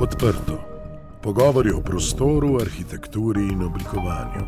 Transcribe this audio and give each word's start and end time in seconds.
Odprto. 0.00 0.58
Pogovori 1.22 1.70
o 1.70 1.80
prostoru, 1.80 2.60
arhitekturi 2.60 3.40
in 3.40 3.62
oblikovanju. 3.62 4.44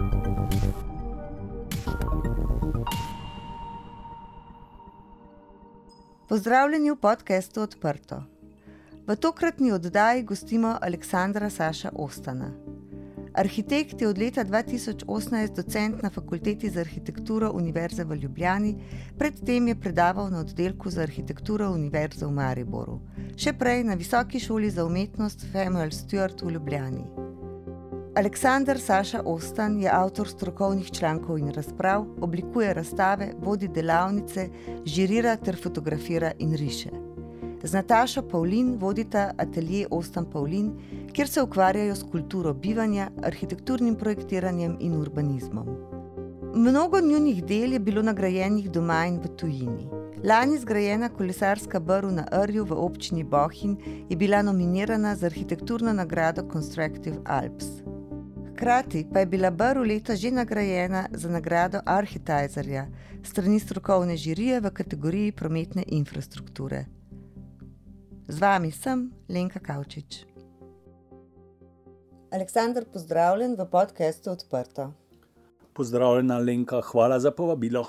Pozdravljeni 6.28 6.90
v 6.90 6.96
podkastu 6.96 7.60
Odprto. 7.62 8.22
V 9.06 9.16
tokratni 9.16 9.72
oddaji 9.72 10.22
gostimo 10.22 10.76
Aleksandra 10.80 11.50
Saša 11.50 11.90
Ostana. 11.94 12.50
Arhitekt 13.34 14.00
je 14.02 14.08
od 14.08 14.18
leta 14.18 14.44
2018 14.44 15.54
docent 15.56 16.02
na 16.02 16.10
Fakulteti 16.10 16.70
za 16.70 16.80
arhitekturo 16.80 17.50
Univerze 17.54 18.04
v 18.04 18.16
Ljubljani, 18.16 18.74
predtem 19.18 19.68
je 19.68 19.74
predaval 19.80 20.30
na 20.30 20.40
oddelku 20.40 20.90
za 20.90 21.02
arhitekturo 21.02 21.70
Univerze 21.70 22.26
v 22.26 22.30
Mariboru, 22.30 22.98
še 23.36 23.52
prej 23.52 23.84
na 23.86 23.94
Visoki 23.94 24.40
šoli 24.40 24.70
za 24.70 24.84
umetnost 24.84 25.46
Samuel 25.52 25.94
Stewart 25.94 26.42
v 26.42 26.56
Ljubljani. 26.56 27.04
Aleksandr 28.18 28.80
Saša 28.82 29.22
Ostan 29.22 29.78
je 29.80 29.90
avtor 29.90 30.28
strokovnih 30.28 30.90
člankov 30.90 31.38
in 31.38 31.52
razprav, 31.54 32.06
oblikuje 32.20 32.74
razstave, 32.74 33.30
vodi 33.38 33.68
delavnice, 33.68 34.48
žirira 34.84 35.36
ter 35.36 35.56
fotografira 35.62 36.32
in 36.38 36.56
riše. 36.58 37.09
Z 37.62 37.72
Natašo 37.72 38.22
Pavlin 38.22 38.76
vodita 38.78 39.30
atelje 39.36 39.86
Ostan 39.90 40.24
Pavlin, 40.32 40.70
kjer 41.12 41.28
se 41.28 41.42
ukvarjajo 41.42 41.94
s 41.94 42.02
kulturo 42.12 42.54
bivanja, 42.54 43.10
arhitekturnim 43.22 43.94
projektiranjem 43.94 44.76
in 44.80 44.94
urbanizmom. 44.96 45.66
Mnogo 46.54 47.00
njunih 47.00 47.44
del 47.44 47.72
je 47.72 47.78
bilo 47.78 48.02
nagrajenih 48.02 48.70
doma 48.70 49.04
in 49.06 49.18
v 49.20 49.28
tujini. 49.36 49.88
Lani 50.24 50.58
zgrajena 50.58 51.08
kolesarska 51.08 51.80
brv 51.80 52.10
na 52.12 52.24
Rju 52.46 52.64
v 52.64 52.72
občini 52.72 53.24
Bohin 53.24 53.76
je 54.08 54.16
bila 54.16 54.42
nominirana 54.42 55.14
za 55.16 55.26
arhitekturno 55.26 55.92
nagrado 55.92 56.42
Constructive 56.52 57.16
Alps. 57.24 57.66
Hkrati 58.52 59.06
pa 59.12 59.20
je 59.20 59.26
bila 59.26 59.50
brv 59.50 59.82
leta 59.82 60.16
že 60.16 60.30
nagrajena 60.30 61.06
za 61.12 61.28
nagrado 61.28 61.80
Arhitizerja 61.86 62.86
strani 63.22 63.60
strokovne 63.60 64.16
žirije 64.16 64.60
v 64.60 64.70
kategoriji 64.70 65.32
prometne 65.32 65.84
infrastrukture. 65.86 66.84
Z 68.30 68.38
vami 68.38 68.70
sem 68.70 69.10
Lenka 69.26 69.58
Kavčič. 69.58 70.22
Aleksandr, 72.30 72.84
pozdravljen 72.86 73.56
v 73.58 73.66
podkastu 73.66 74.30
Odprto. 74.30 74.92
Pozdravljena, 75.74 76.38
Lenka, 76.38 76.78
hvala 76.78 77.18
za 77.18 77.34
povabilo. 77.34 77.88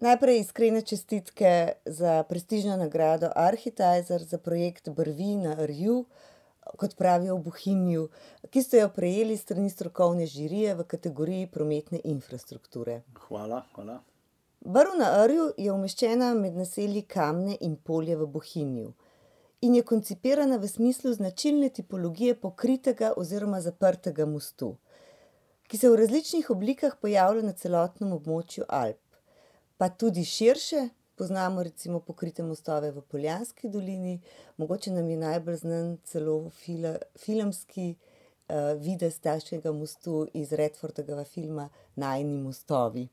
Najprej 0.00 0.40
iskrene 0.40 0.80
čestitke 0.80 1.84
za 1.84 2.22
prestižno 2.28 2.78
nagrado 2.80 3.28
Arhitizer 3.36 4.24
za 4.24 4.40
projekt 4.40 4.88
Brvi 4.88 5.36
na 5.36 5.52
Rju, 5.52 6.06
kot 6.80 6.96
pravijo 6.96 7.36
v 7.36 7.44
Bohinju, 7.44 8.08
ki 8.48 8.64
ste 8.64 8.80
jo 8.80 8.88
prejeli 8.88 9.36
strani 9.36 9.68
strokovne 9.68 10.24
žirije 10.24 10.80
v 10.80 10.88
kategoriji 10.88 11.52
prometne 11.52 12.00
infrastrukture. 12.04 13.02
Hvala, 13.28 13.66
hvala. 13.76 14.00
Brv 14.66 14.94
na 14.98 15.26
Rju 15.26 15.50
je 15.60 15.72
umeščena 15.72 16.30
med 16.34 16.54
naselji 16.56 17.02
Kamne 17.14 17.58
in 17.66 17.74
Polje 17.76 18.14
v 18.16 18.26
Bohinju 18.36 18.92
in 19.66 19.74
je 19.76 19.82
koncipirana 19.90 20.56
v 20.62 20.70
smislu 20.72 21.12
značilne 21.12 21.68
tipologije 21.68 22.38
pokritega 22.40 23.10
oziroma 23.20 23.60
zaprtega 23.60 24.24
mostu, 24.24 24.70
ki 25.68 25.82
se 25.82 25.90
v 25.92 26.00
različnih 26.00 26.48
oblikah 26.56 26.96
pojavlja 26.96 27.44
na 27.44 27.52
celotnem 27.52 28.16
območju 28.16 28.64
Alp, 28.80 29.20
pa 29.76 29.90
tudi 29.92 30.24
širše. 30.24 30.88
Poznamo 31.14 31.62
recimo 31.62 32.00
pokrite 32.00 32.42
mostove 32.42 32.88
v 32.90 33.04
Poljanski 33.04 33.68
dolini, 33.68 34.16
mogoče 34.56 34.96
nam 34.96 35.10
je 35.10 35.20
najbolj 35.26 35.60
znan 35.66 35.96
celo 36.08 36.38
fila, 36.64 36.96
filmski 37.20 37.90
uh, 37.92 38.72
videz 38.80 39.20
takšnega 39.20 39.76
mostu 39.76 40.24
iz 40.32 40.56
Redfordovega 40.56 41.28
filma 41.28 41.68
Najni 42.00 42.40
mostovi. 42.48 43.10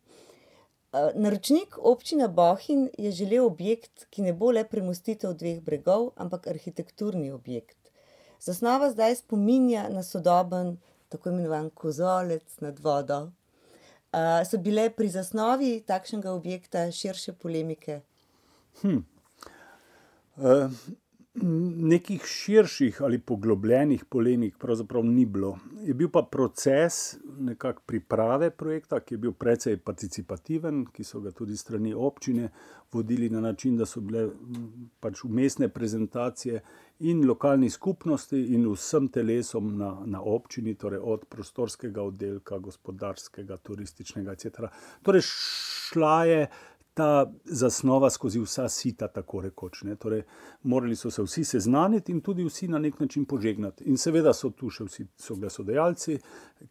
Naročnik 0.92 1.78
občina 1.78 2.28
Bohin 2.28 2.90
je 2.98 3.12
želel 3.12 3.46
objekt, 3.46 4.06
ki 4.10 4.22
ne 4.22 4.34
bo 4.34 4.52
le 4.52 4.66
premustitev 4.68 5.34
dveh 5.40 5.62
bregov, 5.64 6.10
ampak 6.16 6.48
arhitekturni 6.48 7.32
objekt. 7.32 7.78
Zasnova 8.40 8.90
zdaj 8.92 9.16
spominja 9.16 9.86
na 9.90 10.04
sodoben, 10.04 10.78
tako 11.10 11.30
imenovan 11.30 11.70
kozolec 11.70 12.60
nad 12.60 12.80
vodo. 12.80 13.22
Uh, 14.12 14.44
so 14.44 14.58
bile 14.58 14.90
pri 14.90 15.08
zasnovi 15.10 15.84
takšnega 15.88 16.32
objekta 16.32 16.92
širše 16.92 17.34
polemike? 17.34 18.02
Nekih 21.34 22.26
širših 22.28 22.98
ali 23.02 23.18
poglobljenih 23.18 24.04
polemik 24.06 24.58
pravzaprav 24.60 25.06
ni 25.06 25.26
bilo. 25.26 25.58
Je 25.80 25.94
bil 25.94 26.10
pa 26.12 26.26
proces 26.32 27.18
priprave 27.86 28.50
projekta, 28.52 29.00
ki 29.00 29.14
je 29.14 29.18
bil 29.18 29.32
precej 29.32 29.78
participativen, 29.78 30.86
ki 30.92 31.04
so 31.04 31.22
ga 31.22 31.32
tudi 31.32 31.56
strani 31.58 31.94
občine 31.94 32.50
vodili 32.92 33.30
na 33.30 33.42
način, 33.42 33.78
da 33.78 33.86
so 33.86 34.02
bile 34.02 34.28
pač 35.00 35.24
umestne 35.24 35.70
prezentacije 35.70 36.62
in 37.00 37.24
lokalni 37.28 37.70
skupnosti, 37.70 38.42
in 38.54 38.68
vsem 38.68 39.08
telesom 39.08 39.78
na, 39.78 39.94
na 40.06 40.22
občini, 40.22 40.76
torej 40.76 41.00
od 41.00 41.26
prostorskega 41.26 42.04
oddelka, 42.04 42.60
gospodarskega, 42.60 43.58
turističnega, 43.58 44.36
etc. 44.36 44.68
Torej, 45.02 45.22
šla 45.24 46.26
je 46.26 46.48
ta 46.94 47.32
zasnova 47.46 48.10
skozi 48.10 48.40
vsa 48.40 48.70
sita, 48.70 49.08
tako 49.08 49.42
rekoč. 49.42 49.84
Torej, 50.00 50.24
morali 50.64 50.96
so 50.96 51.12
se 51.12 51.24
vsi 51.24 51.44
seznaniti 51.44 52.12
in 52.12 52.22
tudi 52.22 52.44
vsi 52.44 52.68
na 52.68 52.80
nek 52.80 53.00
način 53.00 53.26
požegnati. 53.26 53.84
In 53.84 53.98
seveda 53.98 54.34
so 54.34 54.50
tu 54.50 54.70
še 54.70 54.88
vsi 54.90 55.08
soglasodajalci, 55.18 56.20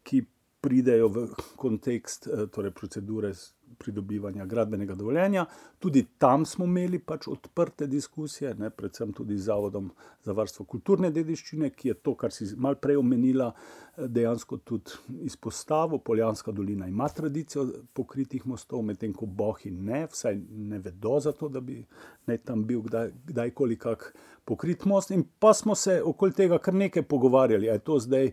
ki 0.03 0.21
pridejo 0.61 1.07
v 1.09 1.27
kontekst 1.57 2.27
eh, 2.27 2.45
torej 2.53 2.71
procedure 2.71 3.33
pridobivanja 3.81 4.45
gradbenega 4.45 4.95
dovoljenja. 4.95 5.45
Tudi 5.79 6.05
tam 6.17 6.45
smo 6.45 6.65
imeli 6.65 6.99
pač 6.99 7.27
odprte 7.27 7.87
diskusije, 7.87 8.53
ne, 8.59 8.69
predvsem 8.69 9.13
tudi 9.17 9.37
z 9.37 9.49
Zavodom 9.49 9.89
za 10.23 10.35
varstvo 10.37 10.65
kulturne 10.69 11.11
dediščine, 11.11 11.71
ki 11.75 11.91
je 11.91 11.97
to, 12.05 12.15
kar 12.15 12.31
si 12.31 12.47
malo 12.55 12.77
prej 12.81 12.99
omenila, 13.01 13.51
eh, 13.51 14.07
dejansko 14.07 14.57
tudi 14.57 15.17
izpostavil. 15.27 15.99
Poljanska 16.05 16.51
dolina 16.51 16.87
ima 16.87 17.09
tradicijo 17.09 17.67
pokritih 17.93 18.45
mostov, 18.47 18.85
medtem 18.85 19.13
ko 19.13 19.25
Bohi 19.25 19.71
ne, 19.71 20.05
vsaj 20.11 20.39
ne 20.71 20.79
vedo 20.79 21.19
za 21.19 21.31
to, 21.31 21.49
da 21.49 21.61
bi 21.61 21.81
tam 22.45 22.65
bil 22.67 22.81
kdaj, 22.85 23.11
kdajkoli 23.27 23.77
kak 23.79 24.11
pokrit 24.45 24.85
most. 24.85 25.11
In 25.11 25.23
pa 25.39 25.53
smo 25.53 25.75
se 25.75 26.01
okoli 26.05 26.33
tega 26.33 26.57
kar 26.57 26.73
nekaj 26.73 27.03
pogovarjali, 27.03 27.69
ali 27.69 27.79
je 27.79 27.85
to 27.85 27.99
zdaj 27.99 28.31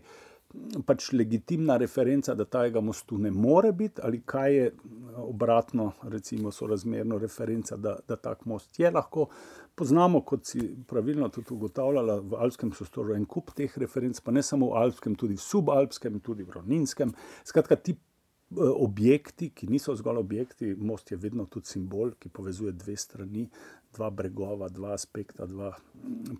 pač 0.85 1.11
legitimna 1.13 1.77
referenca, 1.77 2.33
da 2.35 2.45
tajega 2.45 2.81
mostu 2.81 3.17
ne 3.17 3.31
more 3.31 3.71
biti, 3.71 4.01
ali 4.03 4.21
kaj 4.25 4.55
je 4.55 4.71
obratno, 5.17 5.91
recimo, 6.03 6.51
sorazmerno 6.51 7.17
referenca, 7.17 7.77
da, 7.77 7.97
da 8.07 8.15
tak 8.15 8.45
most 8.45 8.79
je 8.79 8.91
lahko. 8.91 9.27
Poznamo, 9.75 10.21
kot 10.21 10.45
si 10.45 10.61
pravilno 10.87 11.29
tudi 11.29 11.53
ugotavljala, 11.53 12.19
v 12.19 12.39
alpskem 12.43 12.71
prostoru 12.73 13.13
en 13.15 13.25
kup 13.29 13.53
teh 13.55 13.77
referenc, 13.77 14.19
pa 14.25 14.31
ne 14.31 14.43
samo 14.43 14.71
v 14.73 14.81
alpskem, 14.81 15.15
tudi 15.15 15.37
v 15.37 15.43
subalpskem, 15.43 16.19
tudi 16.25 16.43
v 16.43 16.55
ravninskem. 16.57 17.13
Skratka, 17.47 17.77
ti 17.77 17.93
eh, 17.93 18.63
objekti, 18.69 19.51
ki 19.55 19.69
niso 19.69 19.95
zgolj 19.95 20.23
objekti, 20.23 20.73
most 20.75 21.13
je 21.13 21.19
vedno 21.21 21.45
tudi 21.45 21.69
simbol, 21.69 22.15
ki 22.19 22.33
povezuje 22.33 22.73
dve 22.73 22.97
strani. 22.97 23.45
Dva 23.93 24.09
bregova, 24.13 24.67
dva 24.69 24.91
aspekta, 24.97 25.47
dva 25.49 25.71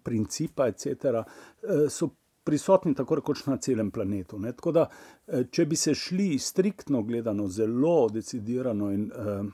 principa, 0.03 0.68
etc., 0.70 1.22
eh, 1.22 1.86
so 1.94 2.09
prisotni 2.49 2.95
tako 2.97 3.19
rekoč 3.21 3.45
na 3.45 3.57
celem 3.61 3.91
planetu. 3.93 4.39
Ne? 4.41 4.55
Tako 4.57 4.71
da, 4.71 4.87
eh, 5.27 5.45
če 5.51 5.65
bi 5.69 5.77
se 5.77 5.93
šli 5.95 6.31
striktno 6.41 7.03
gledano, 7.05 7.47
zelo 7.47 8.07
decidirano 8.09 8.89
in 8.91 9.11
um, 9.13 9.51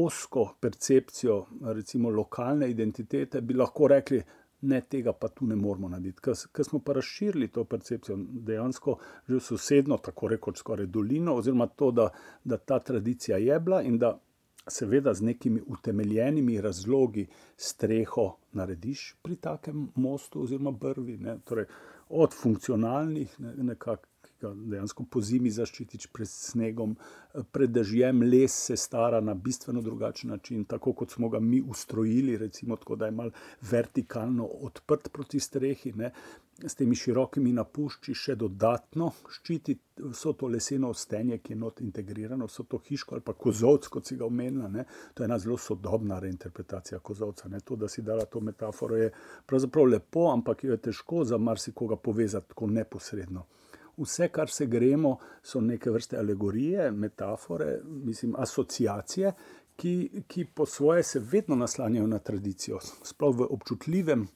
osko 0.00 0.54
percepcijo, 0.60 1.46
recimo 1.74 2.10
lokalne 2.10 2.70
identitete, 2.70 3.40
bi 3.40 3.54
lahko 3.54 3.90
rekli, 3.92 4.22
ne 4.62 4.80
tega 4.80 5.12
pa 5.12 5.28
tu 5.28 5.46
ne 5.46 5.56
moramo 5.56 5.88
narediti. 5.92 6.22
Ker 6.52 6.64
smo 6.64 6.80
pa 6.80 6.96
razširili 6.96 7.50
to 7.52 7.64
percepcijo 7.64 8.16
dejansko 8.16 8.96
že 9.28 9.36
v 9.36 9.40
sosedno, 9.40 9.98
tako 9.98 10.28
rekoč 10.28 10.64
skoraj 10.64 10.86
dolino, 10.86 11.36
oziroma 11.36 11.66
to, 11.66 11.90
da, 11.90 12.08
da 12.44 12.56
ta 12.56 12.78
tradicija 12.78 13.38
je 13.38 13.60
bila 13.60 13.82
in 13.82 13.98
da. 13.98 14.18
Seveda, 14.70 15.10
z 15.14 15.24
nekimi 15.26 15.58
utemeljenimi 15.66 16.60
razlogi 16.62 17.24
streho 17.56 18.28
narediš 18.54 19.16
pri 19.22 19.36
takem 19.36 19.88
mostu, 19.94 20.44
oziroma 20.44 20.70
brvi. 20.70 21.16
Torej, 21.44 21.66
od 22.12 22.34
funkcionalnih, 22.36 23.36
nekakih 23.40 24.12
ga 24.42 24.50
dejansko 24.54 25.06
po 25.10 25.20
zimi 25.24 25.50
zaščitiš 25.54 26.08
pred 26.14 26.30
snegom, 26.30 26.94
pred 27.54 27.72
dežjem, 27.72 28.22
les 28.26 28.54
se 28.68 28.76
stara 28.76 29.20
na 29.24 29.34
bistveno 29.34 29.82
drugačen 29.82 30.32
način, 30.34 30.64
tako 30.68 30.92
kot 30.98 31.14
smo 31.14 31.30
ga 31.32 31.40
mi 31.40 31.62
ustrojili, 31.62 32.36
recimo 32.38 32.76
tako, 32.76 32.96
da 32.96 33.08
je 33.08 33.16
mal 33.18 33.30
vertikalno 33.70 34.48
odprt 34.68 35.12
proti 35.12 35.40
strehi. 35.40 35.92
Ne. 35.96 36.12
S 36.58 36.74
temi 36.74 36.94
širokimi 36.94 37.52
napušči 37.56 38.14
še 38.14 38.34
dodatno 38.38 39.08
ščiti 39.34 39.74
vso 40.12 40.34
to 40.38 40.50
leseno 40.52 40.90
ostenje, 40.92 41.38
ki 41.42 41.54
je 41.54 41.58
not 41.58 41.80
integrirano, 41.80 42.46
vso 42.46 42.66
to 42.68 42.78
hiško 42.84 43.16
ali 43.16 43.24
pa 43.24 43.32
kozovc, 43.32 43.88
kot 43.88 44.06
si 44.06 44.18
ga 44.20 44.28
omenila. 44.28 44.68
Ne. 44.68 44.84
To 45.14 45.24
je 45.24 45.30
ena 45.30 45.38
zelo 45.42 45.56
sodobna 45.58 46.20
reinterpretacija 46.22 47.00
kozovca. 47.00 47.48
Ne. 47.48 47.62
To, 47.64 47.76
da 47.76 47.88
si 47.88 48.04
dala 48.04 48.28
to 48.28 48.40
metaforo, 48.40 49.00
je 49.00 49.10
pravzaprav 49.46 49.88
lepo, 49.94 50.28
ampak 50.32 50.64
jo 50.64 50.76
je 50.76 50.84
težko 50.90 51.24
za 51.24 51.38
marsikoga 51.38 51.96
povezati 51.96 52.52
tako 52.52 52.70
neposredno 52.70 53.48
vse, 53.96 54.28
kar 54.28 54.50
se 54.50 54.66
gremo, 54.66 55.16
so 55.42 55.60
neke 55.60 55.90
vrste 55.90 56.16
alegorije, 56.18 56.90
metafore, 56.90 57.80
mislim, 57.84 58.34
asociacije, 58.38 59.32
ki, 59.76 60.22
ki 60.26 60.44
po 60.54 60.66
svoje 60.66 61.02
se 61.02 61.20
vedno 61.20 61.56
naslanjajo 61.56 62.06
na 62.06 62.18
tradicijo, 62.18 62.78
sploh 63.02 63.36
v 63.36 63.46
občutljivem. 63.50 64.26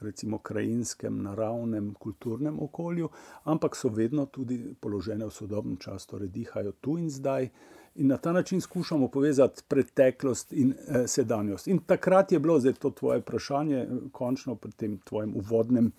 Recimo, 0.00 0.38
krajinskem, 0.38 1.22
naravnem, 1.22 1.94
kulturnem 1.94 2.56
okolju, 2.60 3.08
ampak 3.44 3.76
so 3.76 3.88
vedno 3.88 4.26
tudi 4.26 4.74
položene 4.80 5.26
v 5.26 5.30
sodobnem 5.30 5.76
času, 5.76 6.06
torej 6.14 6.28
dihajo 6.28 6.72
tu 6.80 6.96
in 6.98 7.10
zdaj, 7.10 7.50
in 7.94 8.06
na 8.06 8.16
ta 8.16 8.32
način 8.32 8.60
skušamo 8.60 9.08
povezati 9.08 9.62
preteklost 9.68 10.52
in 10.52 10.72
eh, 10.72 11.06
sedanjost. 11.06 11.68
In 11.68 11.78
takrat 11.86 12.32
je 12.32 12.38
bilo, 12.38 12.60
zdaj 12.60 12.72
to 12.72 12.90
tvoje 12.90 13.20
vprašanje, 13.20 13.86
končno 14.12 14.54
pri 14.54 14.72
tem 14.72 14.98
tvojem 15.04 15.36
uvodnem 15.36 15.92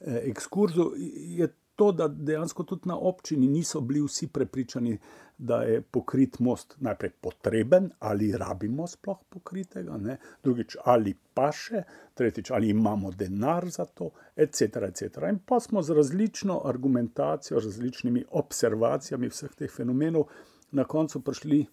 eh, 0.00 0.20
ekskurzu, 0.30 0.92
je 1.36 1.48
to, 1.76 1.92
da 1.92 2.08
dejansko 2.08 2.64
tudi 2.64 2.88
na 2.88 2.96
občini 2.98 3.48
niso 3.48 3.80
bili 3.80 4.02
vsi 4.06 4.26
prepričani, 4.28 4.98
da 5.38 5.62
je 5.62 5.80
pokrit 5.82 6.38
most 6.38 6.76
najprej 6.80 7.10
potreben 7.10 7.90
ali 7.98 8.32
rabimo 8.38 8.86
sploh 8.86 9.18
pokritega, 9.28 9.96
ne? 9.96 10.16
drugič 10.42 10.76
ali 10.84 11.14
pa 11.34 11.48
še, 11.52 11.82
tretjič 12.14 12.50
ali 12.50 12.70
imamo 12.70 13.10
denar 13.10 13.68
za 13.70 13.84
to, 13.84 14.10
etc. 14.36 14.84
etc. 14.88 15.26
In 15.30 15.40
pa 15.46 15.60
smo 15.60 15.82
z 15.82 15.96
različno 15.96 16.60
argumentacijo, 16.64 17.60
različnimi 17.60 18.24
observacijami 18.30 19.32
vseh 19.32 19.54
teh 19.58 19.70
fenomenov 19.70 20.28
na 20.72 20.84
koncu 20.84 21.20
prišli 21.20 21.64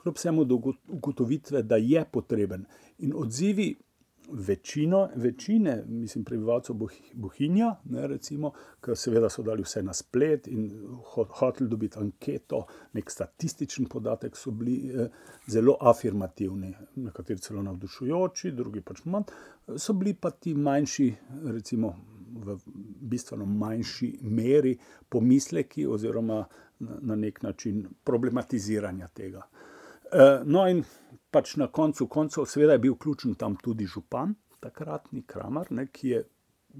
kljub 0.00 0.16
vsemu 0.16 0.44
do 0.44 0.60
ugotovitve, 0.88 1.62
da 1.62 1.76
je 1.76 2.04
potreben. 2.12 2.64
In 2.98 3.12
odzivi 3.16 3.74
večino, 4.32 5.08
večine, 5.16 5.84
mislim, 5.88 6.24
prebivalcev 6.24 6.76
Bohinja, 7.14 7.74
ne, 7.84 8.06
recimo, 8.06 8.52
ki 8.80 8.96
seveda 8.96 9.28
so 9.30 9.42
dali 9.42 9.62
vse 9.62 9.82
na 9.82 9.94
splet 9.94 10.48
in 10.48 10.70
hoteli 11.14 11.68
dobiti 11.70 11.98
anketo, 11.98 12.64
nek 12.92 13.10
statističen 13.10 13.86
podatek, 13.86 14.36
so 14.36 14.50
bili 14.50 14.90
eh, 14.90 15.08
zelo 15.46 15.76
afirmativni, 15.80 16.74
nekateri 16.96 17.40
celo 17.40 17.62
navdušujoči, 17.62 18.52
drugi 18.52 18.80
pač 18.80 19.04
manj. 19.04 19.30
So 19.76 19.92
bili 19.92 20.14
pa 20.14 20.30
ti 20.30 20.54
manjši, 20.54 21.12
recimo 21.44 21.94
v 22.30 22.56
bistveno 23.10 23.46
manjši 23.46 24.18
meri, 24.22 24.76
pomisleki 25.08 25.86
oziroma 25.86 26.44
na 26.80 27.16
nek 27.16 27.42
način 27.42 27.86
problematiziranja 28.04 29.08
tega. 29.08 29.42
Eh, 30.12 30.42
no, 30.44 30.64
in 30.68 30.82
pač 31.30 31.54
na 31.56 31.68
koncu 31.70 32.06
koncev, 32.10 32.46
seveda, 32.50 32.74
je 32.74 32.82
bil 32.82 32.96
vključen 32.96 33.36
tam 33.38 33.54
tudi 33.62 33.86
župan, 33.86 34.34
takratni 34.60 35.22
Kramer, 35.26 35.70
ne, 35.70 35.86
ki 35.86 36.08
je 36.08 36.22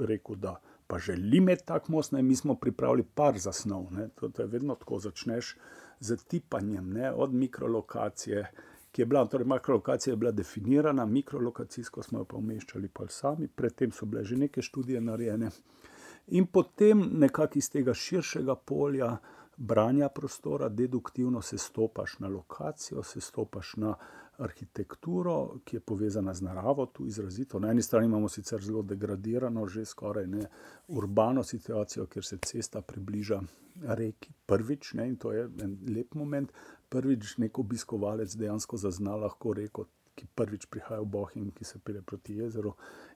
rekel, 0.01 0.37
da 0.37 0.57
pa 0.91 0.99
želi 0.99 1.39
imeti 1.39 1.67
tak 1.67 1.89
most. 1.89 2.13
Ne, 2.13 2.23
mi 2.23 2.37
smo 2.37 2.57
pripravili 2.59 3.05
par 3.15 3.39
zasnov, 3.39 3.87
ne, 3.95 4.09
to, 4.09 4.29
to 4.29 4.43
je 4.43 4.49
vedno 4.49 4.75
tako, 4.75 4.99
začneš 4.99 5.55
z 6.01 6.17
tipanjem, 6.27 6.91
ne, 6.93 7.13
od 7.13 7.35
mikrolokacije. 7.35 8.51
Ki 8.91 9.03
je 9.03 9.07
bila, 9.07 9.23
torej, 9.31 9.47
makrolokacija 9.47 10.13
je 10.13 10.19
bila 10.19 10.33
definirana, 10.35 11.07
mikrolokacijsko 11.07 12.03
smo 12.03 12.19
jo 12.19 12.25
pa 12.25 12.37
umeščali 12.37 12.89
pa 12.89 13.07
sami, 13.09 13.47
predtem 13.47 13.93
so 13.95 14.07
bile 14.07 14.25
že 14.25 14.37
neke 14.37 14.63
študije 14.63 15.01
narejene. 15.01 15.51
In 16.35 16.47
potem 16.47 17.07
nekako 17.23 17.59
iz 17.59 17.71
tega 17.71 17.95
širšega 17.95 18.55
polja, 18.55 19.17
branja 19.61 20.09
prostora, 20.09 20.69
deduktivno 20.69 21.43
se 21.43 21.59
stopaš 21.59 22.19
na 22.19 22.29
lokacijo, 22.29 23.03
se 23.03 23.21
stopaš 23.21 23.75
na 23.77 23.95
arhitekturo, 24.39 25.59
ki 25.65 25.77
je 25.77 25.81
povezana 25.81 26.35
z 26.35 26.43
naravo, 26.43 26.87
tu 26.87 27.07
izrazito. 27.07 27.59
Na 27.59 27.71
eni 27.71 27.83
strani 27.83 28.07
imamo 28.07 28.29
sicer 28.29 28.63
zelo 28.63 28.83
degradirano, 28.83 29.67
že 29.67 29.85
skoraj 29.85 30.27
ne 30.27 30.47
urbano 30.89 31.45
situacijo, 31.45 32.07
kjer 32.07 32.25
se 32.25 32.39
cesta 32.39 32.81
približa 32.81 33.41
reki 33.83 34.33
prvič 34.47 34.95
ne, 34.95 35.09
in 35.09 35.17
to 35.17 35.33
je 35.33 35.45
en 35.63 35.77
lep 35.89 36.15
moment. 36.15 36.53
Prvič 36.89 37.37
nek 37.39 37.59
obiskovalec 37.59 38.37
dejansko 38.37 38.77
zazna 38.77 39.17
lahko 39.17 39.53
reko, 39.53 39.85
ki 40.15 40.27
prvič 40.35 40.67
prihaja 40.67 41.01
v 41.01 41.05
Bohin, 41.07 41.51
ki 41.51 41.65
se 41.65 41.79
pere 41.79 42.01
proti 42.03 42.41
jezeru 42.41 42.73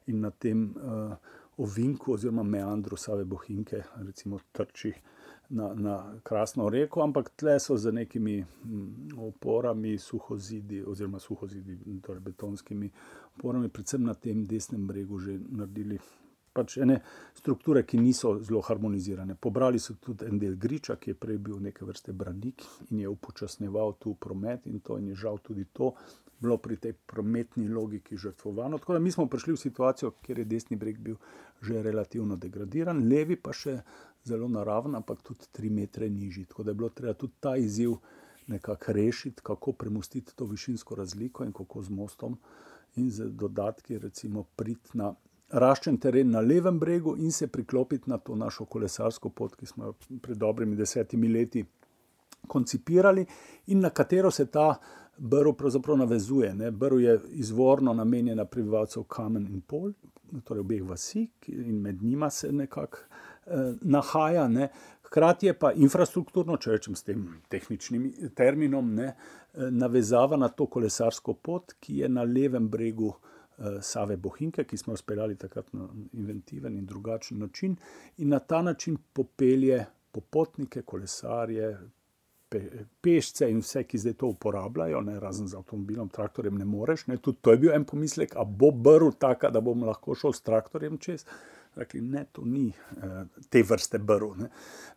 in 0.07 0.21
na 0.21 0.31
tem 0.31 0.69
uh, 0.77 1.17
ovinku 1.57 2.13
oziroma 2.13 2.43
meandru 2.43 2.97
Save 2.97 3.25
Bohinke, 3.25 3.83
recimo 3.97 4.39
trči 4.53 4.93
na, 5.55 5.75
na 5.75 5.95
krasno 6.23 6.69
reko, 6.69 7.03
ampak 7.03 7.31
tle 7.37 7.61
so 7.61 7.77
z 7.77 7.93
nekimi 7.93 8.41
mm, 8.43 9.19
oporami, 9.19 9.99
suhozidi, 9.99 10.83
oziroma 10.83 11.19
suhozidi, 11.19 11.79
torej 12.03 12.21
betonskimi 12.21 12.91
oporami, 13.37 13.69
predvsem 13.69 14.03
na 14.03 14.15
tem 14.15 14.45
desnem 14.45 14.87
bregu, 14.87 15.19
že 15.19 15.39
naredili. 15.39 15.99
Pač 16.55 16.77
ene 16.79 17.01
strukture, 17.35 17.81
ki 17.83 17.99
niso 17.99 18.37
zelo 18.39 18.61
harmonizirane. 18.63 19.35
Pobrali 19.35 19.81
so 19.83 19.97
tudi 19.99 20.29
en 20.29 20.39
del 20.39 20.55
griča, 20.55 20.95
ki 21.03 21.11
je 21.11 21.17
prej 21.19 21.41
bil 21.43 21.57
neke 21.59 21.83
vrste 21.83 22.13
branik 22.15 22.63
in 22.93 23.01
je 23.03 23.11
upočasneval 23.11 23.97
tu 23.99 24.15
promet, 24.15 24.69
in 24.71 24.79
to 24.79 25.01
in 25.03 25.09
je 25.11 25.17
žal 25.25 25.41
tudi 25.43 25.67
to 25.73 25.91
bilo 26.39 26.59
pri 26.59 26.77
tej 26.77 26.93
prometni 26.93 27.67
logiki 27.69 28.17
žrtvovano. 28.17 28.79
Tako 28.79 28.93
da 28.93 28.99
mi 28.99 29.11
smo 29.11 29.27
prišli 29.27 29.53
v 29.53 29.63
situacijo, 29.65 30.13
kjer 30.23 30.39
je 30.39 30.45
desni 30.45 30.77
breg 30.77 30.99
bil 30.99 31.17
že 31.65 31.83
relativno 31.83 32.37
degradiran, 32.37 32.99
levi 33.09 33.37
pa 33.41 33.53
še 33.57 33.79
zelo 34.25 34.49
naraven, 34.49 34.95
ampak 34.95 35.23
tudi 35.23 35.47
tri 35.53 35.71
metre 35.71 36.09
nižji. 36.11 36.45
Tako 36.45 36.63
da 36.63 36.71
je 36.71 36.75
bilo 36.75 36.89
treba 36.89 37.15
tudi 37.15 37.33
ta 37.41 37.57
izziv 37.57 37.97
nekako 38.47 38.93
rešiti, 38.93 39.43
kako 39.43 39.73
premustiti 39.73 40.37
to 40.37 40.45
višinsko 40.45 40.95
razliko 40.95 41.45
in 41.45 41.53
kako 41.53 41.83
z 41.83 41.91
mostom 41.91 42.39
in 42.97 43.11
z 43.11 43.25
dodatki, 43.25 43.99
recimo, 43.99 44.45
priti 44.57 44.99
na 44.99 45.15
raščen 45.51 45.97
teren 46.01 46.31
na 46.31 46.41
levem 46.41 46.79
bregu 46.79 47.17
in 47.17 47.33
se 47.33 47.47
priklopiti 47.47 48.11
na 48.11 48.19
to 48.19 48.37
našo 48.37 48.65
kolesarsko 48.65 49.29
pot, 49.29 49.57
ki 49.57 49.67
smo 49.67 49.85
jo 49.85 50.19
pred 50.23 50.39
dobrimi 50.39 50.77
desetimi 50.77 51.29
leti 51.29 51.65
koncipirali 52.49 53.27
in 53.67 53.81
na 53.81 53.91
katero 53.91 54.31
se 54.31 54.47
ta. 54.47 54.75
Brv 55.19 55.53
pravzaprav 55.55 55.95
navezuje. 55.97 56.49
Ne? 56.55 56.71
Brv 56.71 57.01
je 57.01 57.21
izvorno 57.39 57.93
namenjena 57.95 58.45
prebivalcev 58.45 59.05
Kamen 59.07 59.47
in 59.47 59.61
Pol, 59.61 59.93
torej 60.45 60.61
obeh 60.61 60.83
vasi, 60.83 61.29
in 61.47 61.77
med 61.81 62.03
njima 62.03 62.31
se 62.31 62.51
nekako 62.53 62.99
nahaja. 63.81 64.49
Ne. 64.49 64.69
Hkrati 65.15 65.47
je 65.47 65.53
pa 65.55 65.69
infrastrukturno, 65.73 66.57
če 66.59 66.73
rečem 66.75 66.97
s 66.99 67.05
tem 67.07 67.21
tehničnim 67.53 68.09
terminom, 68.35 68.89
ne, 68.97 69.13
eh, 69.13 69.69
navezava 69.71 70.37
na 70.37 70.49
to 70.49 70.67
kolesarsko 70.67 71.37
pot, 71.39 71.77
ki 71.81 72.01
je 72.01 72.09
na 72.09 72.25
levem 72.27 72.67
bregu 72.69 73.13
eh, 73.13 73.79
Save 73.81 74.17
Bohinke, 74.17 74.65
ki 74.65 74.77
smo 74.77 74.97
jo 74.97 74.99
speljali 74.99 75.37
takrat 75.39 75.71
na 75.73 75.87
inventiven 76.19 76.75
in 76.75 76.87
drugačen 76.87 77.39
način, 77.39 77.77
in 78.19 78.35
na 78.35 78.39
ta 78.39 78.63
način 78.63 78.97
popelje 79.13 79.85
popotnike, 80.11 80.83
kolesarje. 80.83 81.77
Pešce 83.03 83.49
in 83.51 83.63
vse, 83.63 83.81
ki 83.83 83.99
zdaj 83.99 84.13
to 84.19 84.29
uporabljajo, 84.31 85.01
ne, 85.03 85.17
razen 85.21 85.49
z 85.51 85.57
avtomobilom, 85.59 86.09
traktorjem, 86.09 86.59
ne 86.59 86.65
moreš. 86.65 87.07
Ne. 87.07 87.17
Tudi 87.19 87.39
to 87.43 87.51
je 87.51 87.59
bil 87.59 87.73
en 87.75 87.85
pomislek, 87.85 88.37
a 88.37 88.45
bo 88.45 88.71
brl 88.71 89.11
tako, 89.19 89.51
da 89.51 89.63
bom 89.63 89.83
lahko 89.83 90.15
šel 90.15 90.35
s 90.35 90.43
traktorjem 90.47 90.99
čez. 90.99 91.27
Rekli, 91.77 92.01
ne, 92.01 92.25
to 92.33 92.45
ni 92.45 92.69
eh, 92.69 93.25
te 93.51 93.63
vrste 93.63 93.99
brv. 93.99 94.45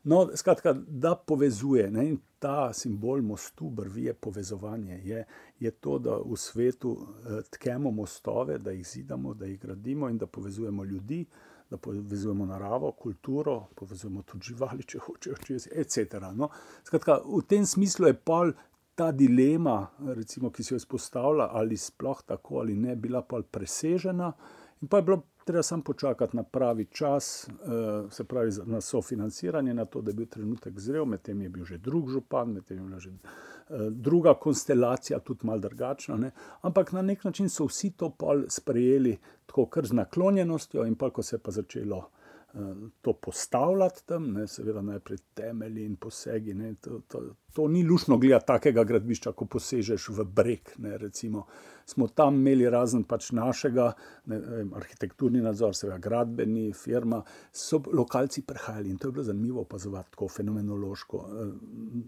No, 0.03 0.29
skratka, 0.35 0.73
da 0.87 1.15
povezuje 1.15 1.89
ne, 1.91 2.05
in 2.09 2.17
ta 2.39 2.73
simbol 2.73 3.21
mostu, 3.21 3.69
brvi 3.69 4.03
je 4.03 4.13
povezovanje, 4.13 5.01
je, 5.03 5.25
je 5.59 5.71
to, 5.71 5.97
da 5.99 6.19
v 6.21 6.37
svetu 6.37 6.93
eh, 6.97 7.41
tkemo 7.51 7.91
mostove, 7.91 8.57
da 8.57 8.71
jih 8.71 8.87
zidamo, 8.87 9.33
da 9.33 9.45
jih 9.45 9.59
gradimo 9.59 10.09
in 10.09 10.17
da 10.17 10.27
povezujemo 10.27 10.83
ljudi, 10.83 11.25
da 11.69 11.77
povezujemo 11.77 12.45
naravo, 12.45 12.91
kulturo, 12.91 13.65
povezujemo 13.75 14.21
tudi 14.21 14.53
živali, 14.53 14.83
če 14.83 14.99
hočejo, 14.99 15.35
čez, 15.43 15.67
etc. 15.71 16.21
No, 16.35 16.49
skratka, 16.83 17.19
v 17.25 17.41
tem 17.47 17.65
smislu 17.65 18.13
je 18.13 18.19
pol. 18.21 18.53
Ta 18.97 19.11
dilema, 19.13 19.91
recimo, 20.17 20.49
ki 20.49 20.63
se 20.63 20.73
jo 20.73 20.79
izpostavlja, 20.79 21.45
ali 21.53 21.75
sploh 21.77 22.23
tako 22.25 22.63
ali 22.63 22.73
ne, 22.73 22.95
bila 22.97 23.19
pa 23.21 23.43
presežena, 23.45 24.31
in 24.81 24.87
pa 24.87 24.97
je 24.97 25.03
bilo 25.03 25.21
treba 25.45 25.63
samo 25.63 25.83
počakati 25.83 26.35
na 26.35 26.43
pravi 26.43 26.85
čas, 26.85 27.49
uh, 27.49 28.11
se 28.11 28.23
pravi 28.23 28.51
na 28.65 28.81
sofinanciranje, 28.81 29.73
na 29.73 29.85
to, 29.85 30.01
da 30.01 30.11
je 30.11 30.15
bil 30.15 30.25
trenutek 30.25 30.79
zrel, 30.79 31.05
medtem 31.05 31.41
je 31.41 31.49
bil 31.49 31.65
že 31.65 31.77
drug 31.77 32.09
župan, 32.09 32.51
medtem 32.51 32.77
je 32.77 32.83
bila 32.83 32.99
že 32.99 33.09
uh, 33.09 33.87
druga 33.91 34.33
konstelacija, 34.33 35.19
tudi 35.19 35.47
malo 35.47 35.59
drugačna. 35.59 36.17
Ne? 36.17 36.31
Ampak 36.61 36.91
na 36.91 37.01
nek 37.01 37.23
način 37.23 37.49
so 37.49 37.65
vsi 37.65 37.91
to 37.91 38.09
pol 38.09 38.43
sprejeli 38.49 39.17
tako 39.45 39.65
kar 39.65 39.85
z 39.87 39.93
naklonjenostjo, 39.93 40.85
in 40.85 40.95
pa 40.95 41.09
ko 41.09 41.23
se 41.23 41.35
je 41.35 41.39
pa 41.39 41.51
začelo. 41.51 42.09
To 43.01 43.13
postavljati 43.13 44.05
tam, 44.05 44.31
ne, 44.33 44.47
seveda 44.47 44.81
najprej 44.81 45.17
temelji 45.33 45.85
in 45.85 45.95
posegi. 45.95 46.53
Ne, 46.53 46.73
to, 46.81 46.99
to, 47.07 47.21
to 47.53 47.67
ni 47.67 47.83
lušno 47.83 48.17
gledati 48.17 48.47
takega 48.47 48.83
gradbišča, 48.83 49.31
ko 49.31 49.45
posežeš 49.45 50.09
v 50.09 50.25
breg. 50.25 50.71
Ne, 50.77 50.97
recimo, 50.97 51.45
smo 51.85 52.07
tam 52.07 52.35
imeli 52.39 52.69
razen 52.69 53.03
pač 53.03 53.31
našega, 53.31 53.91
ne, 54.25 54.39
arhitekturni 54.79 55.41
nadzor, 55.41 55.75
seveda 55.75 55.97
gradbeni, 56.03 56.69
firma, 56.73 57.21
so 57.51 57.81
lokalci 57.93 58.45
prihajali 58.47 58.89
in 58.89 58.97
to 58.97 59.07
je 59.07 59.17
bilo 59.17 59.23
zanimivo 59.23 59.61
opazovati, 59.61 60.11
tako 60.11 60.27
fenomenološko. 60.27 61.25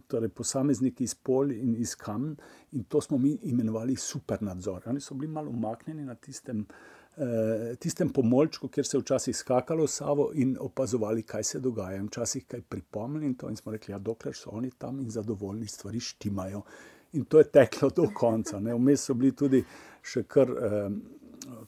Torej, 0.08 0.30
posamezniki 0.30 1.04
iz 1.04 1.16
pol 1.16 1.52
in 1.52 1.76
iz 1.78 1.96
kamen 1.96 2.38
in 2.72 2.84
to 2.84 3.02
smo 3.02 3.18
mi 3.18 3.38
imenovali 3.42 3.96
super 3.96 4.42
nadzor. 4.44 4.84
Oni 4.86 5.02
so 5.02 5.16
bili 5.16 5.32
malo 5.32 5.50
umaknjeni 5.50 6.06
na 6.06 6.16
tistem 6.16 6.66
eh, 6.70 6.99
tistem 7.80 8.10
pomolčku, 8.14 8.68
kjer 8.68 8.86
se 8.86 8.98
je 8.98 9.02
včasih 9.02 9.36
skakalo 9.36 9.84
v 9.84 9.92
Savo 9.92 10.30
in 10.34 10.56
opazovali, 10.60 11.24
kaj 11.24 11.44
se 11.44 11.60
dogaja. 11.60 12.04
Včasih 12.04 12.46
kaj 12.48 12.62
pripomnili 12.62 13.26
in 13.26 13.36
to, 13.36 13.50
in 13.50 13.58
smo 13.58 13.72
rekli, 13.72 13.92
da 13.92 13.98
ja, 13.98 14.00
dokler 14.00 14.36
so 14.36 14.54
oni 14.56 14.72
tam 14.78 15.00
in 15.00 15.10
zadovoljni, 15.10 15.68
stvari 15.68 16.00
štimajo. 16.00 16.62
In 17.14 17.26
to 17.26 17.40
je 17.40 17.50
teklo 17.52 17.90
do 17.90 18.08
konca. 18.16 18.60
Vmes 18.60 19.04
so 19.04 19.14
bili 19.14 19.36
tudi 19.36 19.64
še 20.06 20.24
kar 20.24 20.50
eh, 20.50 20.90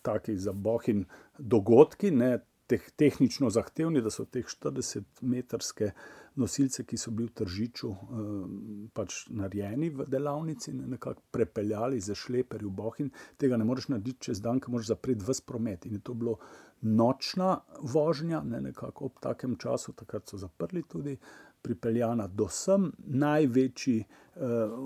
taki 0.02 0.38
za 0.38 0.54
bohin 0.54 1.06
dogodki, 1.38 2.12
ne, 2.12 2.38
teh, 2.68 2.84
tehnično 2.96 3.50
zahtevni, 3.50 4.02
da 4.02 4.12
so 4.14 4.26
teh 4.26 4.46
40-metrske 4.46 5.92
nosilce, 6.36 6.86
ki 6.88 6.98
so 6.98 7.12
bili 7.12 7.30
v 7.30 7.36
Tržiču 7.42 7.92
eh, 7.92 8.88
pač 8.94 9.26
narejeni 9.36 9.90
v 9.90 10.08
delavnici, 10.08 10.74
ne, 10.74 10.88
nekako 10.96 11.24
prepeljali 11.32 12.00
za 12.00 12.16
šleperji 12.16 12.68
v 12.68 12.76
Bohin. 12.76 13.12
Tega 13.38 13.58
ne 13.58 13.68
moreš 13.68 13.90
narediti 13.92 14.30
čez 14.30 14.42
dan, 14.42 14.60
ker 14.60 14.72
moraš 14.72 14.94
zapreti 14.94 15.26
vse 15.28 15.46
promet. 15.48 15.86
In 15.86 16.00
je 16.00 16.04
to 16.04 16.14
bilo 16.14 16.38
nočna 16.82 17.60
vožnja, 17.82 18.42
ne 18.44 18.62
nekako 18.62 19.12
ob 19.12 19.20
takem 19.22 19.56
času, 19.60 19.94
takrat 19.94 20.30
so 20.30 20.38
zaprli 20.42 20.84
tudi 20.84 21.18
pripeljana 21.62 22.28
do 22.28 22.48
sem. 22.48 22.92
Največji 22.98 24.00
eh, 24.00 24.38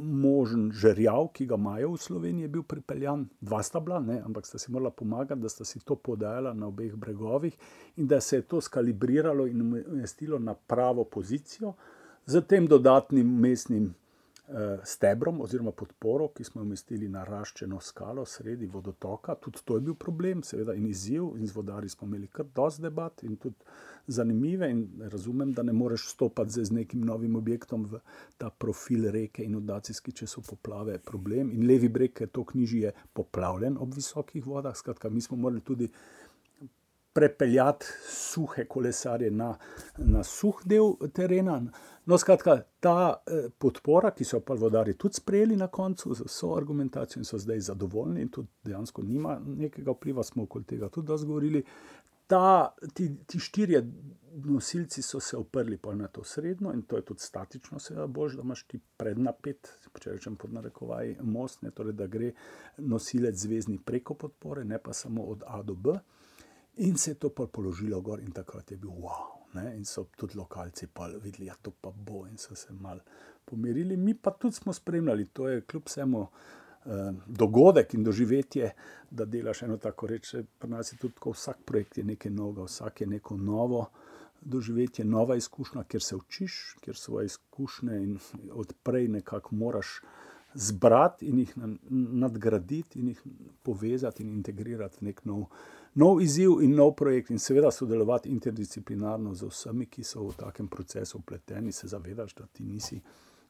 možen 0.01 0.71
žerjav, 0.71 1.27
ki 1.33 1.45
ga 1.45 1.55
imajo 1.55 1.91
v 1.93 2.01
Sloveniji, 2.01 2.43
je 2.43 2.53
bil 2.57 2.63
pripeljan, 2.63 3.27
dva 3.41 3.63
sta 3.63 3.79
bila, 3.79 3.99
ne, 3.99 4.19
ampak 4.25 4.45
sta 4.45 4.59
si 4.61 4.71
morala 4.71 4.91
pomagati, 4.91 5.41
da 5.41 5.49
sta 5.49 5.65
si 5.65 5.79
to 5.79 5.95
podajala 5.95 6.53
na 6.53 6.67
obeh 6.67 6.95
bregovih 6.95 7.57
in 7.95 8.07
da 8.07 8.21
se 8.21 8.41
je 8.41 8.41
to 8.41 8.61
skalibriralo 8.61 9.47
in 9.47 9.61
umestilo 9.61 10.39
na 10.39 10.53
pravo 10.53 11.03
pozicijo 11.03 11.73
z 12.25 12.41
tem 12.41 12.67
dodatnim 12.67 13.39
mestnim 13.39 13.93
stebrom 14.83 15.41
oziroma 15.41 15.71
podporo, 15.71 16.27
ki 16.27 16.43
smo 16.43 16.61
jo 16.61 16.65
umestili 16.65 17.07
na 17.09 17.23
raščeno 17.23 17.79
skalo 17.81 18.25
sredi 18.25 18.65
vodotoka. 18.65 19.35
Tudi 19.35 19.63
to 19.65 19.75
je 19.75 19.81
bil 19.81 19.95
problem, 19.95 20.43
seveda, 20.43 20.73
in 20.73 20.87
izziv, 20.87 21.31
in 21.37 21.47
z 21.47 21.55
vodari 21.55 21.89
smo 21.89 22.07
imeli 22.07 22.27
kar 22.27 22.45
dosti 22.55 22.81
debat 22.81 23.23
in 23.23 23.37
tudi 23.41 23.55
zanimive. 24.07 24.69
In 24.71 25.09
razumem, 25.11 25.53
da 25.53 25.63
ne 25.63 25.73
moreš 25.73 26.09
stopiti 26.11 26.65
z 26.65 26.71
nekim 26.71 27.01
novim 27.01 27.35
objektom 27.35 27.85
v 27.85 27.99
ta 28.37 28.49
profil 28.49 29.09
reke 29.11 29.43
in 29.43 29.55
odacijski, 29.55 30.11
če 30.11 30.27
so 30.27 30.45
poplave 30.45 30.99
problem. 30.99 31.51
In 31.51 31.65
levi 31.67 31.89
breg, 31.89 32.21
je 32.21 32.27
to 32.27 32.45
knjiži, 32.45 32.79
je 32.85 32.93
poplavljen 33.13 33.77
ob 33.81 33.97
visokih 33.97 34.45
vodah. 34.45 34.77
Skratka, 34.77 35.09
mi 35.09 35.21
smo 35.21 35.37
morali 35.37 35.61
tudi. 35.61 35.89
Prepeljati 37.15 37.87
suhe 38.11 38.65
kolesarje 38.67 39.31
na, 39.31 39.53
na 39.97 40.23
suh 40.27 40.59
del 40.67 40.97
terena, 41.15 41.61
No, 42.05 42.17
skratka, 42.17 42.59
ta 42.79 43.23
eh, 43.25 43.47
podpora, 43.57 44.11
ki 44.13 44.25
so 44.29 44.39
pa 44.45 44.53
vodari 44.53 44.93
tudi 44.93 45.17
sprejeli 45.17 45.55
na 45.57 45.67
koncu, 45.67 46.13
z 46.13 46.27
vso 46.27 46.51
argumentacijo 46.53 47.21
in 47.21 47.25
so 47.25 47.39
zdaj 47.41 47.63
zadovoljni, 47.65 48.21
in 48.21 48.29
tudi 48.29 48.47
dejansko 48.63 49.01
nima 49.03 49.39
nekega 49.45 49.95
vpliva, 49.95 50.23
smo 50.23 50.43
okoli 50.43 50.65
tega 50.69 50.89
tudi 50.89 51.11
razgovorili. 51.11 51.63
Ta, 52.27 52.73
ti, 52.93 53.09
ti 53.25 53.39
štirje 53.39 53.81
nosilci 54.45 55.01
so 55.01 55.19
se 55.19 55.37
oprli 55.37 55.79
na 55.93 56.07
to 56.07 56.23
srednjo, 56.23 56.73
in 56.73 56.81
to 56.81 56.95
je 56.95 57.05
tudi 57.05 57.21
statično, 57.21 57.79
seveda, 57.79 58.07
bož, 58.07 58.35
da 58.35 58.41
imaš 58.41 58.63
ti 58.67 58.79
prednapet, 58.97 59.69
če 59.99 60.11
rečem 60.11 60.35
pod 60.35 60.53
narekovaj, 60.53 61.15
most, 61.21 61.61
ne, 61.61 61.71
torej, 61.71 61.93
da 61.93 62.07
gre 62.07 62.33
nosilec 62.77 63.35
zvezdni 63.35 63.79
preko 63.85 64.13
podpore, 64.13 64.65
ne 64.65 64.77
pa 64.77 64.93
samo 64.93 65.23
od 65.23 65.43
A 65.47 65.63
do 65.63 65.73
B. 65.73 65.97
In 66.77 66.97
se 66.97 67.11
je 67.11 67.15
to 67.15 67.29
položilo 67.29 68.01
gor, 68.01 68.19
in 68.19 68.31
takrat 68.31 68.71
je 68.71 68.77
bil 68.77 68.89
wow. 68.89 69.35
Ne? 69.53 69.77
In 69.77 69.85
so 69.85 70.05
tudi 70.17 70.37
lokalci 70.37 70.87
videli, 71.23 71.45
da 71.45 71.51
ja, 71.51 71.55
to 71.61 71.71
pa 71.71 71.91
bo, 71.91 72.25
in 72.27 72.37
so 72.37 72.55
se 72.55 72.73
mal 72.73 72.99
pomirili. 73.45 73.97
Mi 73.97 74.13
pa 74.13 74.31
tudi 74.31 74.55
smo 74.55 74.73
spremljali, 74.73 75.25
to 75.25 75.47
je 75.47 75.61
kljub 75.61 75.83
vsemu 75.85 76.21
eh, 76.21 77.13
dogodek 77.25 77.93
in 77.93 78.03
doživetje, 78.03 78.73
da 79.11 79.25
delaš 79.25 79.61
eno 79.61 79.77
tako 79.77 80.07
reče. 80.07 80.43
Pri 80.59 80.69
nas 80.69 80.93
je 80.93 80.97
tudi 80.97 81.13
tako, 81.13 81.31
vsak 81.31 81.63
projekt 81.65 81.97
je 81.97 82.03
nekaj 82.03 82.31
novega, 82.31 82.63
vsak 82.63 83.01
je 83.01 83.07
neko 83.07 83.37
novo. 83.37 83.89
Doživetje, 84.41 85.05
nova 85.05 85.35
izkušnja, 85.35 85.83
kjer 85.83 86.03
se 86.03 86.15
učiš, 86.15 86.75
kjer 86.81 86.95
svoje 86.95 87.25
izkušnje 87.25 88.03
in 88.03 88.19
odprej 88.51 89.07
nekako 89.07 89.55
moraš 89.55 90.01
zbrati 90.55 91.27
in 91.27 91.39
jih 91.43 91.53
nadgraditi, 91.89 92.99
in 92.99 93.13
jih 93.13 93.21
povezati 93.63 94.23
in 94.23 94.33
integrirati 94.33 95.01
v 95.01 95.09
nek 95.09 95.25
nov 95.25 95.47
nov 95.95 96.21
izziv 96.21 96.59
in 96.61 96.75
nov 96.75 96.95
projekt, 96.95 97.29
in 97.31 97.39
seveda 97.39 97.71
sodelovati 97.71 98.29
interdisciplinarno 98.29 99.33
z 99.33 99.47
vsemi, 99.47 99.85
ki 99.87 100.03
so 100.03 100.25
v 100.27 100.33
takem 100.35 100.67
procesu 100.67 101.21
upleteni, 101.21 101.71
se 101.71 101.87
zavedaš, 101.87 102.33
da 102.35 102.45
ti 102.45 102.63
nisi 102.63 102.99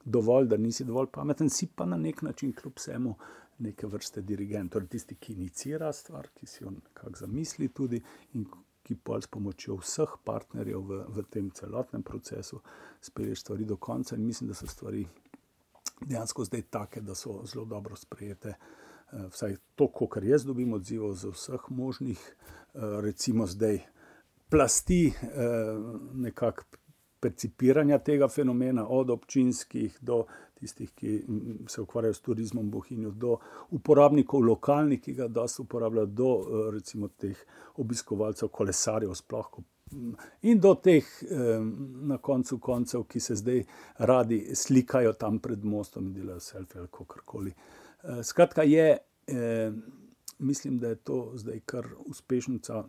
dovolj, 0.05 0.47
da 0.47 0.57
nisi 0.57 0.85
dovolj 0.85 1.09
pameten, 1.11 1.49
si 1.49 1.67
pa 1.67 1.85
na 1.85 1.97
nek 1.97 2.21
način, 2.21 2.53
kljub 2.53 2.77
vsemu, 2.77 3.15
neke 3.65 3.87
vrste 3.87 4.21
dirigent, 4.21 4.71
torej 4.71 4.87
tisti, 4.93 5.15
ki 5.15 5.33
inicira 5.33 5.89
stvar, 5.93 6.29
ki 6.35 6.45
si 6.45 6.63
jo 6.63 6.71
nekako 6.75 7.17
zamisli 7.17 7.71
tudi 7.73 8.01
in 8.33 8.45
ki 8.85 8.95
pa 9.01 9.17
s 9.21 9.27
pomočjo 9.27 9.79
vseh 9.81 10.11
partnerjev 10.23 10.81
v, 10.85 10.97
v 11.09 11.23
tem 11.33 11.49
celotnem 11.49 12.03
procesu 12.05 12.59
spelješ 13.01 13.41
stvari 13.41 13.65
do 13.65 13.77
konca. 13.81 14.15
In 14.15 14.25
mislim, 14.25 14.51
da 14.51 14.53
so 14.53 14.67
stvari 14.69 15.01
dejansko 16.01 16.43
zdaj 16.43 16.61
take, 16.61 17.01
da 17.01 17.15
so 17.15 17.41
zelo 17.45 17.65
dobro 17.65 17.95
sprejete. 17.95 18.55
Eh, 19.13 19.27
vsaj 19.31 19.55
to, 19.75 19.87
kar 20.09 20.23
jaz 20.23 20.45
dobim 20.45 20.73
odzivov 20.73 21.13
z 21.13 21.29
vseh 21.31 21.69
možnih, 21.69 22.19
eh, 22.19 22.79
recimo 23.01 23.45
zdaj, 23.47 23.79
plasti 24.49 25.07
eh, 25.07 25.15
nekako 26.13 26.63
percipiranja 27.19 27.99
tega 27.99 28.27
fenomena, 28.27 28.87
od 28.89 29.09
občinskih 29.09 29.97
do 30.01 30.25
tistih, 30.53 30.91
ki 30.91 31.25
se 31.67 31.81
ukvarjajo 31.81 32.13
s 32.13 32.21
turizmom, 32.21 32.71
bohinjo, 32.71 33.11
do 33.11 33.37
uporabnikov 33.69 34.41
lokalnih, 34.41 35.01
ki 35.01 35.13
ga 35.13 35.27
dosta 35.27 35.63
uporabljajo, 35.63 36.05
do 36.05 36.29
recimo 36.71 37.07
teh 37.07 37.37
obiskovalcev, 37.75 38.49
kolesarjev, 38.49 39.13
sploh. 39.15 39.49
Mm, 39.59 39.74
in 40.41 40.59
do 40.59 40.75
teh, 40.75 41.05
na 42.01 42.17
koncu 42.17 42.59
koncev, 42.59 43.03
ki 43.09 43.19
se 43.19 43.35
zdaj 43.35 43.63
radi 43.97 44.39
slikajo 44.55 45.13
tam 45.13 45.39
pred 45.39 45.65
mostom 45.65 46.07
in 46.07 46.13
delajo 46.13 46.39
selfie 46.39 46.79
ali 46.79 46.87
kako 46.91 47.21
koli. 47.25 47.53
Eh, 48.03 48.23
skratka, 48.23 48.63
je, 48.63 48.97
mislim, 50.39 50.79
da 50.79 50.87
je 50.87 50.95
to 50.95 51.31
zdaj 51.35 51.59
kar 51.65 51.87
uspešnica 52.05 52.83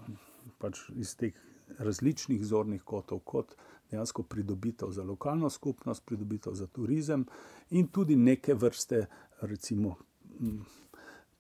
pač 0.59 0.79
iz 0.95 1.17
teh 1.17 1.35
različnih 1.79 2.45
zornih 2.45 2.83
kotov, 2.83 3.21
kot 3.25 3.57
dejansko 3.91 4.23
pridobitev 4.23 4.91
za 4.91 5.03
lokalno 5.03 5.51
skupnost, 5.51 6.05
pridobitev 6.07 6.55
za 6.55 6.67
turizem 6.67 7.27
in 7.71 7.89
tudi 7.89 8.17
neke 8.17 8.55
vrste, 8.55 9.07
recimo, 9.41 9.97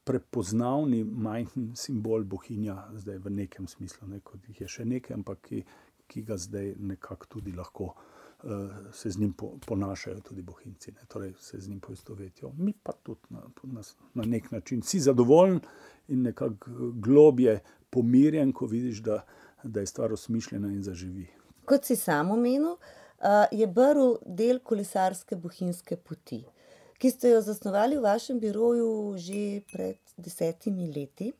prepoznavni 0.06 1.04
majhen 1.04 1.72
simbol 1.74 2.24
bohinja, 2.24 2.76
zdaj 2.94 3.18
v 3.24 3.32
nekem 3.42 3.66
smislu, 3.68 4.06
ne, 4.08 4.20
kot 4.24 4.44
jih 4.48 4.60
je 4.62 4.68
še 4.70 4.84
nekaj, 4.86 5.16
ampak 5.18 5.40
ki, 5.48 5.62
ki 6.06 6.22
ga 6.28 6.38
zdaj 6.38 6.76
nekako 6.78 7.36
tudi 7.36 7.54
lahko. 7.56 7.94
Eh, 8.44 8.92
se 8.92 9.10
z 9.10 9.18
njim 9.18 9.32
ponašajo 9.66 10.20
tudi 10.20 10.42
bohinci, 10.42 10.92
ne? 10.92 11.06
torej 11.08 11.32
se 11.40 11.58
z 11.60 11.68
njim 11.68 11.80
poistovetijo. 11.80 12.52
Mi 12.58 12.74
pa 12.82 12.92
tudi 12.92 13.20
na, 13.30 13.40
na, 13.62 13.82
na 14.14 14.24
nek 14.24 14.50
način 14.50 14.82
si 14.82 15.00
zadovoljen 15.00 15.60
in 16.08 16.22
nekako 16.22 16.70
globje 16.92 17.60
pomirjen, 17.90 18.52
ko 18.52 18.66
vidiš, 18.66 18.98
da, 19.02 19.24
da 19.64 19.80
je 19.80 19.86
stvar 19.86 20.12
osmišljena 20.12 20.68
in 20.68 20.82
zaživi. 20.82 21.26
Kot 21.64 21.84
si 21.84 21.96
samo 21.96 22.34
omenil, 22.34 22.76
je 23.52 23.66
Brl 23.66 24.14
del 24.26 24.58
kolesarske 24.58 25.36
bohinjske 25.36 25.96
poti, 25.96 26.44
ki 26.98 27.10
ste 27.10 27.28
jo 27.28 27.40
zasnovali 27.40 27.96
v 27.96 28.02
vašem 28.02 28.40
biroju 28.40 29.16
že 29.18 29.60
pred 29.72 29.98
desetimi 30.16 30.92
leti. 30.92 31.32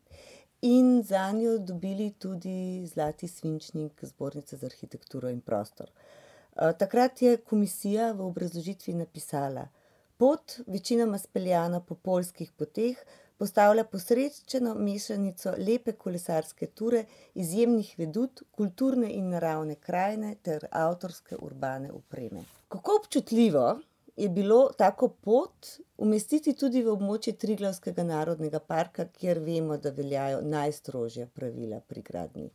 In 0.62 1.02
za 1.02 1.32
njo 1.32 1.58
dobili 1.58 2.10
tudi 2.18 2.86
Zlati 2.86 3.28
svinčnik 3.28 4.04
Zbornice 4.04 4.56
za 4.56 4.66
arhitekturo 4.66 5.28
in 5.30 5.40
prostor. 5.40 5.90
Eh, 5.90 6.72
takrat 6.78 7.22
je 7.22 7.36
komisija 7.36 8.12
v 8.12 8.20
obrazložitvi 8.20 8.94
napisala: 8.94 9.68
Pot, 10.16 10.60
večinoma 10.66 11.18
speljana 11.18 11.80
po 11.80 11.94
polskih 11.94 12.52
poteh, 12.52 12.96
postavlja 13.36 13.84
posrečeno 13.84 14.75
mešanico 14.75 15.54
lepe 15.58 15.92
kolesarske 15.92 16.66
ture, 16.66 17.04
izjemnih 17.34 17.94
vedut, 17.98 18.42
kulturne 18.50 19.10
in 19.12 19.28
naravne 19.28 19.75
krajine 19.75 20.34
ter 20.42 20.66
avtorske 20.70 21.36
urbane 21.36 21.92
opreme. 21.92 22.44
Kako 22.68 22.98
občutljivo 23.02 23.80
je 24.16 24.28
bilo 24.28 24.70
tako 24.78 25.08
pot 25.08 25.66
umestiti 25.96 26.54
tudi 26.56 26.82
v 26.82 26.92
območje 26.92 27.37
Triglavskega 27.37 28.04
narodnega 28.04 28.61
parka, 28.61 29.04
kjer 29.12 29.40
vemo, 29.44 29.76
da 29.76 29.92
veljajo 29.92 30.40
najstrožja 30.42 31.26
pravila 31.26 31.80
pri 31.80 32.02
gradnji? 32.02 32.50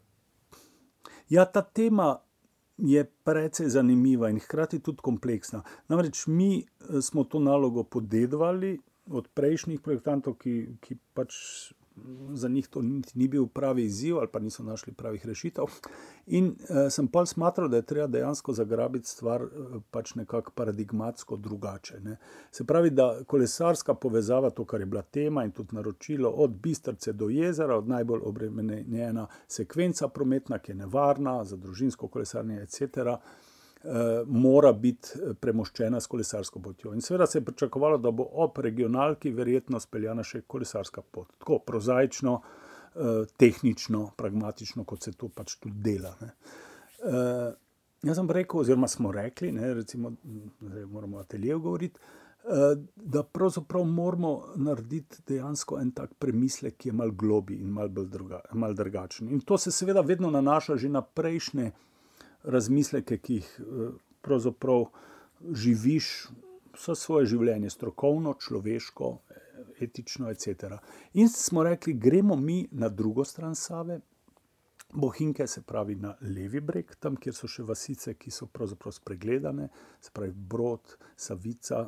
Ja, 1.30 1.46
ta 1.46 1.62
tema 1.62 2.16
je 2.78 3.04
precej 3.24 3.70
zanimiva 3.70 4.30
in 4.30 4.40
hkrati 4.40 4.80
tudi 4.80 5.04
kompleksna. 5.06 5.62
Namreč 5.88 6.26
mi 6.28 6.66
smo 7.02 7.24
to 7.24 7.40
nalogo 7.40 7.84
podedovali 7.84 8.80
od 9.06 9.28
prejšnjih 9.34 9.82
projektantov, 9.82 10.38
ki, 10.42 10.56
ki 10.82 10.98
pač 11.14 11.36
za 12.34 12.48
njih 12.48 12.68
to 12.68 12.82
ni 13.14 13.28
bil 13.28 13.48
pravi 13.48 13.84
izziv 13.86 14.18
ali 14.18 14.28
pa 14.32 14.40
niso 14.40 14.64
našli 14.64 14.94
pravih 14.94 15.26
rešitev. 15.26 15.66
In 16.28 16.48
uh, 16.48 16.78
sem 16.90 17.08
pa 17.08 17.26
smatral, 17.26 17.68
da 17.70 17.78
je 17.78 17.86
treba 17.86 18.08
dejansko 18.08 18.54
zagrabiti 18.54 19.10
stvar 19.10 19.44
uh, 19.44 19.82
pač 19.92 20.16
nekako 20.16 20.52
paradigmatsko 20.52 21.38
drugače. 21.38 22.00
Ne. 22.00 22.18
Se 22.52 22.64
pravi, 22.64 22.90
da 22.90 23.24
kolesarska 23.28 23.94
povezava, 23.94 24.50
to, 24.50 24.66
kar 24.66 24.80
je 24.80 24.86
bila 24.86 25.02
tema 25.02 25.44
in 25.46 25.52
tudi 25.52 25.76
naročilo, 25.76 26.30
od 26.30 26.52
Bistrce 26.52 27.14
do 27.14 27.30
jezera, 27.30 27.78
od 27.78 27.88
najbolj 27.88 28.22
obremenjena 28.24 29.28
sekvenca 29.48 30.08
prometna, 30.08 30.60
ki 30.60 30.72
je 30.72 30.76
nevarna 30.76 31.44
za 31.44 31.58
družinsko 31.58 32.08
kolesarjenje, 32.08 32.62
etc. 32.62 33.18
Eh, 33.84 34.24
mora 34.26 34.74
biti 34.74 35.10
eh, 35.16 35.34
premoščena 35.34 35.98
s 36.00 36.10
kolesarsko 36.10 36.60
potjo. 36.62 36.92
In 36.94 37.02
seveda 37.02 37.26
se 37.26 37.40
je 37.40 37.46
pričakovalo, 37.46 37.98
da 37.98 38.12
bo 38.12 38.28
ob 38.44 38.60
regionalki 38.62 39.32
verjetno 39.34 39.80
speljana 39.82 40.22
še 40.24 40.44
kolesarska 40.46 41.02
pot. 41.02 41.32
Tako 41.42 41.58
prozaično, 41.66 42.36
eh, 42.94 43.26
tehnično, 43.42 44.04
pragmatično, 44.18 44.86
kot 44.86 45.10
se 45.10 45.16
to 45.18 45.32
pač 45.34 45.58
tudi 45.58 45.82
dela. 45.90 46.14
Ne. 46.22 46.32
Jaz 48.06 48.18
sem 48.18 48.30
rekel, 48.30 48.60
oziroma 48.62 48.88
smo 48.88 49.10
rekli, 49.14 49.50
ne, 49.52 49.74
recimo, 49.74 50.12
da 50.62 50.86
moramo 50.86 51.18
atelje 51.18 51.56
govoriti. 51.58 52.00
Da 52.96 53.24
pravzaprav 53.24 53.86
moramo 53.86 54.32
narediti 54.62 55.24
dejansko 55.28 55.80
en 55.82 55.90
tak 55.98 56.14
premislek, 56.22 56.78
ki 56.78 56.90
je 56.90 56.94
malo 56.94 57.14
globi 57.18 57.58
in 57.62 57.74
malo 57.74 58.06
druga, 58.06 58.42
mal 58.54 58.74
drugačen. 58.78 59.30
In 59.34 59.42
to 59.42 59.58
se 59.58 59.74
seveda 59.74 60.02
vedno 60.02 60.30
nanaša 60.30 60.78
že 60.78 60.90
na 60.90 61.02
prejšnje 61.02 61.72
razmisleke, 62.44 63.18
ki 63.18 63.40
jih 63.42 63.50
eh, 63.60 63.90
pravzaprav 64.22 64.86
živiš 65.54 66.30
vse 66.76 66.96
svoje 66.96 67.26
življenje, 67.34 67.70
strokovno, 67.70 68.34
človeško, 68.40 69.18
etično, 69.82 70.30
etc. 70.32 70.78
In 71.14 71.30
smo 71.30 71.64
rekli, 71.64 71.94
gremo 71.94 72.36
mi 72.36 72.68
na 72.72 72.90
drugo 72.90 73.26
stran 73.26 73.56
Save, 73.56 74.00
Bohinke, 74.94 75.48
se 75.48 75.62
pravi 75.62 75.96
na 75.96 76.16
levi 76.22 76.60
breg, 76.60 76.96
tam, 77.00 77.16
kjer 77.16 77.36
so 77.36 77.48
še 77.48 77.64
vasice, 77.64 78.14
ki 78.20 78.32
so 78.32 78.48
pravzaprav 78.52 78.92
spregledane, 78.96 79.70
se 80.04 80.12
pravi 80.14 80.34
Brod, 80.36 80.96
Savica, 81.16 81.86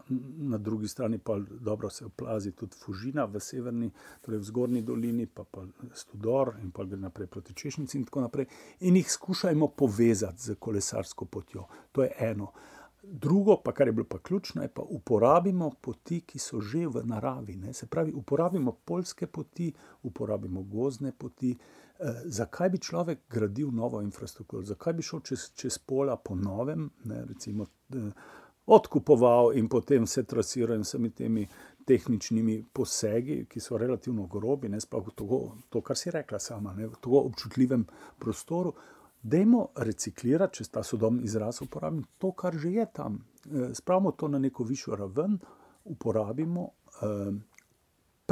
na 0.54 0.58
drugi 0.58 0.88
strani 0.88 1.18
pa 1.20 1.36
dobro 1.40 1.90
se 1.90 2.06
oplazi 2.06 2.52
tudi 2.52 2.78
Fužina 2.80 3.26
v 3.26 3.42
severni, 3.44 3.90
torej 4.22 4.40
v 4.40 4.50
zgornji 4.50 4.84
dolini, 4.88 5.28
pa 5.28 5.44
pa 5.44 5.66
Studor 5.94 6.54
in 6.62 6.72
pa 6.72 6.86
gre 6.88 7.02
naprej 7.02 7.28
proti 7.28 7.54
Češnici 7.54 7.98
in 7.98 8.06
tako 8.08 8.24
naprej. 8.28 8.48
In 8.88 8.96
jih 8.96 9.12
skušajmo 9.12 9.68
povezati 9.68 10.42
z 10.42 10.56
kolesarsko 10.60 11.26
potjo. 11.26 11.68
To 11.92 12.04
je 12.04 12.12
eno. 12.20 12.54
Drugo, 13.04 13.58
pa 13.60 13.74
kar 13.76 13.88
je 13.88 13.94
bilo 13.94 14.06
pa 14.08 14.18
ključno, 14.18 14.62
je 14.62 14.70
pa 14.72 14.82
uporabimo 14.82 15.72
poti, 15.82 16.22
ki 16.22 16.40
so 16.40 16.62
že 16.62 16.88
v 16.88 17.02
naravi. 17.04 17.56
Ne? 17.56 17.74
Se 17.74 17.86
pravi, 17.86 18.14
uporabimo 18.16 18.72
polske 18.72 19.28
poti, 19.28 19.74
uporabimo 20.04 20.64
gozne 20.64 21.12
poti. 21.12 21.58
Eh, 22.00 22.22
zakaj 22.26 22.70
bi 22.70 22.78
človek 22.78 23.20
gradil 23.30 23.72
novo 23.72 24.02
infrastrukturo, 24.02 24.64
zakaj 24.66 24.94
bi 24.94 25.04
šel 25.06 25.20
čez, 25.20 25.52
čez 25.56 25.78
pola 25.78 26.16
po 26.18 26.36
novem, 26.36 26.90
ne? 27.06 27.26
recimo 27.26 27.68
eh, 27.94 28.10
odkupoval 28.66 29.52
in 29.58 29.70
potem 29.70 30.08
se 30.08 30.24
trasiral 30.24 30.76
in 30.76 30.82
vsemi 30.82 31.10
temi 31.10 31.48
tehničnimi 31.86 32.64
posegi, 32.74 33.46
ki 33.50 33.60
so 33.60 33.78
relativno 33.78 34.26
grobi, 34.28 34.70
ne 34.70 34.82
sploh 34.82 35.12
to, 35.16 35.40
to, 35.70 35.82
kar 35.82 35.98
si 35.98 36.12
rekla 36.12 36.40
sama, 36.40 36.74
ne? 36.74 36.88
v 36.88 36.98
tako 36.98 37.28
občutljivem 37.28 37.86
prostoru. 38.20 38.74
Dajmo 39.22 39.68
reciklirati, 39.86 40.64
če 40.64 40.72
ta 40.72 40.84
sodobni 40.84 41.24
izraz 41.30 41.62
uporabim, 41.62 42.04
to, 42.18 42.32
kar 42.32 42.58
že 42.58 42.74
je 42.74 42.88
tam. 42.94 43.22
Eh, 43.46 43.70
spravimo 43.78 44.12
to 44.18 44.28
na 44.28 44.40
neko 44.40 44.64
višjo 44.64 44.96
raven, 44.96 45.38
uporabimo, 45.86 46.70
eh, 47.04 47.32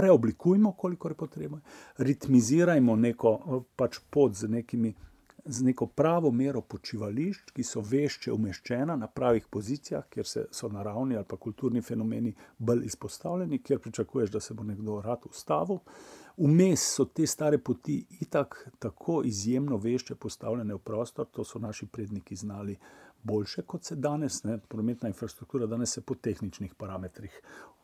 preoblikujmo, 0.02 0.72
koliko 0.72 1.08
je 1.08 1.16
potrebno, 1.16 1.60
ritmizirajmo 1.98 2.96
neko 2.96 3.32
eh, 3.40 3.64
pač 3.76 4.00
pot 4.10 4.34
z, 4.34 4.48
nekimi, 4.50 4.94
z 5.46 5.64
neko 5.64 5.86
pravo 5.88 6.32
mero 6.32 6.62
počivališč, 6.62 7.52
ki 7.54 7.64
so 7.64 7.84
vešče 7.86 8.34
umeščena 8.34 8.96
na 8.98 9.08
pravih 9.08 9.46
pozicijah, 9.50 10.08
kjer 10.10 10.26
se, 10.26 10.46
so 10.52 10.70
naravni 10.74 11.20
ali 11.20 11.28
pa 11.30 11.38
kulturni 11.38 11.86
fenomeni 11.86 12.34
bolj 12.58 12.88
izpostavljeni, 12.90 13.62
kjer 13.62 13.80
pričakuješ, 13.80 14.34
da 14.34 14.42
se 14.42 14.58
bo 14.58 14.66
nekdo 14.66 14.98
rad 15.06 15.30
ustavil. 15.30 15.84
Vmes 16.42 16.82
so 16.96 17.06
te 17.06 17.28
stare 17.28 17.60
poti 17.62 18.00
itak 18.26 18.58
tako 18.80 19.22
izjemno 19.26 19.78
vešče 19.78 20.16
postavljene 20.16 20.74
v 20.74 20.82
prostor, 20.82 21.30
to 21.30 21.46
so 21.46 21.60
naši 21.60 21.86
predniki 21.86 22.36
znali 22.36 22.78
boljše 23.24 23.62
kot 23.62 23.86
se 23.86 23.96
danes. 23.96 24.44
Ne. 24.44 24.58
Prometna 24.58 25.14
infrastruktura 25.14 25.70
danes 25.70 25.94
se 25.94 26.02
po 26.02 26.16
tehničnih 26.16 26.74
parametrih 26.74 27.42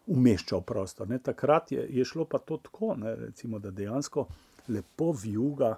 umešča 0.08 0.58
v 0.58 0.66
prostor. 0.68 1.10
Ne. 1.10 1.20
Takrat 1.20 1.72
je, 1.72 1.88
je 1.90 2.06
šlo 2.06 2.26
pa 2.26 2.40
to 2.40 2.58
tako, 2.58 2.96
ne, 2.96 3.16
recimo, 3.16 3.60
da 3.60 3.72
dejansko 3.72 4.28
lepo 4.68 5.12
vijuga. 5.12 5.76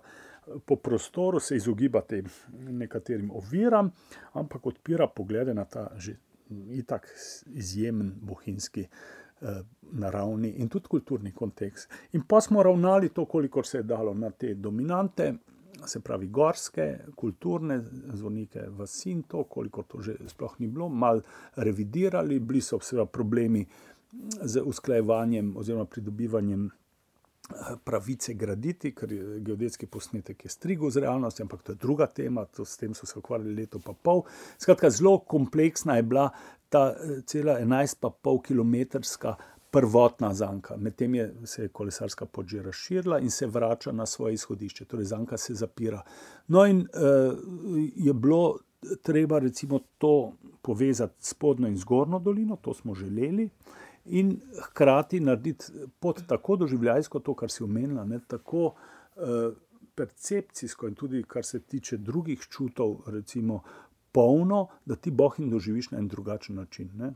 Po 0.65 0.75
prostoru 0.75 1.39
se 1.39 1.55
izogiba 1.55 2.01
tem 2.01 2.25
nekaterim 2.53 3.31
oviram, 3.31 3.91
ampak 4.33 4.65
odpira 4.65 5.07
poglede 5.07 5.53
na 5.53 5.65
ta 5.65 5.91
že 5.97 6.15
itak 6.73 7.05
izjemen 7.53 8.13
bohinjski 8.21 8.87
Eh, 9.41 9.61
naravni 9.91 10.49
in 10.49 10.67
tudi 10.69 10.87
kulturni 10.87 11.31
kontekst. 11.31 11.89
In 12.11 12.21
pa 12.27 12.41
smo 12.41 12.63
ravnali 12.63 13.09
to, 13.09 13.25
kolikor 13.25 13.65
se 13.65 13.77
je 13.77 13.83
dalo 13.83 14.13
na 14.13 14.29
te 14.29 14.53
dominante, 14.53 15.33
se 15.85 15.99
pravi 15.99 16.27
gorske, 16.27 16.97
kulturne 17.15 17.79
zvonike, 18.13 18.65
vasi 18.77 19.11
in 19.11 19.23
to, 19.23 19.43
koliko 19.43 19.83
to 19.83 20.01
že 20.01 20.17
sploh 20.27 20.59
ni 20.59 20.67
bilo, 20.67 20.89
malo 20.89 21.21
revidirali, 21.55 22.39
bili 22.39 22.61
so 22.61 22.79
seveda 22.83 23.05
problemi 23.05 23.65
z 24.41 24.61
usklajevanjem 24.65 25.57
oziroma 25.57 25.85
pridobivanjem. 25.85 26.69
Eh, 27.49 27.75
pravice 27.83 28.33
graditi, 28.33 28.91
ker 28.93 29.11
je 29.11 29.39
geodetski 29.41 29.87
posnetek 29.87 30.43
je 30.45 30.49
strigo 30.49 30.89
z 30.89 31.01
realnostjo, 31.01 31.43
ampak 31.43 31.61
to 31.65 31.71
je 31.71 31.75
druga 31.81 32.05
tema, 32.05 32.43
to, 32.45 32.65
s 32.65 32.77
tem 32.77 32.93
so 32.93 33.05
se 33.09 33.17
ukvarjali 33.19 33.55
leto 33.55 33.79
in 33.81 33.95
pol. 34.03 34.21
Skratka, 34.57 34.89
zelo 34.89 35.17
kompleksna 35.19 35.95
je 35.95 36.03
bila 36.03 36.29
ta 36.69 36.93
eh, 36.93 37.21
cela 37.25 37.57
11,5 37.59 38.41
km 38.45 39.33
prvotna 39.71 40.33
zanka. 40.33 40.77
Medtem 40.77 41.15
je 41.15 41.33
se 41.45 41.67
kolesarska 41.67 42.25
pot 42.25 42.47
že 42.47 42.61
razširila 42.61 43.19
in 43.19 43.31
se 43.31 43.47
vrača 43.47 43.91
na 43.91 44.05
svoje 44.05 44.33
izhodišče, 44.33 44.85
torej 44.85 45.05
zanka 45.05 45.37
se 45.37 45.53
zapira. 45.53 46.03
No, 46.47 46.65
in 46.65 46.79
uh, 46.79 47.37
je 47.95 48.13
bilo 48.13 48.59
treba 49.01 49.39
recimo 49.39 49.79
to 49.97 50.33
povezati 50.61 51.25
spodnjo 51.25 51.67
in 51.67 51.77
zgornjo 51.77 52.19
dolino, 52.19 52.55
to 52.55 52.73
smo 52.73 52.95
želeli. 52.95 53.49
In 54.09 54.39
hkrati 54.61 55.19
narediti 55.19 55.65
pot 55.99 56.21
tako 56.27 56.55
doživljajsko, 56.55 57.19
to, 57.19 57.35
kar 57.37 57.51
si 57.51 57.63
omenila, 57.63 58.05
ne, 58.05 58.19
tako 58.27 58.71
uh, 58.71 59.53
percepcijsko, 59.95 60.87
in 60.87 60.95
tudi 60.95 61.23
kar 61.27 61.45
se 61.45 61.59
tiče 61.59 61.97
drugih 61.97 62.41
čutov, 62.49 62.95
recimo 63.07 63.61
polno, 64.11 64.67
da 64.85 64.95
ti 64.95 65.11
bohin 65.11 65.49
doživiš 65.49 65.91
na 65.91 65.99
en 65.99 66.07
drugačen 66.07 66.55
način. 66.55 66.89
Ne? 66.97 67.13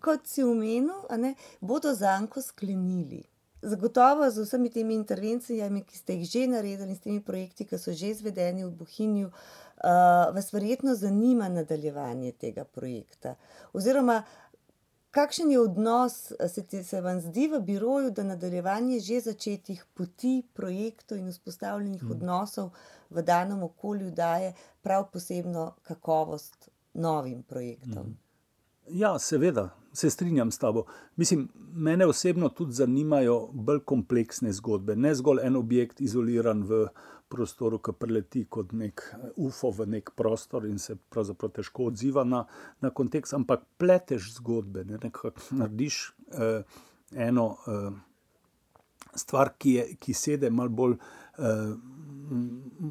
Kot 0.00 0.26
si 0.28 0.42
omenil, 0.42 1.06
ne, 1.16 1.34
bodo 1.60 1.94
zanko 1.94 2.42
sklenili. 2.42 3.22
Zagotovo 3.62 4.28
z 4.30 4.44
vsemi 4.44 4.68
temi 4.70 4.94
intervencijami, 4.94 5.84
ki 5.88 5.96
ste 5.96 6.18
jih 6.18 6.28
že 6.28 6.46
naredili, 6.46 6.90
in 6.92 6.96
s 6.96 7.00
temi 7.00 7.22
projekti, 7.24 7.64
ki 7.64 7.78
so 7.78 7.92
že 7.92 8.10
izvedeni 8.12 8.64
v 8.64 8.70
Bohinju, 8.76 9.30
uh, 9.30 10.34
vas 10.34 10.52
verjetno 10.52 10.94
zanima 10.94 11.48
nadaljevanje 11.48 12.32
tega 12.32 12.64
projekta. 12.64 13.34
Oziroma, 13.72 14.22
kakšen 15.14 15.50
je 15.50 15.60
odnos, 15.60 16.32
se, 16.48 16.82
se 16.84 17.00
vam 17.00 17.20
zdi 17.20 17.46
v 17.52 17.60
biroju, 17.62 18.10
da 18.10 18.24
nadaljevanje 18.26 18.98
že 19.00 19.20
začetih 19.20 19.84
poti, 19.94 20.42
projektov 20.54 21.18
in 21.18 21.30
vzpostavljenih 21.30 22.02
hmm. 22.02 22.10
odnosov 22.10 22.70
v 23.10 23.22
danem 23.22 23.62
okolju 23.62 24.10
daje 24.10 24.52
prav 24.82 25.06
posebno 25.12 25.74
kakovost 25.82 26.68
novim 26.94 27.42
projektom. 27.42 28.06
Mm. 28.06 28.18
Ja, 28.88 29.18
seveda, 29.18 29.70
se 29.92 30.10
strinjam 30.10 30.50
s 30.50 30.58
tabo. 30.58 30.84
Mislim, 31.16 31.48
mene 31.72 32.06
osebno 32.06 32.48
tudi 32.48 32.72
zanimajo 32.72 33.48
bolj 33.52 33.80
kompleksne 33.84 34.52
zgodbe. 34.52 34.96
Ne 34.96 35.14
zgolj 35.14 35.40
en 35.42 35.56
objekt 35.56 36.00
izoliran 36.00 36.62
v 36.62 36.86
prostoru, 37.28 37.78
ki 37.82 37.94
preleti 37.98 38.44
kot 38.50 38.72
nek 38.76 39.02
UFO 39.36 39.70
v 39.74 39.86
nek 39.96 40.10
prostor 40.16 40.66
in 40.68 40.78
se 40.78 40.96
pravzaprav 40.96 41.54
težko 41.58 41.88
odziva 41.90 42.24
na, 42.24 42.44
na 42.84 42.90
kontekst, 42.90 43.34
ampak 43.34 43.64
pleteš 43.78 44.34
zgodbe. 44.38 44.84
Ne, 44.88 45.00
narediš 45.50 46.00
eh, 46.32 46.62
eno 47.28 47.46
eh, 47.66 47.90
stvar, 49.14 49.54
ki, 49.58 49.74
je, 49.78 49.88
ki 50.00 50.14
sede 50.14 50.50
malo 50.50 50.70
bolj. 50.70 50.98
Eh, 51.38 51.74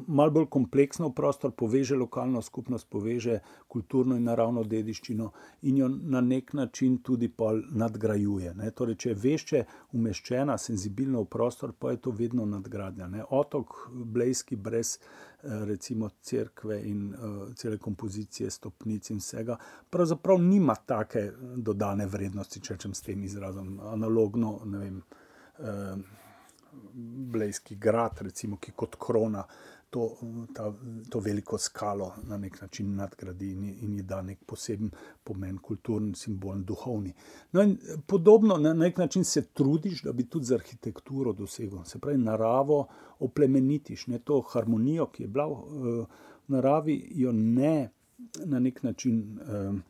malo 0.06 0.30
bolj 0.30 0.46
kompleksno 0.50 1.08
v 1.08 1.14
prostor, 1.14 1.52
poveže 1.52 1.96
lokalno 1.96 2.42
skupnost, 2.42 2.88
poveže 2.90 3.38
kulturno 3.68 4.16
in 4.16 4.24
naravno 4.24 4.64
dediščino 4.64 5.30
in 5.62 5.76
jo 5.76 5.88
na 5.88 6.20
nek 6.20 6.52
način 6.52 6.98
tudi 7.02 7.30
nadgrajuje. 7.70 8.54
Ne. 8.54 8.70
Torej, 8.70 8.96
če 8.96 9.10
je 9.10 9.20
vešče 9.22 9.64
umeščena, 9.92 10.58
senzibilno 10.58 11.22
v 11.22 11.30
prostor, 11.30 11.72
pa 11.78 11.90
je 11.90 12.00
to 12.00 12.10
vedno 12.10 12.46
nadgradnja. 12.46 13.08
Ne. 13.08 13.24
Otok 13.30 13.88
Blejski 13.92 14.56
brez 14.56 14.98
recimo 15.44 16.08
crkve 16.20 16.80
in 16.88 17.12
uh, 17.12 17.54
cele 17.54 17.78
kompozicije, 17.78 18.50
stopnic 18.50 19.10
in 19.10 19.20
vsega, 19.20 19.58
pravzaprav 19.90 20.40
nima 20.40 20.74
take 20.74 21.30
dodane 21.56 22.06
vrednosti, 22.06 22.60
če 22.60 22.74
rečem 22.74 22.94
s 22.94 23.04
tem 23.04 23.24
izrazom, 23.24 23.76
analogno, 23.92 24.58
ne 24.64 24.78
vem. 24.78 25.02
Blejski 27.34 27.76
grad, 27.76 28.20
recimo, 28.22 28.56
ki 28.56 28.72
kot 28.76 28.96
krona 29.00 29.44
to, 29.94 30.16
ta, 30.54 30.72
to 31.10 31.20
veliko 31.20 31.58
skalo 31.58 32.12
na 32.26 32.36
nek 32.36 32.60
način 32.60 32.94
nadgradi 32.96 33.50
in, 33.52 33.64
in 33.80 33.96
ji 33.96 34.02
da 34.02 34.22
nek 34.22 34.40
poseben 34.46 34.90
pomen, 35.24 35.58
kulturni, 35.58 36.14
simbolni, 36.18 36.64
duhovni. 36.64 37.12
No, 37.52 37.62
in 37.62 37.76
podobno 38.06 38.56
na 38.56 38.72
nek 38.74 38.98
način 38.98 39.24
se 39.24 39.42
trudiš, 39.46 40.02
da 40.02 40.12
bi 40.12 40.26
tudi 40.26 40.50
z 40.50 40.58
arhitekturo 40.58 41.32
dosegel, 41.32 41.84
se 41.84 41.98
pravi, 41.98 42.18
naravo 42.18 42.86
oplemenitiš, 43.18 44.06
ne 44.06 44.18
to 44.18 44.40
harmonijo, 44.40 45.06
ki 45.06 45.22
je 45.22 45.28
bila 45.28 45.46
v 45.46 46.06
naravi, 46.48 46.98
jo 47.14 47.32
ne 47.32 47.90
na 48.44 48.58
nek 48.58 48.82
način. 48.82 49.22
Um, 49.46 49.82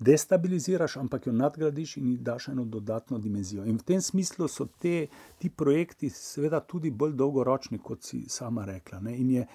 destabiliziraš, 0.00 0.96
ampak 0.96 1.26
jo 1.26 1.32
nadgradiš 1.32 1.96
in 1.96 2.10
ji 2.10 2.16
daš 2.16 2.48
eno 2.48 2.64
dodatno 2.64 3.18
dimenzijo. 3.18 3.64
In 3.64 3.76
v 3.78 3.82
tem 3.82 4.00
smislu 4.00 4.48
so 4.48 4.66
te, 4.78 5.06
ti 5.38 5.50
projekti, 5.50 6.10
seveda, 6.10 6.60
tudi 6.60 6.90
bolj 6.90 7.12
dolgoročni, 7.12 7.78
kot 7.78 8.02
si 8.02 8.24
sama 8.28 8.64
rekla. 8.64 9.00
Ne? 9.00 9.16
In 9.16 9.30
je 9.30 9.46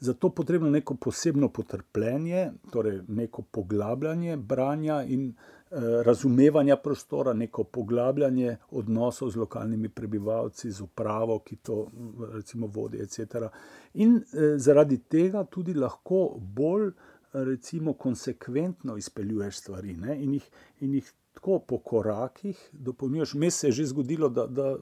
zato 0.00 0.30
potrebno 0.30 0.70
neko 0.70 0.94
posebno 0.94 1.48
potrpljenje, 1.48 2.52
torej 2.70 3.00
neko 3.08 3.42
poglabljanje 3.42 4.36
branja 4.36 5.02
in 5.02 5.28
eh, 5.28 5.76
razumevanja 6.04 6.76
prostora, 6.76 7.32
neko 7.32 7.64
poglabljanje 7.64 8.56
odnosov 8.70 9.30
z 9.30 9.36
lokalnimi 9.36 9.88
prebivalci, 9.88 10.70
z 10.70 10.80
upravo, 10.80 11.38
ki 11.38 11.56
to 11.56 11.86
recimo 12.32 12.66
vodi, 12.66 13.02
etc. 13.02 13.50
In 13.94 14.16
eh, 14.16 14.54
zaradi 14.58 14.98
tega 14.98 15.44
tudi 15.44 15.74
lahko 15.74 16.38
bolj 16.38 16.92
recimo, 17.32 17.92
konsekventno 17.92 18.96
izpeljuješ 18.96 19.58
stvari 19.58 19.96
ne, 19.96 20.16
in, 20.22 20.34
jih, 20.34 20.50
in 20.80 20.94
jih 20.94 21.12
tako 21.38 21.58
po 21.58 21.78
korakih 21.78 22.70
dopolnjuješ. 22.72 23.34
Mes 23.34 23.58
se 23.58 23.66
je 23.66 23.72
že 23.72 23.86
zgodilo, 23.86 24.28
da, 24.28 24.46
da 24.46 24.76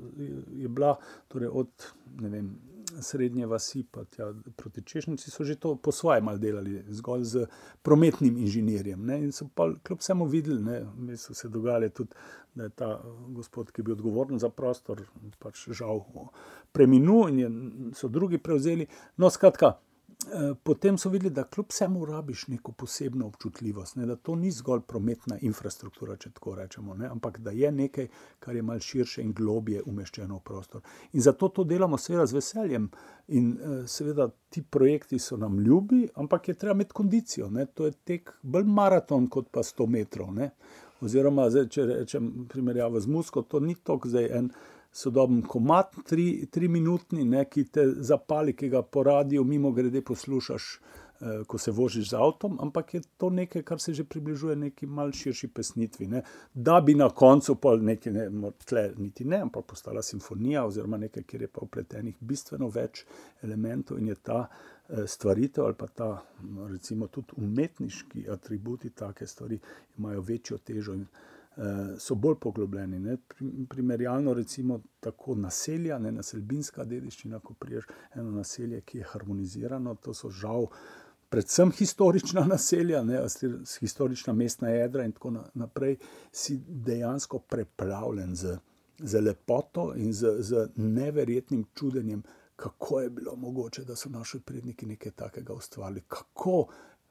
je 0.57 0.69
bila 0.69 0.97
torej 1.29 1.49
od 1.53 1.69
vem, 2.21 2.59
srednje 3.01 3.47
vasi 3.47 3.85
pa 3.91 4.05
tja 4.05 4.33
proti 4.57 4.83
Češnici, 4.83 5.31
so 5.31 5.45
že 5.45 5.57
to 5.57 5.75
po 5.77 5.93
svoje 5.93 6.21
mal 6.21 6.39
delali, 6.39 6.85
zgolj 6.89 7.25
z 7.25 7.47
prometnim 7.83 8.39
inženirjem. 8.39 9.07
Ne, 9.07 9.19
in 9.25 9.33
so 9.33 9.49
pa 9.55 9.69
kljub 9.85 10.01
vsemu 10.01 10.25
videli, 10.25 10.63
da 10.63 11.17
so 11.17 11.35
se 11.35 11.49
dogajali 11.49 11.91
tudi. 11.91 12.15
Da 12.55 12.65
je 12.65 12.71
ta 12.71 13.03
gospod, 13.29 13.71
ki 13.71 13.81
je 13.81 13.85
bil 13.85 13.93
odgovoren 13.93 14.39
za 14.39 14.49
prostor, 14.49 15.03
pač 15.39 15.67
žal 15.77 16.01
preminul 16.73 17.29
in 17.29 17.39
je, 17.39 17.51
so 17.95 18.09
drugi 18.09 18.39
prevzeli. 18.39 18.87
No, 19.17 19.29
skratka, 19.31 19.75
potem 20.63 20.99
so 20.99 21.11
videli, 21.11 21.31
da 21.35 21.45
kljub 21.45 21.67
vsemu 21.71 22.05
rabiš 22.05 22.47
neko 22.49 22.73
posebno 22.73 23.27
občutljivost, 23.27 23.97
ne, 23.97 24.07
da 24.07 24.17
to 24.17 24.35
ni 24.35 24.51
zgolj 24.51 24.81
prometna 24.89 25.39
infrastruktura, 25.41 26.17
če 26.17 26.31
tako 26.31 26.55
rečemo, 26.55 26.95
ne, 26.95 27.07
ampak 27.07 27.39
da 27.39 27.51
je 27.51 27.73
nekaj, 27.73 28.09
kar 28.39 28.57
je 28.57 28.63
malce 28.63 28.87
širše 28.87 29.23
in 29.23 29.33
globje 29.33 29.83
umeščeno 29.87 30.39
v 30.39 30.45
prostor. 30.45 30.83
In 31.13 31.21
zato 31.21 31.49
to 31.49 31.65
delamo, 31.65 31.99
seveda, 31.99 32.27
z 32.27 32.39
veseljem. 32.39 32.91
In 33.29 33.53
eh, 33.53 33.77
seveda 33.89 34.29
ti 34.51 34.63
projekti 34.63 35.19
so 35.19 35.37
nam 35.37 35.59
ljubi, 35.61 36.09
ampak 36.15 36.49
je 36.49 36.55
treba 36.55 36.75
imeti 36.75 36.95
kondicijo. 36.95 37.51
Ne, 37.51 37.67
to 37.67 37.87
je 37.87 37.93
tek 37.93 38.33
bolj 38.43 38.65
maraton 38.65 39.29
kot 39.29 39.51
pa 39.51 39.63
100 39.63 39.89
metrov. 39.91 40.35
Ne. 40.35 40.51
Oziroma, 41.05 41.51
zdaj, 41.53 41.69
če 41.69 41.87
rečem 41.87 42.31
primerjavo 42.49 43.01
z 43.01 43.11
Musko, 43.13 43.43
to 43.43 43.61
ni 43.61 43.75
tok 43.75 44.07
zdaj 44.09 44.31
en 44.39 44.51
sodoben 44.97 45.43
komat, 45.43 45.97
tri, 46.09 46.47
tri 46.51 46.69
minutni, 46.69 47.25
ne, 47.25 47.45
ki 47.45 47.67
te 47.73 47.85
zapali, 48.01 48.55
ki 48.57 48.71
ga 48.73 48.81
po 48.83 49.03
radiju, 49.05 49.45
mimo 49.45 49.73
grede 49.77 50.01
poslušaš, 50.01 50.69
eh, 51.21 51.43
ko 51.47 51.59
se 51.59 51.71
vožiš 51.71 52.11
z 52.11 52.17
avtom, 52.17 52.57
ampak 52.65 52.95
je 52.95 53.01
to 53.17 53.31
nekaj, 53.31 53.63
kar 53.63 53.81
se 53.81 53.93
že 53.95 54.05
približuje 54.05 54.57
neki 54.57 54.87
mal 54.87 55.13
širši 55.13 55.49
pesnitvi. 55.49 56.07
Ne. 56.07 56.23
Da 56.55 56.81
bi 56.81 56.95
na 56.95 57.11
koncu 57.11 57.59
pa 57.61 57.75
nekaj, 57.77 58.13
ne, 58.13 58.51
tle, 58.65 58.87
niti 58.97 59.25
ne, 59.25 59.43
ampak 59.45 59.67
postala 59.69 60.03
simfonija 60.03 60.65
oziroma 60.65 60.97
nekaj, 60.97 61.23
kjer 61.23 61.43
je 61.43 61.53
pa 61.53 61.61
upletenih 61.69 62.17
bistveno 62.21 62.73
več 62.73 63.05
elementov 63.43 64.01
in 64.01 64.09
je 64.09 64.19
ta 64.23 64.47
eh, 64.49 65.05
stvaritev 65.07 65.65
ali 65.65 65.75
pa 65.79 65.87
ta, 65.87 66.11
recimo, 66.73 67.13
tudi 67.13 67.37
umetniški 67.37 68.31
atributi 68.33 68.91
take 68.91 69.27
stvari 69.27 69.61
imajo 69.99 70.21
večjo 70.21 70.59
težo 70.59 70.95
in 70.95 71.07
so 71.99 72.15
bolj 72.15 72.35
poglobljeni. 72.41 72.99
Ne. 72.99 73.17
Primerjalno, 73.69 74.35
recimo, 74.35 74.81
tako 75.01 75.35
naselja, 75.35 75.99
ne 75.99 76.13
naselbinska 76.13 76.85
dediščina, 76.85 77.41
ko 77.41 77.55
priješ 77.55 77.89
eno 78.15 78.31
naselje, 78.31 78.81
ki 78.81 78.99
je 78.99 79.11
harmonizirano, 79.13 79.95
to 79.95 80.15
so 80.15 80.31
žal. 80.31 80.69
Predvsem 81.29 81.73
historična 81.73 82.45
naselja, 82.55 83.03
ne, 83.05 83.23
historična 83.81 84.33
mestna 84.33 84.69
jedra, 84.69 85.05
in 85.05 85.13
tako 85.13 85.35
naprej, 85.55 85.97
si 86.33 86.59
dejansko 86.69 87.39
preplavljen 87.39 88.35
z, 88.37 88.59
z 88.99 89.21
lepoto 89.21 89.93
in 89.97 90.13
z, 90.13 90.37
z 90.39 90.69
neverjetnim 90.77 91.65
čudenjem, 91.75 92.23
kako 92.57 93.01
je 93.01 93.11
bilo 93.11 93.37
mogoče, 93.37 93.85
da 93.85 93.97
so 93.97 94.09
naši 94.09 94.41
predniki 94.41 94.87
nekaj 94.87 95.13
takega 95.13 95.53
ustvarili, 95.55 96.03
kako 96.09 96.67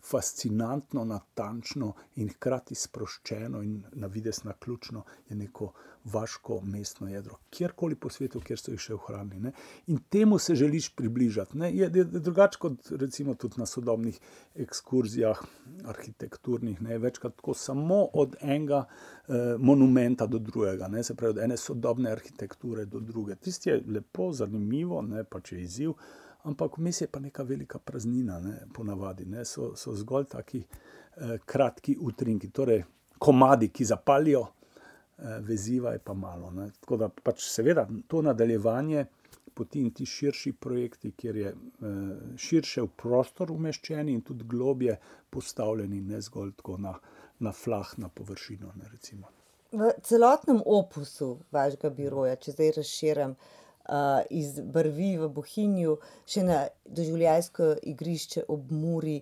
fascinantno, 0.10 1.06
natančno 1.06 1.94
in 2.16 2.30
hkrati 2.30 2.76
sproščeno 2.76 3.62
in 3.64 3.84
na 3.94 4.08
vides 4.08 4.44
na 4.44 4.54
ključno 4.54 5.04
je 5.30 5.36
neko 5.36 5.72
vaško 6.06 6.60
mestno 6.62 7.08
jedro, 7.10 7.40
kjerkoli 7.50 7.96
po 7.96 8.10
svetu, 8.10 8.40
kjer 8.40 8.60
so 8.62 8.72
jih 8.72 8.82
še 8.82 8.94
ohranili. 8.94 9.52
In 9.88 10.04
temu 10.10 10.38
se 10.40 10.56
želiš 10.56 10.92
približati. 10.96 11.58
Ne? 11.58 11.72
Je, 11.74 11.90
je 11.96 12.04
drugače 12.04 12.60
kot 12.62 12.92
recimo 12.92 13.34
tudi 13.34 13.58
na 13.58 13.66
sodobnih 13.66 14.20
ekskurzijah, 14.56 15.42
arhitekturnih, 15.86 16.82
ne? 16.82 16.98
večkrat 17.02 17.36
tako 17.36 17.54
samo 17.58 18.04
od 18.14 18.36
enega 18.42 18.84
eh, 18.86 19.56
monumenta 19.58 20.28
do 20.28 20.40
drugega, 20.40 20.88
ne? 20.88 21.04
se 21.04 21.16
pravi 21.16 21.38
od 21.38 21.42
ene 21.48 21.58
sodobne 21.58 22.12
arhitekture 22.12 22.86
do 22.86 23.00
druge. 23.00 23.36
Tisti 23.36 23.70
je 23.70 23.82
lepo, 23.88 24.30
zanimivo, 24.34 25.02
ne? 25.02 25.24
pa 25.24 25.42
če 25.42 25.58
je 25.58 25.64
izziv 25.64 25.98
ampak 26.46 26.78
vmes 26.78 27.02
je 27.02 27.08
pa 27.08 27.20
neka 27.20 27.44
velika 27.44 27.80
praznina, 27.80 28.40
ne, 28.40 28.60
ponavadi, 28.74 29.26
ne, 29.26 29.46
so, 29.46 29.74
so 29.76 29.96
zgolj 29.96 30.26
taki 30.32 30.62
eh, 30.62 31.38
kratki 31.46 31.98
utrinki, 32.02 32.50
torej 32.50 32.84
komadi, 33.20 33.70
ki 33.74 33.86
zapalijo, 33.86 34.46
eh, 34.46 35.40
veziva 35.42 35.94
je 35.94 36.00
pa 36.00 36.14
malo. 36.14 36.52
Ne. 36.52 36.70
Tako 36.80 36.98
da 36.98 37.10
pač 37.10 37.48
seveda 37.50 37.88
to 38.08 38.22
nadaljevanje. 38.22 39.06
Poti 39.56 39.80
in 39.80 39.94
ti 39.96 40.04
širši 40.06 40.52
projekti, 40.60 41.14
kjer 41.16 41.38
je 41.40 41.50
eh, 41.50 42.00
širše 42.38 42.82
v 42.84 42.90
prostor 43.04 43.52
umeščeni 43.52 44.14
in 44.14 44.22
tudi 44.22 44.44
globje 44.44 44.98
postavljeni, 45.30 46.02
ne 46.02 46.22
zgolj 46.22 46.52
tako 46.60 46.78
na, 46.78 46.92
na 47.40 47.52
flah, 47.56 47.94
na 47.98 48.10
površino. 48.10 48.74
Ne, 48.76 48.90
v 49.72 49.94
celotnem 50.04 50.60
opusu 50.66 51.38
vašega 51.56 51.90
biroja, 51.90 52.36
če 52.36 52.52
zdaj 52.52 52.74
razširim, 52.78 53.32
uh, 53.32 53.65
iz 54.30 54.60
Brvi 54.60 55.12
v 55.18 55.28
Bohinju, 55.30 55.98
še 56.26 56.44
na 56.44 56.62
doživljajsko 56.86 57.76
igrišče 57.92 58.46
ob 58.50 58.72
Muri 58.72 59.20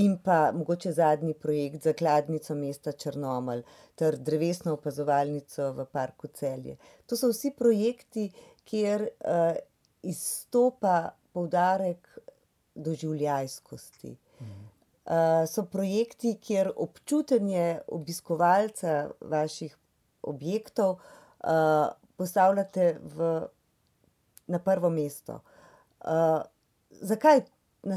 in 0.00 0.16
pa 0.24 0.52
mogoče 0.52 0.92
zadnji 0.92 1.34
projekt 1.34 1.84
za 1.84 1.92
kladnico 1.92 2.54
mesta 2.54 2.92
Črnomelj 2.92 3.62
ter 3.94 4.16
drevesno 4.16 4.74
opazovalnico 4.76 5.72
v 5.72 5.86
parku 5.92 6.28
Celje. 6.28 6.76
To 7.06 7.16
so 7.16 7.30
vsi 7.32 7.52
projekti, 7.56 8.30
kjer 8.64 9.06
uh, 9.08 9.56
izstopa 10.02 11.10
poudarek 11.32 12.08
doživljajskosti. 12.74 14.16
Uh, 15.06 15.44
so 15.46 15.64
projekti, 15.70 16.34
kjer 16.42 16.72
občutenje 16.76 17.80
obiskovalca 17.94 19.10
vaših 19.20 19.76
objektov 20.22 20.96
uh, 20.96 21.92
postavljate 22.16 22.96
v 23.14 23.46
na 24.46 24.58
prvo 24.58 24.90
mesto. 24.90 25.40
Uh, 26.00 26.42
zakaj 26.90 27.40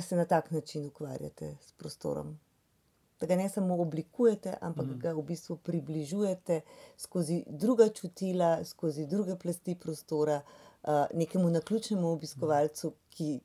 se 0.01 0.15
na 0.15 0.25
tak 0.25 0.51
način 0.51 0.87
ukvarjate 0.87 1.55
s 1.61 1.71
prostorom? 1.71 2.39
Da 3.19 3.27
ga 3.27 3.35
ne 3.35 3.49
samo 3.49 3.81
oblikujete, 3.81 4.53
ampak 4.61 4.85
mm. 4.85 4.99
ga 4.99 5.13
v 5.13 5.21
bistvu 5.21 5.57
približujete 5.57 6.61
skozi 6.97 7.43
druga 7.47 7.89
čutila, 7.89 8.63
skozi 8.65 9.07
druge 9.07 9.35
plasti 9.35 9.75
prostora, 9.75 10.41
uh, 10.83 10.89
nekemu 11.13 11.49
naključnemu 11.49 12.11
obiskovalcu, 12.11 12.93
ki 13.09 13.39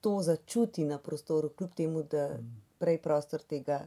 to 0.00 0.18
začuti 0.22 0.84
na 0.84 0.98
prostoru, 0.98 1.48
kljub 1.48 1.74
temu, 1.74 2.02
da 2.02 2.28
mhm. 2.28 2.48
prej 2.78 3.02
prostor 3.02 3.42
tega 3.42 3.86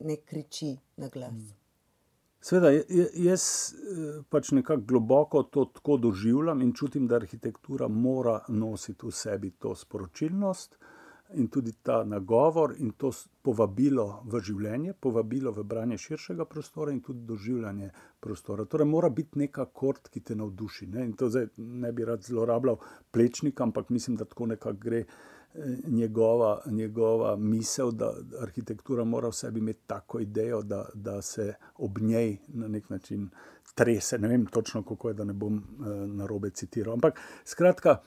ne 0.00 0.16
kriči 0.16 0.76
na 0.96 1.08
glas. 1.08 1.32
Mm. 1.32 1.61
Sveda, 2.42 2.72
jaz 3.14 3.42
eh, 3.72 4.22
pač 4.30 4.50
nekako 4.50 4.82
globoko 4.82 5.42
to 5.42 5.64
tako 5.74 5.96
doživljam 5.96 6.62
in 6.62 6.72
čutim, 6.74 7.06
da 7.06 7.20
arhitektura 7.20 7.88
mora 7.88 8.40
nositi 8.48 9.06
v 9.06 9.14
sebi 9.14 9.50
to 9.50 9.74
sporočilnost. 9.74 10.78
in 11.34 11.48
tudi 11.48 11.72
ta 11.82 12.04
nagovor 12.04 12.74
in 12.78 12.92
to 12.96 13.10
povabilo 13.42 14.22
v 14.28 14.40
življenje, 14.44 14.94
povabilo 15.00 15.52
v 15.52 15.64
branje 15.64 15.98
širšega 15.98 16.46
prostora 16.48 16.92
in 16.92 17.00
tudi 17.00 17.24
doživljanje 17.26 17.90
prostora. 18.20 18.64
Torej, 18.64 18.88
mora 18.88 19.10
biti 19.10 19.38
neka 19.38 19.66
kort, 19.72 20.10
ki 20.12 20.20
te 20.20 20.36
navduši. 20.36 20.88
Ne? 20.92 21.06
In 21.08 21.14
to 21.16 21.30
zdaj 21.32 21.48
ne 21.56 21.92
bi 21.92 22.06
rad 22.08 22.24
zlorabljal 22.26 22.80
plečnika, 23.12 23.64
ampak 23.64 23.90
mislim, 23.90 24.16
da 24.16 24.28
tako 24.28 24.52
nekako 24.54 24.78
gre. 24.82 25.04
Eh, 25.54 25.78
njegova, 25.86 26.62
njegova 26.66 27.36
misel, 27.36 27.90
da 27.90 28.14
arhitektura 28.40 29.04
mora 29.04 29.28
v 29.28 29.32
sebi 29.32 29.60
imeti 29.60 29.80
tako 29.86 30.20
idejo, 30.20 30.62
da, 30.62 30.88
da 30.94 31.22
se 31.22 31.54
ob 31.76 31.98
njej 31.98 32.36
na 32.48 32.68
nek 32.68 32.90
način 32.90 33.28
trese. 33.74 34.18
Ne 34.18 34.28
vem 34.28 34.46
točno, 34.46 34.82
kako 34.82 35.08
je, 35.08 35.14
da 35.14 35.24
ne 35.24 35.32
bom 35.32 35.56
uh, 35.56 35.86
na 36.08 36.26
robe 36.26 36.50
citiral. 36.50 36.94
Ampak 36.94 37.20
skratka, 37.44 37.98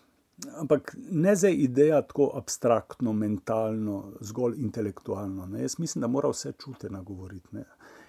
Ampak 0.60 0.96
ne 1.12 1.36
za 1.36 1.50
idejo 1.50 2.02
tako 2.02 2.32
abstraktno, 2.36 3.14
mentalno, 3.14 4.12
zgolj 4.20 4.58
intelektualno. 4.58 5.46
Ne. 5.46 5.62
Jaz 5.62 5.80
mislim, 5.80 6.02
da 6.02 6.08
mora 6.08 6.30
vse 6.30 6.52
čute 6.52 6.90
nagovoriti. 6.90 7.48
Ne. 7.52 7.64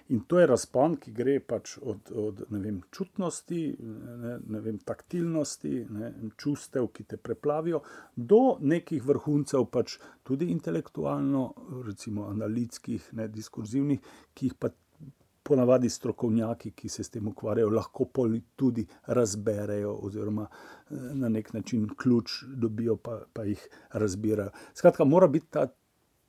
In 0.09 0.21
to 0.27 0.39
je 0.39 0.47
razpon, 0.47 0.95
ki 1.03 1.11
gre 1.11 1.33
pač 1.43 1.73
od, 1.81 2.11
od 2.15 2.41
vem, 2.49 2.79
čutnosti, 2.95 3.61
ne, 4.23 4.37
ne 4.39 4.61
vem, 4.63 4.77
taktilnosti, 4.87 5.73
ne, 5.91 6.11
čustev, 6.39 6.87
ki 6.95 7.03
te 7.11 7.19
preplavijo, 7.19 7.81
do 8.15 8.41
nekih 8.61 9.03
vrhuncev, 9.03 9.67
pač 9.71 9.97
tudi 10.23 10.47
intelektualno, 10.53 11.43
recimo 11.87 12.29
analitskih, 12.31 13.11
ne, 13.19 13.27
diskurzivnih, 13.27 14.13
ki 14.33 14.51
jih 14.51 14.59
pa 14.59 14.71
ponavadi 15.47 15.89
strokovnjaki, 15.89 16.71
ki 16.71 16.89
se 16.89 17.03
s 17.03 17.09
tem 17.09 17.27
ukvarjajo, 17.27 17.69
lahko 17.71 18.07
tudi 18.55 18.85
razberejo, 19.07 19.93
oziroma 20.03 20.47
eh, 20.47 20.95
na 21.13 21.29
nek 21.29 21.53
način 21.53 21.87
ključ 21.97 22.43
dobijo, 22.47 22.97
pa, 22.97 23.21
pa 23.33 23.43
jih 23.43 23.67
razbirajo. 23.91 24.51
Skratka, 24.73 25.05
mora 25.05 25.27
biti 25.27 25.47
ta 25.49 25.67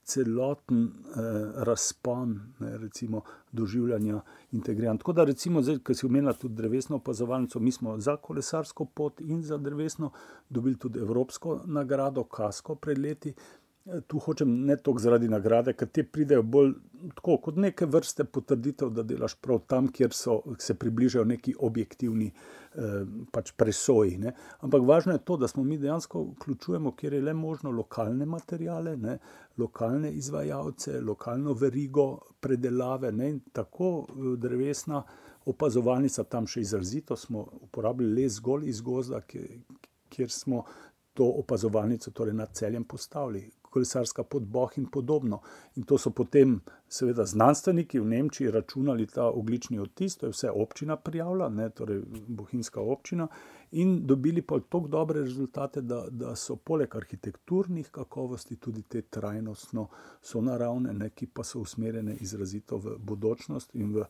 celoten 0.08 0.84
eh, 0.84 1.20
razpon, 1.64 2.40
ne, 2.58 2.78
recimo, 2.78 3.22
doživljanja 3.52 4.20
integriran. 4.52 4.98
Tako 4.98 5.12
da, 5.12 5.24
recimo, 5.24 5.62
zdaj, 5.62 5.78
ki 5.84 5.94
si 5.94 6.06
omenila 6.06 6.32
tudi 6.32 6.54
drevesno 6.54 6.96
opazovalnico, 6.96 7.60
mi 7.60 7.72
smo 7.72 7.98
za 8.00 8.16
kolesarsko 8.16 8.84
pot 8.84 9.20
in 9.20 9.42
za 9.42 9.58
drevesno 9.58 10.10
dobili 10.48 10.78
tudi 10.78 10.98
Evropsko 10.98 11.60
nagrado, 11.66 12.24
Kasko 12.24 12.74
pred 12.74 12.98
leti 12.98 13.34
tu 14.06 14.18
hočem 14.18 14.64
ne 14.66 14.76
toliko 14.76 15.02
zaradi 15.02 15.28
nagrade, 15.28 15.72
ker 15.72 15.88
te 15.88 16.02
pridejo 16.04 16.42
bolj 16.42 16.72
tako, 17.14 17.36
kot 17.42 17.56
neke 17.60 17.86
vrste 17.86 18.24
potrditev, 18.24 18.90
da 18.94 19.04
delaš 19.06 19.36
prav 19.40 19.60
tam, 19.70 19.88
kjer 19.92 20.12
so, 20.14 20.40
se 20.58 20.74
približajo 20.74 21.24
neki 21.28 21.54
objektivni 21.68 22.28
eh, 22.28 22.98
pač 23.32 23.52
presoji. 23.56 24.18
Ne. 24.18 24.34
Ampak 24.66 24.84
važno 24.88 25.14
je 25.16 25.22
to, 25.24 25.36
da 25.36 25.48
smo 25.48 25.64
mi 25.64 25.78
dejansko 25.78 26.24
vključujemo, 26.34 26.92
kjer 26.98 27.18
je 27.18 27.22
le 27.30 27.34
možno, 27.34 27.70
lokalne 27.70 28.26
materijale, 28.26 28.96
ne, 28.96 29.18
lokalne 29.58 30.12
izvajalce, 30.12 31.00
lokalno 31.00 31.54
verigo 31.54 32.08
predelave 32.40 33.12
ne, 33.12 33.30
in 33.36 33.40
tako 33.52 33.92
eh, 34.08 34.36
drevesna. 34.36 35.02
Opazovalnica 35.48 36.26
tam 36.28 36.46
še 36.46 36.60
izrazito 36.60 37.16
smo 37.16 37.46
uporabili 37.62 38.22
le 38.22 38.28
zgolj 38.28 38.66
iz 38.68 38.82
gozda, 38.84 39.22
kjer 39.24 40.30
smo 40.30 40.64
to 41.16 41.24
opazovalnico 41.40 42.10
torej 42.10 42.34
nad 42.36 42.52
celjem 42.54 42.84
postavili 42.84 43.46
kolesarska 43.70 44.22
pot 44.22 44.42
Boh 44.42 44.70
in 44.76 44.86
podobno. 44.86 45.40
In 45.76 45.82
to 45.82 45.98
so 45.98 46.10
potem, 46.10 46.60
seveda, 46.88 47.24
znanstveniki 47.24 48.00
v 48.00 48.06
Nemčiji 48.06 48.50
računali 48.50 49.06
ta 49.06 49.28
oglični 49.28 49.78
odtis, 49.78 50.16
to 50.16 50.26
je 50.26 50.32
vse 50.32 50.50
občina 50.50 50.96
prijavila, 50.96 51.48
ne, 51.48 51.70
torej 51.70 52.02
bohinjska 52.28 52.80
občina, 52.80 53.28
in 53.70 54.06
dobili 54.06 54.42
pa 54.42 54.60
tako 54.60 54.88
dobre 54.88 55.20
rezultate, 55.20 55.80
da, 55.80 56.04
da 56.10 56.36
so 56.36 56.56
poleg 56.56 56.96
arhitekturnih 56.96 57.90
kakovosti 57.90 58.56
tudi 58.56 58.82
te 58.82 59.02
trajnostno 59.02 59.88
so 60.22 60.40
naravne, 60.40 60.92
ne, 60.92 61.10
ki 61.10 61.26
pa 61.26 61.44
so 61.44 61.60
usmerjene 61.60 62.16
izrazito 62.20 62.78
v 62.78 62.98
bodočnost 62.98 63.74
in 63.74 63.94
v. 63.94 64.04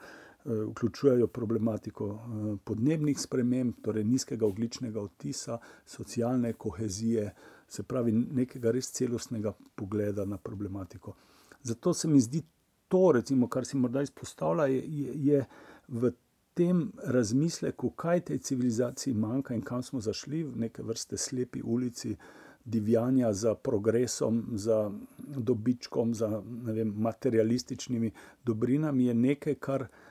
Eh, 0.49 0.51
vključujejo 0.51 1.27
problematiko 1.27 2.07
eh, 2.09 2.57
podnebnih 2.65 3.19
sprememb, 3.21 3.75
torej 3.83 4.05
nizkega 4.05 4.47
ogličnega 4.47 5.01
odtisa, 5.01 5.59
socialne 5.85 6.53
kohezije, 6.53 7.35
se 7.69 7.83
pravi, 7.83 8.13
nekega 8.13 8.71
res 8.71 8.91
celostnega 8.93 9.53
pogleda 9.75 10.25
na 10.25 10.37
problematiko. 10.37 11.15
Zato 11.63 11.95
se 11.95 12.09
mi 12.09 12.21
zdi 12.21 12.43
to, 12.89 13.13
recimo, 13.13 13.49
kar 13.49 13.67
si 13.67 13.77
morda 13.77 14.03
izpostavlja, 14.03 14.67
je, 14.67 14.83
je, 14.89 15.13
je 15.27 15.45
v 15.89 16.13
tem 16.55 16.89
razmisleku, 17.05 17.91
kaj 17.91 18.21
tej 18.31 18.39
civilizaciji 18.39 19.15
manjka 19.15 19.55
in 19.55 19.63
kam 19.63 19.83
smo 19.83 20.01
zašli, 20.01 20.43
v 20.45 20.67
neke 20.67 20.83
vrste 20.83 21.17
slepi 21.17 21.63
ulici. 21.63 22.17
Divjanja 22.69 23.31
za 23.33 23.55
progresom, 23.55 24.43
za 24.61 24.91
dobičkom, 25.19 26.11
za 26.15 26.43
vem, 26.67 26.91
materialističnimi 26.97 28.11
dobrinami 28.45 29.07
je 29.07 29.15
nekaj, 29.15 29.55
kar 29.55 29.83
uh, 29.87 30.08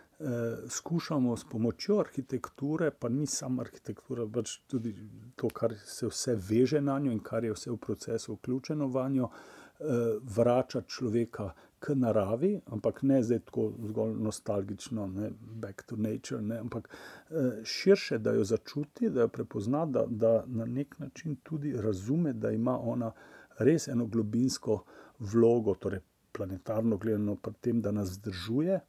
skušamo 0.69 1.37
s 1.37 1.45
pomočjo 1.51 1.99
arhitekture, 1.99 2.91
pa 2.91 3.09
ni 3.09 3.25
samo 3.25 3.61
arhitektura, 3.61 4.25
pač 4.33 4.57
tudi 4.67 4.95
to, 5.35 5.49
kar 5.49 5.75
se 5.85 6.07
vse 6.07 6.35
veže 6.49 6.81
na 6.81 6.99
njo 6.99 7.11
in 7.11 7.19
kar 7.19 7.45
je 7.45 7.53
vse 7.53 7.71
v 7.71 7.77
procesu 7.77 8.33
vključeno 8.33 8.87
v 8.87 9.09
njo, 9.09 9.29
eh, 9.29 10.17
vračati 10.35 10.89
človeka 10.89 11.51
k 11.79 11.95
naravi, 11.95 12.61
ampak 12.65 13.03
ne 13.03 13.21
zdaj 13.23 13.39
tako 13.39 13.67
zgolj 13.85 14.15
nostalgično, 14.23 15.07
ne 15.07 15.29
back 15.39 15.83
to 15.85 15.95
nature, 15.95 16.41
ne, 16.41 16.57
ampak 16.57 16.89
eh, 16.89 17.61
širše, 17.63 18.17
da 18.17 18.33
jo 18.33 18.43
začuti, 18.43 19.09
da 19.09 19.21
jo 19.21 19.27
prepozna, 19.27 19.85
da, 19.85 20.05
da 20.09 20.43
na 20.47 20.65
nek 20.65 20.99
način 20.99 21.35
tudi 21.43 21.75
razume, 21.77 22.33
da 22.33 22.51
ima 22.51 22.79
ona 22.79 23.11
res 23.59 23.87
eno 23.87 24.05
globinsko 24.05 24.83
vlogo, 25.19 25.75
torej 25.75 26.01
planetarno 26.31 26.97
gledano, 26.97 27.35
pri 27.35 27.53
tem, 27.61 27.81
da 27.81 27.91
nas 27.91 28.17
zdržuje 28.17 28.81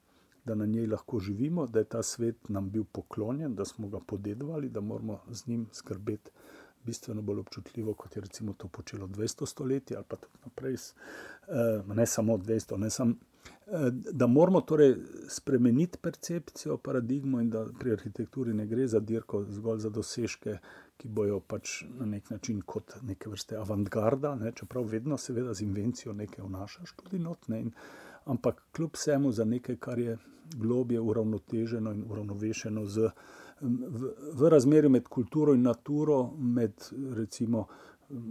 da 0.48 0.54
na 0.54 0.66
njej 0.66 0.86
lahko 0.86 1.20
živimo, 1.20 1.66
da 1.66 1.82
je 1.84 1.90
ta 1.94 2.02
svet 2.02 2.48
nam 2.48 2.70
bil 2.70 2.84
poklonjen, 2.92 3.54
da 3.54 3.64
smo 3.64 3.88
ga 3.88 4.00
podedovali, 4.00 4.68
da 4.68 4.80
moramo 4.80 5.20
z 5.30 5.46
njim 5.46 5.66
skrbeti 5.72 6.30
bistveno 6.88 7.22
bolj 7.22 7.40
občutljivo, 7.44 7.94
kot 7.94 8.16
je 8.16 8.22
recimo 8.22 8.52
to 8.52 8.68
počelo 8.68 9.06
200 9.06 9.46
stoletij 9.46 9.96
ali 9.96 10.06
pa 10.08 10.16
tudi 10.16 10.38
naprej, 10.44 10.74
eh, 10.74 11.82
ne 11.94 12.06
samo 12.06 12.36
200, 12.36 12.78
ne 12.78 12.90
samo. 12.90 13.14
Eh, 13.66 13.90
da 14.12 14.26
moramo 14.26 14.60
torej 14.60 14.96
spremeniti 15.28 15.98
percepcijo, 16.02 16.76
paradigmo, 16.76 17.40
in 17.40 17.50
da 17.50 17.66
pri 17.80 17.92
arhitekturi 17.92 18.54
ne 18.54 18.66
gre 18.66 18.86
za 18.86 19.00
dirko, 19.00 19.44
zgolj 19.44 19.78
za 19.84 19.90
dosežke, 19.90 20.58
ki 20.96 21.08
bojo 21.08 21.40
pač 21.40 21.82
na 21.98 22.06
nek 22.06 22.30
način 22.30 22.62
kot 22.66 22.96
neke 23.02 23.30
vrste 23.30 23.56
avantgarda, 23.56 24.34
ne, 24.34 24.52
čeprav 24.52 24.88
vedno, 24.88 25.18
seveda, 25.18 25.54
z 25.54 25.66
invencijo 25.68 26.12
nekaj 26.12 26.44
vnašaš 26.44 26.96
tudi 27.02 27.18
not. 27.18 27.48
Ne, 27.48 27.60
in, 27.66 27.72
ampak 28.28 28.62
kljub 28.76 28.96
vsemu 28.96 29.32
za 29.32 29.44
nekaj, 29.44 29.76
kar 29.76 29.98
je 29.98 30.18
globje 30.56 31.00
uravnoteženo 31.00 31.92
in 31.92 32.04
uravnovešeno 32.08 32.84
z, 32.86 33.10
v, 33.60 34.10
v 34.34 34.48
razmerju 34.48 34.90
med 34.90 35.08
kulturo 35.08 35.54
in 35.54 35.62
naturo, 35.62 36.22
med 36.38 36.90
recimo 37.16 37.66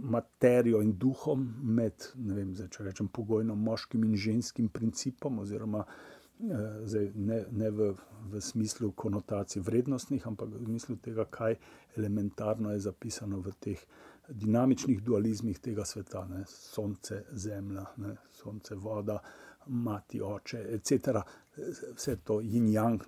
materijo 0.02 0.82
in 0.82 0.92
duhom, 0.98 1.44
med 1.62 2.10
vem, 2.14 2.54
zdaj, 2.54 2.68
če 2.74 2.86
rečem 2.88 3.08
pogojno 3.14 3.54
moškim 3.54 4.04
in 4.04 4.16
ženskim 4.18 4.68
principom, 4.74 5.38
oziroma 5.44 5.84
eh, 5.84 6.80
zdaj, 6.84 7.10
ne, 7.14 7.42
ne 7.50 7.70
v, 7.70 7.92
v 8.32 8.42
smislu 8.42 8.90
konotacij 8.92 9.62
vrednostnih, 9.62 10.26
ampak 10.26 10.50
v 10.56 10.64
smislu 10.66 10.98
tega, 11.02 11.28
kaj 11.30 11.58
elementarno 11.96 12.74
je 12.74 12.86
zapisano 12.88 13.42
v 13.44 13.54
teh. 13.60 13.88
Dinamičnih 14.28 14.98
dualizmih 15.00 15.56
tega 15.64 15.86
sveta, 15.88 16.26
ne, 16.28 16.42
sonce, 16.50 17.22
zemlja, 17.32 17.86
ne, 18.02 18.16
sonce, 18.42 18.76
voda, 18.76 19.22
mati, 19.68 20.20
oče, 20.22 20.64
etc. 20.70 21.22
Vse 21.94 22.16
to 22.16 22.40
je 22.40 22.46
jing-jang, 22.46 22.98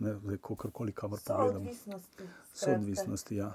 kako 0.41 0.71
koli 0.71 0.93
kamor 0.93 1.19
pogledamo. 1.27 1.71
So 2.55 2.71
odvisnosti. 2.71 3.37
Ja. 3.37 3.53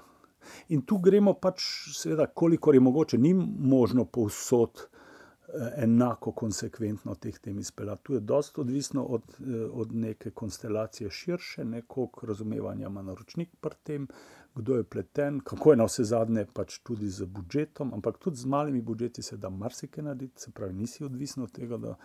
In 0.68 0.82
tu 0.82 0.98
gremo 0.98 1.34
pač, 1.34 1.62
seveda, 1.96 2.26
kolikor 2.26 2.74
je 2.74 2.80
mogoče, 2.80 3.18
ni 3.18 3.34
možno 3.34 4.04
povsod 4.04 4.82
eh, 4.86 5.82
enako 5.84 6.32
konsekventno 6.32 7.14
teh 7.14 7.38
tem 7.38 7.58
izpeljati. 7.58 8.04
Tu 8.04 8.14
je 8.14 8.20
dosta 8.20 8.60
odvisno 8.60 9.04
od, 9.04 9.36
eh, 9.40 9.64
od 9.72 9.94
neke 9.94 10.30
konstelacije 10.30 11.10
širše, 11.10 11.64
nekog 11.64 12.24
razumevanja 12.28 12.86
ima 12.86 13.02
naročnik 13.02 13.56
pri 13.60 13.74
tem, 13.82 14.08
kdo 14.54 14.76
je 14.76 14.84
pleten, 14.84 15.40
kako 15.40 15.70
je 15.72 15.76
na 15.76 15.84
vse 15.84 16.04
zadnje 16.04 16.46
pač 16.54 16.78
tudi 16.78 17.08
z 17.12 17.26
budžetom, 17.28 17.92
ampak 17.94 18.18
tudi 18.18 18.36
z 18.36 18.46
malimi 18.46 18.80
budžeti 18.80 19.22
se 19.22 19.36
da 19.36 19.50
marsikaj 19.50 20.04
narediti, 20.04 20.40
se 20.40 20.50
pravi, 20.50 20.74
nisi 20.74 21.04
odvisen 21.04 21.42
od 21.42 21.52
tega, 21.52 21.76
da 21.76 21.96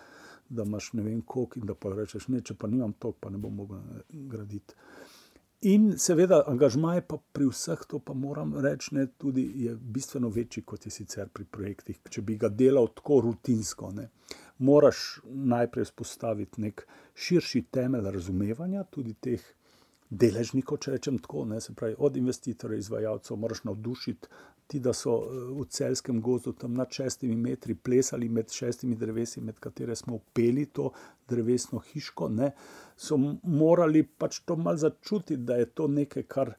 da 0.51 0.65
imaš 0.67 0.91
ne 0.93 1.03
vem 1.03 1.21
koliko 1.21 1.59
in 1.59 1.65
da 1.69 1.75
pa 1.75 1.93
rečeš, 1.95 2.27
ne, 2.27 2.41
če 2.43 2.55
pa 2.59 2.67
nimam 2.67 2.93
to, 2.99 3.11
pa 3.11 3.31
ne 3.31 3.39
bom 3.41 3.55
mogel 3.63 3.81
graditi. 4.09 4.75
In 5.71 5.91
seveda, 6.01 6.39
angažmaj 6.49 7.03
pa 7.05 7.19
pri 7.33 7.45
vseh 7.51 7.83
to, 7.89 7.99
pa 8.01 8.15
moram 8.17 8.55
reči, 8.65 8.95
ne, 8.97 9.05
tudi 9.21 9.43
je 9.65 9.75
bistveno 9.75 10.31
večji, 10.33 10.63
kot 10.65 10.87
je 10.87 10.91
sicer 10.91 11.29
pri 11.29 11.45
projektih. 11.45 11.99
Če 12.09 12.23
bi 12.25 12.37
ga 12.41 12.49
delal 12.49 12.89
tako 12.97 13.19
rutinsko, 13.27 13.91
ne, 13.93 14.07
moraš 14.65 15.21
najprej 15.53 15.85
spostaviti 15.91 16.65
nek 16.65 16.85
širši 17.13 17.67
temelj 17.77 18.09
razumevanja 18.17 18.87
tudi 18.89 19.13
teh 19.13 19.45
deležnikov, 20.11 20.81
če 20.83 20.97
rečem 20.97 21.17
tako, 21.23 21.45
ne, 21.47 21.61
se 21.63 21.73
pravi 21.73 21.95
od 21.97 22.17
investitorjev, 22.19 22.79
izvajalcev, 22.83 23.37
moraš 23.39 23.63
navdušiti 23.63 24.27
ti, 24.71 24.79
da 24.79 24.93
so 24.95 25.17
v 25.51 25.65
celskem 25.67 26.21
gozdu 26.23 26.53
tam 26.55 26.75
nad 26.79 26.91
šestimi 26.91 27.35
metri 27.35 27.75
plesali 27.75 28.29
med 28.29 28.51
šestimi 28.51 28.95
drevesi, 28.95 29.41
med 29.43 29.59
katere 29.59 29.95
smo 29.95 30.19
upeli 30.19 30.65
to 30.65 30.91
drevesno 31.29 31.79
hiško, 31.91 32.29
ne, 32.29 32.51
so 32.95 33.17
morali 33.43 34.03
pač 34.03 34.41
to 34.45 34.55
mal 34.55 34.79
začutiti, 34.79 35.41
da 35.47 35.59
je 35.59 35.67
to 35.75 35.87
nekaj, 35.91 36.27
kar 36.27 36.53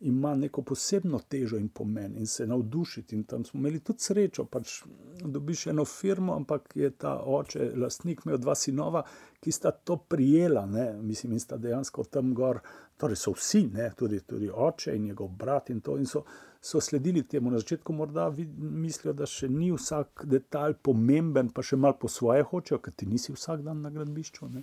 ima 0.00 0.34
neko 0.34 0.62
posebno 0.62 1.18
težo 1.28 1.56
in 1.56 1.68
pomen 1.68 2.16
in 2.16 2.26
se 2.26 2.46
navdušiti. 2.46 3.16
In 3.16 3.24
tam 3.24 3.44
smo 3.44 3.58
imeli 3.58 3.80
tudi 3.80 4.00
srečo, 4.00 4.44
pač 4.44 4.82
dobiš 5.24 5.66
eno 5.66 5.84
firmo, 5.84 6.34
ampak 6.34 6.76
je 6.76 6.90
ta 6.90 7.16
oče, 7.24 7.72
lastnik, 7.76 8.20
imel 8.26 8.38
dva 8.38 8.54
sinova, 8.54 9.02
ki 9.40 9.52
sta 9.52 9.70
to 9.70 9.96
prijela, 9.96 10.66
ne, 10.66 10.92
mislim, 11.02 11.32
in 11.32 11.40
sta 11.40 11.56
dejansko 11.56 12.04
tam 12.04 12.34
gor, 12.34 12.60
torej 12.96 13.16
so 13.16 13.34
vsi, 13.34 13.64
ne, 13.74 13.90
tudi, 13.98 14.20
tudi 14.20 14.50
oče 14.54 14.96
in 14.96 15.10
njegov 15.10 15.28
brat 15.28 15.70
in 15.70 15.80
to, 15.80 15.98
in 15.98 16.06
so, 16.06 16.22
so 16.60 16.80
sledili 16.80 17.22
temu. 17.22 17.50
Na 17.50 17.58
začetku 17.58 17.92
morda 17.92 18.30
mislijo, 18.58 19.12
da 19.12 19.26
še 19.26 19.48
ni 19.48 19.72
vsak 19.74 20.26
detalj 20.30 20.78
pomemben, 20.82 21.50
pa 21.50 21.62
še 21.62 21.76
malo 21.76 21.98
po 21.98 22.08
svoje 22.08 22.46
hočejo, 22.46 22.78
ker 22.82 22.94
ti 22.94 23.06
nisi 23.06 23.34
vsak 23.34 23.66
dan 23.66 23.82
na 23.82 23.90
gradbišču. 23.90 24.50
Ne. 24.54 24.62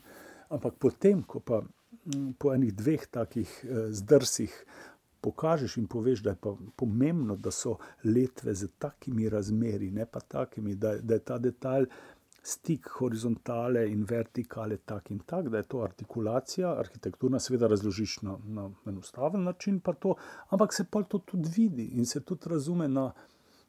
Ampak 0.55 0.79
potem, 0.79 1.23
ko 1.27 1.39
pa 1.43 1.63
po 2.37 2.51
enih 2.53 2.73
dveh 2.75 3.07
takih 3.11 3.49
eh, 3.63 3.87
zdrsih 3.91 4.53
pokažeš 5.25 5.77
in 5.81 5.87
poveš, 5.91 6.23
da 6.25 6.35
je 6.35 6.55
pomembno, 6.75 7.35
da 7.35 7.51
so 7.51 7.77
letve 8.03 8.53
z 8.53 8.69
takimi 8.79 9.29
razmeri, 9.29 9.91
ne 9.91 10.05
pa 10.05 10.19
takimi, 10.19 10.75
da, 10.75 10.97
da 11.01 11.17
je 11.17 11.25
ta 11.31 11.39
detalj 11.41 11.89
stik 12.45 12.89
horizontale 12.99 13.87
in 13.89 14.03
vertikale 14.05 14.77
tak 14.77 15.09
in 15.11 15.19
tak, 15.25 15.49
da 15.49 15.57
je 15.57 15.67
to 15.71 15.81
artikulacija, 15.81 16.75
arhitekturna, 16.79 17.39
seveda 17.41 17.67
razložiš 17.71 18.19
na, 18.21 18.35
na 18.57 18.67
enostaven 18.85 19.43
način, 19.43 19.79
pa 19.79 19.93
to, 19.93 20.13
ampak 20.49 20.73
se 20.73 20.85
pa 20.91 21.01
to 21.03 21.19
tudi 21.31 21.49
vidi 21.55 21.87
in 21.97 22.05
se 22.05 22.21
tudi 22.21 22.49
razume 22.49 22.87
na 22.87 23.11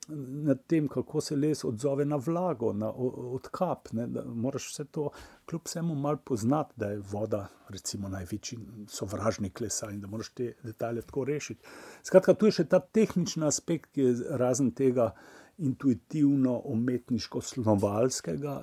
nad 0.09 0.66
tem, 0.66 0.88
kako 0.88 1.21
se 1.21 1.37
les 1.37 1.64
odzove 1.64 2.05
na 2.05 2.16
vlago, 2.16 2.73
na 2.73 2.90
odkap. 2.90 3.92
Ne, 3.92 4.07
moraš 4.27 4.69
vse 4.71 4.85
to, 4.85 5.09
kljub 5.47 5.62
vsemu, 5.64 5.95
malo 5.95 6.19
poznati, 6.25 6.75
da 6.77 6.90
je 6.90 7.03
voda, 7.12 7.47
recimo, 7.69 8.09
največji 8.09 8.59
sovražnik 8.88 9.61
lesa 9.61 9.90
in 9.90 10.01
da 10.01 10.07
moraš 10.07 10.29
te 10.29 10.53
detalje 10.62 11.03
tako 11.03 11.25
rešiti. 11.25 11.64
Skratka, 12.03 12.35
tu 12.35 12.47
je 12.47 12.59
še 12.61 12.69
ta 12.71 12.81
tehnični 12.81 13.47
aspekt, 13.47 13.90
ki 13.92 14.07
je 14.07 14.38
razen 14.38 14.71
tega 14.71 15.11
intuitivno-umetniško 15.59 17.40
slovalskega, 17.40 18.61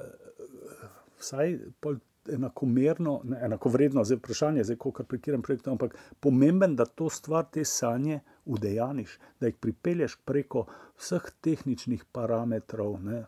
vsaj 1.20 1.58
pol 1.82 2.00
enakomerno, 2.32 3.22
ne, 3.28 3.40
enakovredno, 3.46 4.04
zdaj 4.08 4.18
vprašanje, 4.22 4.64
kako 4.78 5.04
prekiram 5.04 5.42
projekt, 5.42 5.68
ampak 5.68 5.98
pomemben, 6.20 6.76
da 6.76 6.86
to 6.86 7.10
stvar, 7.10 7.50
te 7.52 7.66
sanje 7.66 8.22
udejaniš, 8.46 9.20
da 9.40 9.48
jih 9.48 9.56
pripelješ 9.56 10.18
preko 10.26 10.66
vseh 10.98 11.30
tehničnih 11.42 12.06
parametrov, 12.12 13.00
ne, 13.04 13.24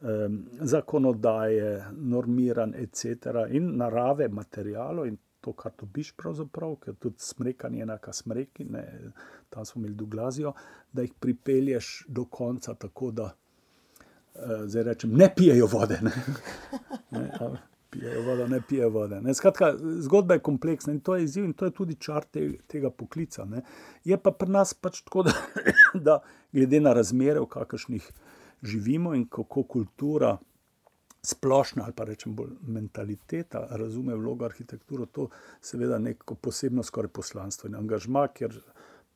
um, 0.00 0.40
zakonodaje, 0.60 1.84
normiran, 1.92 2.74
etc. 2.78 3.04
in 3.50 3.76
narave 3.76 4.28
materijalov 4.28 5.06
in 5.06 5.18
to, 5.40 5.52
kar 5.52 5.72
dobiš 5.80 6.14
pravzaprav, 6.16 6.76
ker 6.80 6.94
tudi 6.94 7.20
smrekanje 7.20 7.78
je 7.78 7.82
enaka 7.82 8.12
smreki, 8.12 8.64
ne, 8.64 8.84
tam 9.50 9.64
smo 9.64 9.80
imeli 9.80 9.94
doglazijo, 9.94 10.52
da 10.92 11.02
jih 11.02 11.12
pripelješ 11.20 12.04
do 12.08 12.24
konca 12.24 12.74
tako, 12.74 13.10
da 13.10 13.30
uh, 14.34 14.84
rečem, 14.84 15.12
ne 15.12 15.28
pijejo 15.36 15.66
vode. 15.66 16.00
Ne. 16.02 16.12
Ne, 17.14 17.30
pijejo 17.94 18.22
vodo, 18.26 18.46
ne 18.50 18.60
pijejo 18.68 18.90
vode. 18.90 19.20
Ne. 19.22 19.34
Skratka, 19.34 19.72
zgodba 20.06 20.38
je 20.38 20.44
kompleksna 20.50 20.92
in 20.92 21.00
to 21.00 21.16
je 21.16 21.24
izziv, 21.24 21.44
in 21.48 21.52
to 21.54 21.70
je 21.70 21.74
tudi 21.74 21.96
čar 21.96 22.26
te, 22.30 22.46
tega 22.66 22.90
poklica. 22.90 23.46
Ne. 23.48 23.62
Je 24.04 24.18
pa 24.18 24.34
pri 24.34 24.50
nas 24.58 24.74
pač 24.74 25.02
tako, 25.06 25.24
da, 25.28 25.34
da 26.08 26.18
glede 26.52 26.80
na 26.80 26.92
razmere, 26.92 27.40
v 27.40 27.50
kakršnih 27.54 28.10
živimo 28.62 29.14
in 29.14 29.28
kako 29.30 29.62
kultura, 29.76 30.36
splošna 31.24 31.84
ali 31.84 31.92
pa 31.96 32.04
rečem 32.04 32.34
bolj 32.36 32.50
mentaliteta, 32.68 33.66
razume 33.70 34.14
vlogo 34.14 34.44
arhitekture, 34.44 35.06
to 35.06 35.28
seveda 35.60 35.98
neko 35.98 36.34
posebno 36.34 36.82
skoraj 36.82 37.08
poslanstvo 37.16 37.68
in 37.68 37.78
angažma, 37.80 38.26
ker 38.28 38.58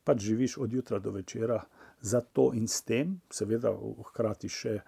pač 0.03 0.23
živiš 0.25 0.57
od 0.57 0.73
jutra 0.73 0.99
do 0.99 1.11
večera 1.11 1.59
za 2.01 2.21
to 2.21 2.49
in 2.53 2.67
s 2.67 2.81
tem, 2.81 3.19
seveda 3.29 3.75
hkrati 4.09 4.49
še 4.49 4.79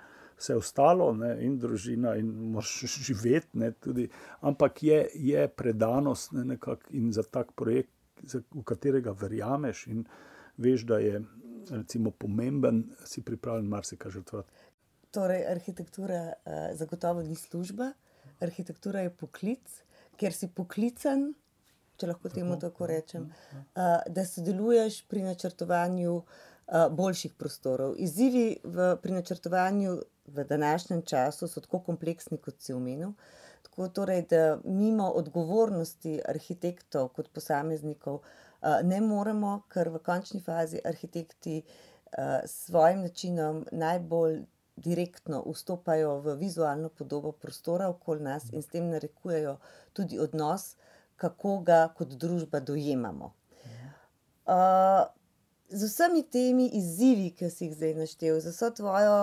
vse 0.42 0.58
ostalo, 0.58 1.12
ne, 1.14 1.36
in 1.46 1.60
družina, 1.62 2.16
in 2.18 2.32
moš 2.56 2.74
živeti. 3.08 3.62
Ne, 3.62 3.72
tudi, 3.72 4.08
ampak 4.42 4.84
je, 4.84 5.04
je 5.14 5.48
predanost 5.48 6.34
ne, 6.34 6.46
nekak, 6.56 6.90
in 6.98 7.14
za 7.14 7.24
tak 7.24 7.54
projekt, 7.56 7.94
za, 8.24 8.42
v 8.54 8.66
katerega 8.66 9.14
verjameš 9.18 9.88
in 9.90 10.04
veš, 10.62 10.84
da 10.90 11.00
je 11.02 11.22
recimo, 11.70 12.12
pomemben, 12.12 12.84
si 13.06 13.22
pripravljen 13.22 13.70
marsikaj 13.70 14.12
žrtvovati. 14.12 14.52
Torej, 15.12 15.46
arhitektura 15.52 16.22
uh, 16.26 16.54
zagotovo 16.78 17.24
ni 17.24 17.36
služba, 17.36 17.92
arhitektura 18.40 19.02
je 19.06 19.10
poklic, 19.10 19.82
ker 20.18 20.34
si 20.34 20.48
poklican. 20.48 21.32
Če 22.02 22.08
lahko 22.10 22.32
temu 22.34 22.56
tako 22.58 22.88
rečem, 22.90 23.28
uh, 23.30 24.00
da 24.10 24.24
sodeluješ 24.26 25.04
pri 25.12 25.22
načrtovanju 25.28 26.16
uh, 26.16 26.40
boljših 26.72 27.34
prostorov. 27.38 27.96
Izzivi 27.98 28.58
v, 28.64 28.96
pri 29.02 29.12
načrtovanju 29.12 29.98
v 30.26 30.44
današnjem 30.48 31.02
času 31.02 31.48
so 31.48 31.62
tako 31.62 31.80
kompleksni, 31.80 32.38
kot 32.38 32.62
si 32.62 32.74
omenil. 32.74 33.12
Tako 33.62 33.88
torej, 33.88 34.26
da 34.30 34.60
mimo 34.64 35.10
odgovornosti 35.10 36.20
arhitektov 36.30 37.10
kot 37.16 37.30
posameznikov 37.34 38.22
ne 38.84 39.02
moremo, 39.02 39.62
ker 39.74 39.90
v 39.90 40.00
končni 40.00 40.42
fazi 40.42 40.80
arhitekti 40.86 41.62
s 42.46 42.66
svojim 42.66 43.02
načinom 43.02 43.66
najbolj 43.72 44.42
direktno 44.76 45.44
vstopajo 45.48 46.20
v 46.20 46.36
vizualno 46.36 46.90
podobo 46.90 47.32
prostora 47.32 47.90
okoli 47.90 48.24
nas 48.24 48.50
in 48.52 48.62
s 48.62 48.68
tem 48.68 48.90
narekujejo 48.90 49.58
tudi 49.94 50.20
odnos, 50.20 50.76
kako 51.16 51.60
ga 51.60 51.88
kot 51.98 52.08
družba 52.08 52.60
dojemamo. 52.60 53.34
Uh, 54.46 55.06
z 55.72 55.88
vsemi 55.88 56.24
temi 56.24 56.68
izzivi, 56.74 57.32
ki 57.36 57.50
si 57.50 57.66
jih 57.66 57.76
zdaj 57.76 57.94
naštel, 57.96 58.40
z 58.44 58.52
vso 58.52 58.70
tvojo 58.76 59.16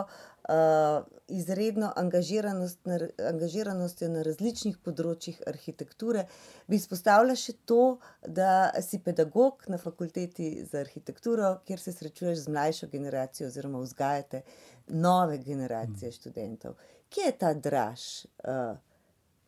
uh, 0.48 1.04
izredno 1.28 1.92
angažiranost 1.96 2.86
na, 2.88 2.98
angažiranostjo 3.30 4.08
na 4.12 4.22
različnih 4.26 4.78
področjih 4.84 5.42
arhitekture, 5.50 6.24
bi 6.68 6.80
izpostavila 6.80 7.36
še 7.36 7.58
to, 7.68 7.98
da 8.24 8.70
si 8.84 9.00
pedagog 9.04 9.66
na 9.68 9.80
fakulteti 9.82 10.64
za 10.64 10.80
arhitekturo, 10.86 11.58
kjer 11.68 11.84
se 11.84 11.92
srečuješ 11.92 12.46
z 12.46 12.54
mlajšo 12.54 12.88
generacijo, 12.92 13.50
oziroma 13.52 13.82
vzgajate 13.84 14.42
nove 14.88 15.38
generacije 15.44 16.14
študentov. 16.16 16.78
Kje 17.12 17.28
je 17.28 17.36
ta 17.44 17.52
draž 17.54 18.08
uh, 18.24 18.72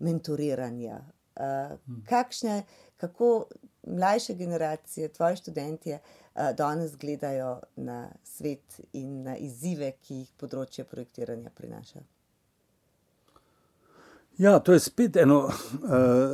mentoriranja? 0.04 1.00
Uh, 1.40 1.78
kakšne, 2.04 2.64
kako 3.00 3.48
mlajše 3.86 4.34
generacije, 4.34 5.08
tvoji 5.08 5.36
študenti, 5.36 5.92
uh, 5.92 6.00
danes 6.56 6.96
gledajo 6.96 7.60
na 7.76 8.08
svet 8.24 8.80
in 8.92 9.22
na 9.22 9.36
izzive, 9.36 9.92
ki 10.02 10.22
jih 10.22 10.32
področje 10.40 10.84
projektiranja 10.84 11.50
prinaša? 11.54 12.02
Ja, 14.40 14.58
to 14.58 14.72
je 14.72 14.80
spet 14.80 15.16
eno 15.16 15.38
uh, 15.44 15.52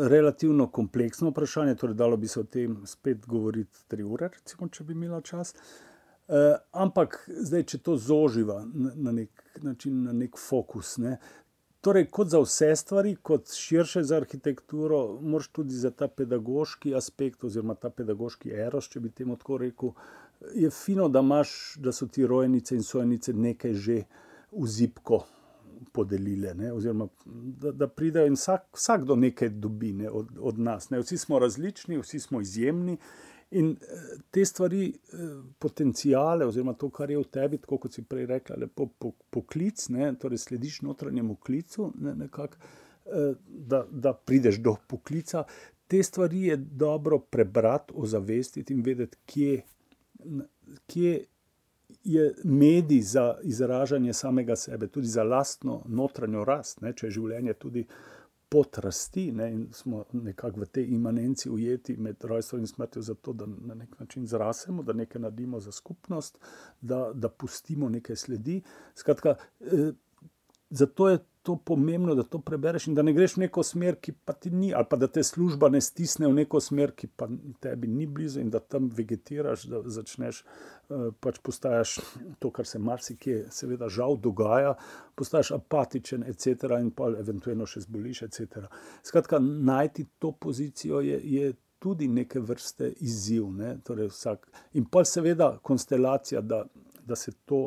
relativno 0.07 0.69
kompleksno 0.71 1.33
vprašanje. 1.33 1.75
Torej, 1.75 1.97
dalo 1.99 2.17
bi 2.17 2.29
se 2.29 2.41
o 2.41 2.45
tem 2.45 2.77
spet 2.87 3.27
govoriti 3.27 3.83
tri 3.89 4.05
ure, 4.05 4.29
recimo, 4.29 4.69
če 4.69 4.85
bi 4.85 4.95
imela 4.95 5.21
čas. 5.21 5.55
Uh, 6.27 6.55
ampak 6.71 7.19
zdaj, 7.27 7.65
če 7.73 7.79
to 7.83 7.97
zoživa 7.99 8.61
na, 8.67 8.93
na 8.95 9.13
nek 9.15 9.43
način, 9.63 10.05
na 10.07 10.15
nek 10.15 10.39
fokus, 10.39 10.97
ne, 11.03 11.17
Torej, 11.87 12.09
kot 12.11 12.33
za 12.33 12.41
vse 12.43 12.73
stvari, 12.77 13.13
kot 13.23 13.53
širše 13.55 14.03
za 14.03 14.17
arhitekturo, 14.17 15.21
moraš 15.23 15.49
tudi 15.55 15.75
za 15.75 15.93
ta 15.95 16.09
pedagoški 16.09 16.95
aspekt, 16.99 17.45
oziroma 17.47 17.77
ta 17.79 17.93
pedagoški 17.95 18.51
eros, 18.51 18.89
če 18.91 19.05
bi 19.05 19.13
temu 19.15 19.37
tako 19.39 19.61
rekel. 19.63 19.93
Je 20.59 20.71
fino, 20.75 21.07
da, 21.09 21.23
imaš, 21.23 21.53
da 21.79 21.95
so 21.95 22.09
ti 22.11 22.27
rojenice 22.27 22.75
in 22.75 22.83
sojenice 22.83 23.33
nekaj 23.33 23.75
že 23.75 24.01
v 24.51 24.67
zipko 24.67 25.21
podelile, 25.93 26.57
ne? 26.59 26.73
oziroma 26.73 27.07
da, 27.63 27.71
da 27.71 27.89
pridejo 27.89 28.27
in 28.27 28.35
vsak, 28.35 28.67
vsakdo 28.75 29.15
nekaj 29.17 29.55
dobi 29.55 29.93
ne? 30.03 30.11
od, 30.11 30.35
od 30.41 30.59
nas. 30.59 30.91
Ne? 30.91 31.05
Vsi 31.05 31.19
smo 31.23 31.39
različni, 31.39 32.01
vsi 32.03 32.21
smo 32.21 32.41
izjemni 32.43 32.99
In 33.51 33.77
eh, 33.81 34.19
te 34.31 34.45
stvari, 34.45 34.89
eh, 34.89 35.19
potencijale, 35.59 36.47
oziroma 36.47 36.73
to, 36.75 36.91
kar 36.91 37.11
je 37.11 37.19
v 37.19 37.29
tebi, 37.31 37.61
tako 37.63 37.79
kot 37.85 37.95
si 37.95 38.03
prej 38.03 38.27
rekla, 38.27 38.57
lepo 38.65 38.89
poklic, 39.31 39.85
ne, 39.95 40.11
torej 40.19 40.43
slediš 40.43 40.81
notranjemu 40.83 41.37
klicu, 41.37 41.93
ne, 42.03 42.15
nekak, 42.25 42.59
eh, 43.07 43.33
da, 43.47 43.85
da 43.91 44.13
prideš 44.15 44.59
do 44.59 44.75
poklica. 44.89 45.45
Te 45.87 46.03
stvari 46.03 46.43
je 46.43 46.57
dobro 46.57 47.19
prebrati, 47.19 47.95
ozavestiti 47.95 48.75
in 48.75 48.83
vedeti, 48.83 49.19
kje, 49.27 49.63
kje 50.87 51.25
je 52.05 52.35
medij 52.45 53.01
za 53.01 53.37
izražanje 53.43 54.13
samega 54.13 54.57
sebe, 54.57 54.89
tudi 54.89 55.07
za 55.07 55.23
lastno 55.23 55.85
notranjo 55.87 56.45
rast, 56.45 56.81
ne, 56.81 56.93
če 56.93 57.07
je 57.07 57.11
življenje 57.21 57.55
tudi 57.55 57.87
pot 58.49 58.79
rasti 58.79 59.33
ne, 59.33 59.51
in 59.53 59.69
smo 59.73 60.05
nekako 60.13 60.61
v 60.61 60.67
tej 60.67 60.85
imanenci 60.95 61.51
ujeti 61.51 61.97
med 61.97 62.25
rojstvom 62.25 62.61
in 62.61 62.67
smrtjo, 62.67 63.03
zato 63.03 63.33
da 63.33 63.47
na 63.47 63.75
nek 63.75 64.01
način 64.01 64.27
zrasemo, 64.27 64.83
da 64.83 64.93
nekaj 64.93 65.23
naredimo 65.23 65.61
za 65.61 65.73
skupnost, 65.73 66.39
da, 66.81 67.11
da 67.15 67.29
pustimo 67.29 67.89
nekaj 67.89 68.17
sledi. 68.17 68.63
Skratka, 68.95 69.35
eh, 69.61 69.93
zato 70.71 71.09
je 71.09 71.19
to 71.47 71.57
pomembno, 71.57 72.15
da 72.15 72.23
to 72.23 72.39
prebereš 72.39 72.87
in 72.87 72.95
da 72.95 73.03
ne 73.03 73.13
greš 73.13 73.37
v 73.37 73.41
neko 73.45 73.63
smer, 73.63 74.01
ki 74.03 74.13
pa 74.25 74.33
ti 74.33 74.51
ni, 74.51 74.73
ali 74.75 74.87
pa 74.91 74.97
da 74.99 75.07
te 75.07 75.23
služba 75.23 75.69
ne 75.71 75.81
stisne 75.81 76.27
v 76.27 76.35
neko 76.41 76.59
smer, 76.61 76.91
ki 76.99 77.07
pa 77.07 77.29
tebi 77.63 77.87
ni 77.87 78.07
blizu 78.07 78.41
in 78.43 78.51
da 78.51 78.59
tam 78.59 78.89
vegetiraš, 78.97 79.69
da 79.71 79.83
začneš 79.99 80.41
uh, 80.43 81.05
pač 81.23 81.39
postajati 81.47 82.03
to, 82.43 82.51
kar 82.51 82.67
se 82.67 82.83
marsikje, 82.83 83.45
seveda, 83.55 83.87
žal 83.89 84.19
dogaja, 84.19 84.75
postaješ 85.15 85.53
apatičen, 85.61 86.27
etc. 86.27 86.81
in 86.83 86.91
pa 86.91 87.13
eventualno 87.15 87.67
še 87.71 87.85
zboliš, 87.87 88.25
etc. 88.27 88.67
Skratka, 89.07 89.39
najti 89.39 90.09
to 90.19 90.33
pozicijo 90.33 91.05
je. 91.07 91.21
je 91.37 91.55
Tudi 91.79 92.07
neke 92.09 92.41
vrste 92.41 92.87
izziv, 93.05 93.51
ne? 93.53 93.75
torej 93.85 94.09
vsak, 94.09 94.47
in 94.81 94.87
pa 94.91 95.03
seveda 95.05 95.51
konstelacija, 95.63 96.41
da, 96.41 96.63
da 97.05 97.19
se 97.21 97.35
to 97.45 97.59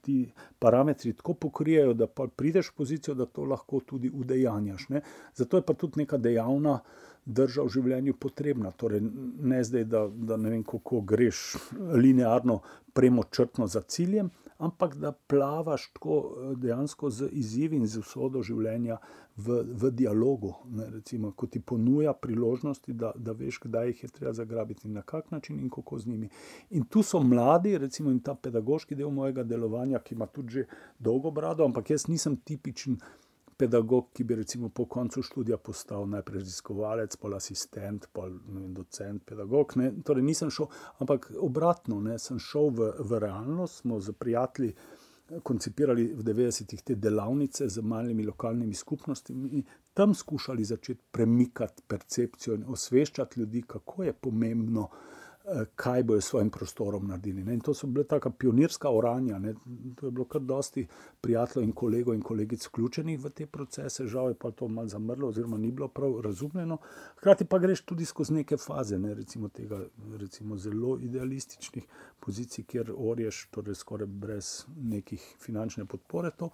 ti 0.00 0.16
parametri 0.58 1.12
tako 1.18 1.34
pokrijejo, 1.34 1.94
da 1.94 2.06
prideš 2.06 2.70
v 2.70 2.76
pozicijo, 2.82 3.14
da 3.14 3.26
to 3.26 3.44
lahko 3.44 3.80
tudi 3.80 4.10
udejanjaš. 4.14 4.88
Ne? 4.88 5.02
Zato 5.34 5.58
je 5.58 5.66
pa 5.66 5.74
tudi 5.74 6.04
neka 6.04 6.18
dejavna 6.18 6.78
drža 7.24 7.62
v 7.66 7.74
življenju 7.76 8.14
potrebna. 8.20 8.72
Torej, 8.76 9.02
ne 9.40 9.62
zdaj, 9.64 9.84
da, 9.90 10.06
da 10.08 10.36
ne 10.36 10.54
vem, 10.54 10.62
kako 10.66 11.02
greš 11.06 11.42
linearno, 11.94 12.60
premočrtno 12.92 13.66
za 13.66 13.80
ciljem, 13.80 14.30
ampak 14.62 14.96
da 14.96 15.12
plavaš 15.12 15.88
tako 15.92 16.16
eh, 16.22 16.54
dejansko 16.56 17.10
z 17.10 17.28
izzivi 17.32 17.76
in 17.76 17.86
z 17.86 17.98
usodo 17.98 18.42
življenja 18.42 18.98
v, 19.36 19.62
v 19.64 19.90
dialogu. 19.90 20.52
Ne, 20.70 20.86
recimo, 20.90 21.32
ko 21.32 21.46
ti 21.46 21.60
ponuja 21.60 22.12
priložnosti, 22.12 22.92
da, 22.92 23.12
da 23.16 23.32
veš, 23.32 23.58
kdaj 23.64 23.90
jih 23.90 24.02
je 24.04 24.10
treba 24.18 24.32
zagrabiti 24.36 24.86
in 24.88 24.94
na 25.00 25.02
kak 25.02 25.30
način 25.30 25.58
in 25.58 25.70
kako 25.70 25.98
z 25.98 26.12
njimi. 26.12 26.28
In 26.70 26.84
tu 26.84 27.02
so 27.02 27.22
mladi, 27.22 27.74
recimo, 27.78 28.10
in 28.10 28.20
ta 28.20 28.34
pedagoški 28.34 28.94
del 28.94 29.10
mojega 29.10 29.42
delovanja, 29.42 29.98
ki 29.98 30.14
ima 30.14 30.26
tudi 30.26 30.60
že 30.60 30.66
dolgo 30.98 31.30
brado, 31.30 31.64
ampak 31.64 31.90
jaz 31.90 32.06
nisem 32.08 32.36
tipičen 32.36 33.00
pedagog, 33.56 34.10
ki 34.12 34.24
bi 34.24 34.34
recimo 34.34 34.68
po 34.68 34.84
koncu 34.84 35.22
študija 35.22 35.56
postal 35.56 36.08
najprej 36.08 36.42
raziskovalec, 36.42 37.16
pol 37.16 37.36
asistent, 37.36 38.08
pol 38.12 38.34
vem, 38.48 38.72
docent, 38.74 39.24
pedagog. 39.28 39.76
Ne. 39.76 39.92
Torej 40.04 40.26
nisem 40.26 40.50
šel, 40.50 40.68
ampak 41.04 41.30
obratno, 41.38 42.00
ne, 42.00 42.18
sem 42.18 42.40
šel 42.42 42.72
v, 42.76 42.90
v 42.98 43.22
realnost, 43.22 43.82
smo 43.82 44.00
z 44.00 44.14
prijatelji 44.18 44.72
eh, 44.72 45.40
koncipirali 45.42 46.08
v 46.14 46.26
90-ih 46.26 46.82
te 46.82 46.98
delavnice 46.98 47.68
z 47.68 47.84
malimi 47.84 48.26
lokalnimi 48.26 48.74
skupnostmi 48.74 49.56
in 49.58 49.64
tam 49.94 50.14
skušali 50.14 50.64
začeti 50.64 51.02
premikati 51.10 51.82
percepcijo 51.88 52.54
in 52.56 52.68
osveščati 52.68 53.40
ljudi, 53.40 53.62
kako 53.68 54.08
je 54.08 54.12
pomembno 54.12 54.88
uh, 54.88 55.11
kaj 55.74 56.02
bojo 56.02 56.20
s 56.20 56.24
svojim 56.24 56.50
prostorom 56.50 57.06
naredili. 57.06 57.44
Ne. 57.44 57.54
In 57.54 57.60
to 57.60 57.74
so 57.74 57.86
bile 57.86 58.04
taka 58.04 58.30
pionirska 58.30 58.90
oranja. 58.90 59.38
Ne. 59.38 59.54
To 60.00 60.06
je 60.06 60.10
bilo 60.10 60.24
kar 60.24 60.40
dosti 60.40 60.86
prijateljev 61.20 61.68
in 61.68 61.72
kolegov 61.72 62.14
in 62.14 62.22
kolegic 62.22 62.66
vključenih 62.66 63.20
v 63.24 63.30
te 63.30 63.46
procese, 63.46 64.06
žal 64.06 64.28
je 64.28 64.34
pa 64.34 64.50
to 64.50 64.68
malo 64.68 64.88
zamrlo, 64.88 65.28
oziroma 65.28 65.58
ni 65.58 65.70
bilo 65.70 65.88
prav 65.88 66.20
razumljeno. 66.20 66.78
Hkrati 67.16 67.44
pa 67.44 67.58
greš 67.58 67.84
tudi 67.84 68.04
skozi 68.04 68.34
neke 68.34 68.56
faze, 68.56 68.98
ne, 68.98 69.14
recimo 69.14 69.48
tega 69.48 69.80
recimo 70.18 70.56
zelo 70.56 70.98
idealističnih 71.00 71.84
pozicij, 72.20 72.64
kjer 72.64 72.92
orješ, 72.96 73.48
torej 73.50 73.74
skoraj 73.74 74.06
brez 74.06 74.64
nekih 74.76 75.34
finančne 75.40 75.84
podpore. 75.84 76.30
To. 76.38 76.50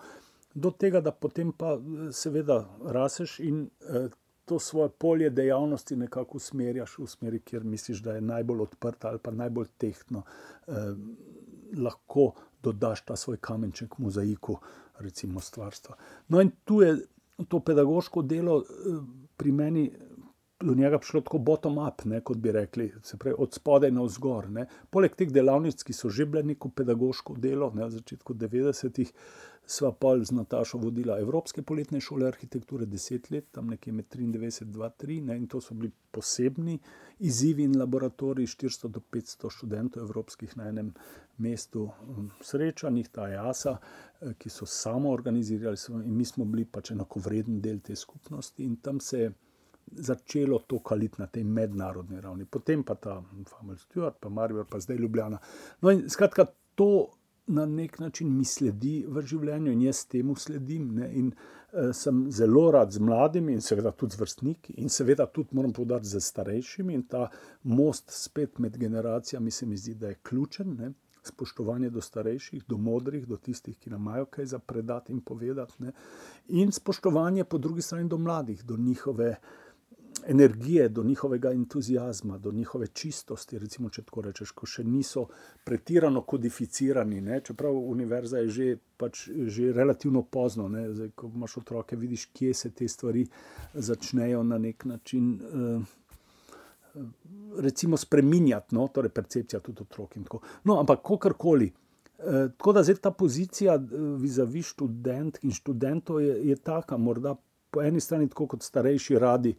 Do 0.54 0.70
tega, 0.70 1.00
da 1.00 1.12
potem 1.12 1.52
pa 1.52 1.76
seveda 2.12 2.64
raseš 2.84 3.38
in 3.40 3.68
eh, 3.80 4.08
to 4.48 4.58
svoje 4.58 4.88
polje 4.88 5.30
dejavnosti 5.30 5.96
nekako 5.96 6.36
usmerjaš 6.36 6.98
v 6.98 7.06
smeri, 7.06 7.40
kjer 7.40 7.64
misliš, 7.64 8.00
da 8.02 8.14
je 8.16 8.20
najbolj 8.20 8.62
odprta 8.64 9.08
ali 9.08 9.18
pa 9.22 9.30
najbolj 9.30 9.66
tehtno, 9.78 10.22
eh, 10.68 10.72
lahko 11.76 12.32
dodaš 12.62 13.04
ta 13.04 13.16
svoj 13.16 13.36
kamenček 13.36 13.98
mozaiku, 13.98 14.56
recimo 14.98 15.40
stvarstva. 15.40 15.96
No, 16.28 16.40
in 16.40 16.50
tu 16.64 16.80
je 16.82 16.96
to 17.48 17.60
pedagoško 17.60 18.22
delo 18.22 18.62
eh, 18.62 19.00
pri 19.36 19.52
meni. 19.52 19.90
Do 20.60 20.74
njega 20.74 20.98
prišlo 20.98 21.20
tako 21.20 21.38
bottom-up, 21.38 22.02
kot 22.24 22.36
bi 22.36 22.52
rekli, 22.52 22.88
se 23.02 23.16
pravi 23.16 23.36
od 23.38 23.52
spodaj 23.54 23.92
na 23.94 24.02
vzgor. 24.02 24.48
Ne. 24.50 24.64
Poleg 24.90 25.14
teh 25.14 25.30
delavnic, 25.30 25.84
ki 25.86 25.94
so 25.94 26.10
že 26.10 26.26
bile 26.26 26.42
neko 26.42 26.72
pedagoško 26.74 27.36
delo, 27.38 27.68
ne, 27.74 27.84
v 27.86 27.90
začetku 27.94 28.34
90-ih, 28.34 29.12
sva 29.68 29.90
pa 29.92 30.14
z 30.24 30.32
Natašo 30.32 30.78
vodila 30.80 31.18
Evropske 31.20 31.62
poletne 31.62 32.00
šole 32.00 32.26
arhitekture 32.26 32.86
deset 32.86 33.30
let, 33.30 33.50
tam 33.52 33.66
nekje 33.68 33.92
med 33.92 34.06
93 34.14 34.62
in 34.62 34.72
2003, 34.72 35.36
in 35.36 35.46
to 35.46 35.60
so 35.60 35.74
bili 35.74 35.90
posebni 36.10 36.78
izzivi 37.18 37.66
in 37.68 37.76
laboratoriji, 37.78 38.46
400 38.46 38.88
do 38.88 39.02
500 39.12 39.50
študentov 39.56 40.02
evropskih 40.06 40.56
na 40.56 40.68
enem 40.68 40.94
mestu 41.38 41.84
um, 41.84 42.30
srečanih, 42.40 43.10
ta 43.12 43.28
jasa, 43.28 43.76
eh, 44.20 44.32
ki 44.38 44.50
so 44.50 44.66
samo 44.66 45.12
organizirali 45.12 45.76
in 46.04 46.16
mi 46.16 46.24
smo 46.24 46.44
bili 46.44 46.64
pač 46.64 46.94
enakovreden 46.96 47.60
del 47.60 47.84
te 47.84 47.96
skupnosti 47.96 48.64
in 48.64 48.76
tam 48.76 49.00
se 49.00 49.20
je 49.20 49.32
začelo 49.92 50.58
to 50.58 50.78
kaliti 50.78 51.20
na 51.20 51.26
tej 51.26 51.44
mednarodni 51.44 52.20
ravni, 52.20 52.44
potem 52.44 52.82
pa 52.84 52.94
ta 52.94 53.20
Family 53.44 53.78
Stewart, 53.78 54.16
pa 54.20 54.28
Maribor, 54.28 54.66
pa 54.70 54.80
zdaj 54.80 54.96
Ljubljana. 54.96 55.38
No 55.80 55.90
in 55.90 56.08
skratka, 56.08 56.46
to 56.74 57.08
na 57.48 57.66
nek 57.66 57.98
način 57.98 58.36
mi 58.36 58.44
sledi 58.44 59.04
v 59.08 59.22
življenju 59.22 59.72
in 59.72 59.82
jaz 59.82 60.04
temu 60.06 60.36
sledim. 60.36 60.90
Ne, 60.94 61.08
in 61.20 61.32
uh, 61.32 61.90
sem 61.96 62.26
zelo 62.32 62.68
rad 62.74 62.92
z 62.92 63.02
mladimi 63.04 63.56
in 63.56 63.64
seveda 63.64 63.92
tudi 63.92 64.16
z 64.16 64.22
vrstniki 64.22 64.76
in 64.82 64.92
seveda 64.92 65.26
tudi 65.26 65.56
moram 65.56 65.72
povdariti 65.72 66.12
z 66.12 66.22
starejšimi 66.24 66.94
in 66.94 67.04
ta 67.08 67.28
most 67.64 68.12
spet 68.14 68.58
med 68.58 68.78
generacijami 68.78 69.50
se 69.50 69.66
mi 69.66 69.76
zdi, 69.76 69.94
da 69.94 70.14
je 70.14 70.20
ključen. 70.22 70.76
Ne. 70.78 70.92
Spoštovanje 71.28 71.90
do 71.90 72.00
starejših, 72.00 72.62
do 72.68 72.78
modrih, 72.78 73.26
do 73.28 73.36
tistih, 73.36 73.76
ki 73.76 73.90
nam 73.90 74.06
imajo 74.06 74.28
kaj 74.32 74.46
za 74.54 74.58
predati 74.58 75.12
in 75.12 75.20
povedati, 75.20 75.82
ne. 75.82 75.92
in 76.48 76.72
spoštovanje 76.72 77.44
po 77.44 77.58
drugi 77.58 77.82
strani 77.82 78.08
do 78.08 78.16
mladih, 78.18 78.62
do 78.64 78.76
njihove 78.76 79.30
uh, 79.30 79.67
energije, 80.26 80.88
do 80.88 81.02
njihovega 81.04 81.50
entuzijazma, 81.52 82.38
do 82.38 82.52
njihove 82.52 82.86
čistosti. 82.86 83.58
Recimo, 83.58 83.90
če 83.90 84.02
tako 84.02 84.22
rečeš, 84.28 84.52
ko 84.52 84.66
še 84.66 84.84
niso 84.84 85.26
pretirano 85.64 86.22
kodificirani, 86.22 87.20
ne? 87.20 87.40
čeprav 87.44 87.76
univerza 87.76 88.38
je 88.38 88.48
že, 88.48 88.68
pač, 88.96 89.28
že 89.46 89.72
relativno 89.72 90.22
pozno. 90.22 90.68
Zdaj, 90.68 91.10
ko 91.14 91.30
imaš 91.34 91.56
otroke, 91.62 91.96
vidiš, 91.96 92.28
kje 92.32 92.54
se 92.54 92.70
te 92.70 92.88
stvari 92.88 93.26
začnejo 93.74 94.42
na 94.42 94.58
nek 94.58 94.84
način. 94.84 95.32
Uh, 95.52 95.96
Recimo, 97.58 97.96
spremenjati, 97.96 98.74
no, 98.74 98.88
torej 98.90 99.12
percepcija 99.14 99.60
tudi 99.62 99.84
otrok. 99.84 100.16
No, 100.64 100.80
ampak, 100.80 101.02
kakorkoli. 101.06 101.68
E, 102.18 102.48
tako 102.56 102.72
da 102.72 102.82
zdaj 102.82 102.96
ta 103.02 103.10
pozicija, 103.10 103.74
e, 103.74 104.00
vizavi 104.18 104.62
študent 104.62 105.38
in 105.42 105.52
študentov, 105.54 106.20
je, 106.20 106.34
je 106.48 106.56
taka, 106.56 106.96
morda 106.96 107.36
po 107.70 107.82
eni 107.82 108.00
strani, 108.00 108.28
tako 108.28 108.46
kot 108.54 108.66
starejši, 108.66 109.18
radi 109.18 109.54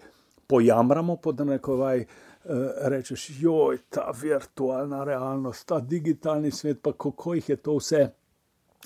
pojamramo, 0.49 1.15
pod 1.15 1.45
nekovaj, 1.45 1.99
uh, 1.99 2.55
rečeš, 2.91 3.29
joj, 3.39 3.77
ta 3.89 4.09
virtualna 4.21 5.03
realnost, 5.03 5.67
ta 5.69 5.79
digitalni 5.79 6.51
svet, 6.51 6.81
pa 6.81 6.93
kako 6.93 7.37
jih 7.37 7.49
je 7.49 7.55
to 7.55 7.77
vse 7.77 8.07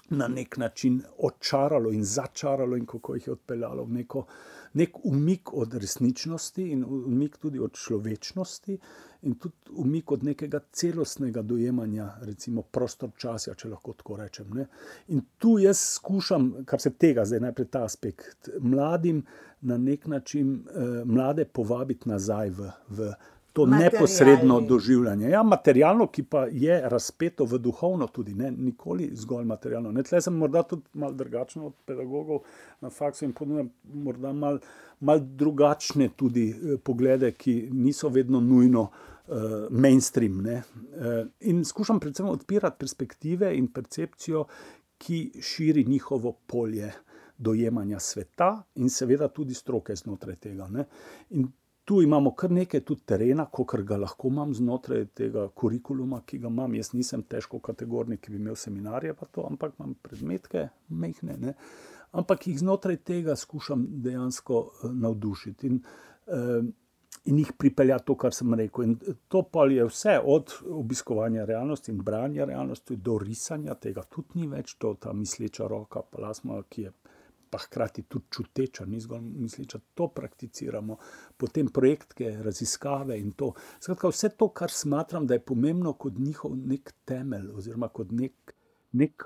na 0.10 0.28
nek 0.28 0.58
način 0.58 1.02
očaralo 1.18 1.92
in 1.92 2.04
začaralo, 2.04 2.78
in 2.78 2.86
kako 2.86 3.16
jih 3.16 3.28
je 3.28 3.34
odpeljalo 3.34 3.84
v 3.84 3.94
neko, 3.94 4.26
nek 4.74 5.06
umik 5.06 5.54
od 5.54 5.74
resničnosti 5.74 6.64
in 6.72 6.84
umik 6.84 7.38
tudi 7.38 7.60
od 7.60 7.74
človečnosti. 7.74 8.78
In 9.22 9.36
tudi 9.36 9.56
umik 9.72 10.12
od 10.12 10.24
nekega 10.24 10.60
celostnega 10.72 11.42
dojemanja, 11.42 12.10
recimo 12.22 12.62
prostor 12.62 13.10
časa, 13.18 13.54
če 13.56 13.70
lahko 13.72 13.94
tako 13.94 14.18
rečem. 14.20 14.50
Ne? 14.54 14.66
In 15.08 15.22
tu 15.38 15.56
jaz 15.60 15.80
skušam, 15.80 16.66
kar 16.68 16.82
se 16.82 16.92
tega 16.92 17.24
zdaj 17.26 17.40
najprej 17.40 17.70
ta 17.72 17.86
aspekt, 17.88 18.50
mladim 18.60 19.24
na 19.62 19.78
nek 19.78 20.08
način 20.08 20.56
eh, 20.56 21.06
mlade 21.06 21.46
povabiti 21.46 22.10
nazaj 22.10 22.50
v, 22.50 22.72
v 22.90 23.14
to 23.54 23.66
neposredno 23.66 24.62
doživljanje. 24.62 25.30
Ja, 25.30 25.44
materialno, 25.44 26.08
ki 26.08 26.24
pa 26.24 26.46
je 26.52 26.82
razpeto 26.90 27.46
v 27.46 27.60
duhovno, 27.62 28.08
tudi 28.08 28.34
ne, 28.36 28.52
nikoli 28.52 29.12
zgolj 29.14 29.46
materialno. 29.46 29.92
Ne, 29.92 30.04
tle 30.04 30.22
sem 30.22 30.34
morda 30.34 30.64
tudi 30.64 30.84
malo 30.94 31.14
drugačen 31.14 31.62
od 31.70 31.76
pedagogov 31.86 32.42
na 32.82 32.90
faksu 32.90 33.26
in 33.26 33.34
ponujam 33.34 33.70
morda 33.94 34.34
malo 34.34 34.60
mal 35.00 35.20
drugačne 35.20 36.10
tudi 36.16 36.50
eh, 36.50 36.78
poglede, 36.84 37.32
ki 37.32 37.70
niso 37.72 38.10
vedno 38.10 38.42
nujno. 38.42 38.90
Uh, 39.24 39.70
mainstream. 39.72 40.42
Uh, 40.44 40.64
in 41.48 41.62
skušam 41.66 42.00
predvsem 42.00 42.26
odpirati 42.28 42.76
perspektive 42.80 43.54
in 43.56 43.70
percepcijo, 43.72 44.42
ki 44.98 45.40
širi 45.42 45.86
njihovo 45.88 46.34
polje 46.48 46.92
dojemanja 47.38 48.00
sveta 48.00 48.64
in 48.76 48.90
seveda 48.90 49.28
tudi 49.28 49.54
stroke 49.54 49.96
znotraj 49.96 50.36
tega. 50.36 50.68
Ne. 50.68 50.86
In 51.30 51.48
tu 51.86 52.02
imamo 52.02 52.32
kar 52.36 52.52
nekaj 52.52 52.82
tudi 52.88 53.04
terena, 53.06 53.46
kot 53.52 53.76
ga 53.88 53.98
lahko 53.98 54.28
imam 54.32 54.54
znotraj 54.56 55.06
tega 55.16 55.48
kurikuluma, 55.56 56.22
ki 56.26 56.40
ga 56.44 56.52
imam. 56.52 56.76
Jaz 56.76 56.94
nisem 56.94 57.24
težko 57.24 57.60
kategornik, 57.60 58.22
ki 58.24 58.32
bi 58.32 58.40
imel 58.40 58.56
seminarje, 58.56 59.16
to, 59.32 59.48
ampak 59.50 59.76
imam 59.80 59.96
predmetke, 60.02 60.70
mehne. 60.90 61.38
Ne. 61.40 61.58
ampak 62.14 62.48
jih 62.48 62.60
znotraj 62.60 63.00
tega 63.02 63.36
skušam 63.36 63.88
dejansko 64.06 64.60
uh, 64.60 64.92
navdušiti. 64.92 65.68
In, 65.68 65.80
uh, 66.28 66.66
in 67.26 67.40
jih 67.40 67.52
pripeljati 67.58 68.06
to, 68.06 68.16
kar 68.18 68.34
sem 68.34 68.54
rekel. 68.54 68.84
In 68.84 69.18
to 69.28 69.42
pa 69.52 69.66
je 69.72 69.86
vse, 69.88 70.20
od 70.24 70.54
obiskovanja 70.70 71.46
realnosti 71.46 71.92
in 71.92 72.02
branja 72.04 72.46
realnosti 72.46 72.96
do 72.96 73.18
risanja 73.18 73.76
tega, 73.76 74.04
tudi 74.04 74.40
ni 74.40 74.48
več 74.48 74.76
to, 74.78 74.94
ta 75.00 75.14
misleča 75.14 75.68
roka, 75.68 76.04
plasma, 76.12 76.62
ki 76.70 76.88
je 76.88 76.92
pa 77.54 77.60
hkrati 77.62 78.08
tudi 78.10 78.26
čuteča, 78.34 78.86
ni 78.90 79.00
zgolj 79.02 79.22
misleča, 79.22 79.78
to 79.94 80.08
prakticiramo, 80.16 80.98
potem 81.38 81.70
projektke, 81.70 82.32
raziskave 82.42 83.20
in 83.22 83.36
to. 83.38 83.52
Skratka, 83.78 84.10
vse 84.10 84.32
to, 84.40 84.50
kar 84.58 84.74
smatram, 84.74 85.28
da 85.30 85.38
je 85.38 85.46
pomembno 85.46 85.94
kot 85.94 86.18
njihov 86.18 86.58
nek 86.58 86.96
temelj 87.06 87.52
oziroma 87.54 87.94
kot 87.94 88.12
nek. 88.12 88.58
Nek, 88.94 89.24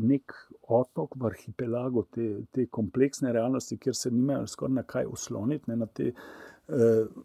nek 0.00 0.32
otok 0.72 1.18
v 1.20 1.26
arhipelagu 1.28 2.06
te, 2.08 2.26
te 2.56 2.64
kompleksne 2.72 3.34
realnosti, 3.36 3.76
kjer 3.76 3.92
se 3.92 4.08
nimajo 4.10 4.46
skoraj 4.48 4.78
na 4.78 4.84
kaj 4.88 5.10
osloniti, 5.12 5.68
ne, 5.68 5.76
na 5.82 5.88
te 5.92 6.06
eh, 6.08 7.18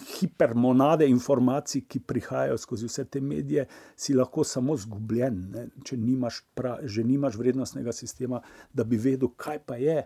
hipermonade 0.00 1.08
informacij, 1.08 1.84
ki 1.88 2.00
prihajajo 2.00 2.58
skozi 2.58 2.88
vse 2.88 3.04
te 3.04 3.20
medije, 3.20 3.66
si 3.96 4.14
lahko 4.14 4.44
samo 4.44 4.76
zgubljen, 4.76 5.44
ne? 5.54 5.68
če 5.84 5.96
nimaš, 5.96 6.42
pra, 6.54 6.78
že 6.82 7.04
nimaš 7.04 7.38
vrednostnega 7.40 7.92
sistema, 7.92 8.42
da 8.72 8.84
bi 8.84 8.96
vedel, 8.96 9.32
kaj 9.36 9.62
pa 9.66 9.76
je 9.80 10.02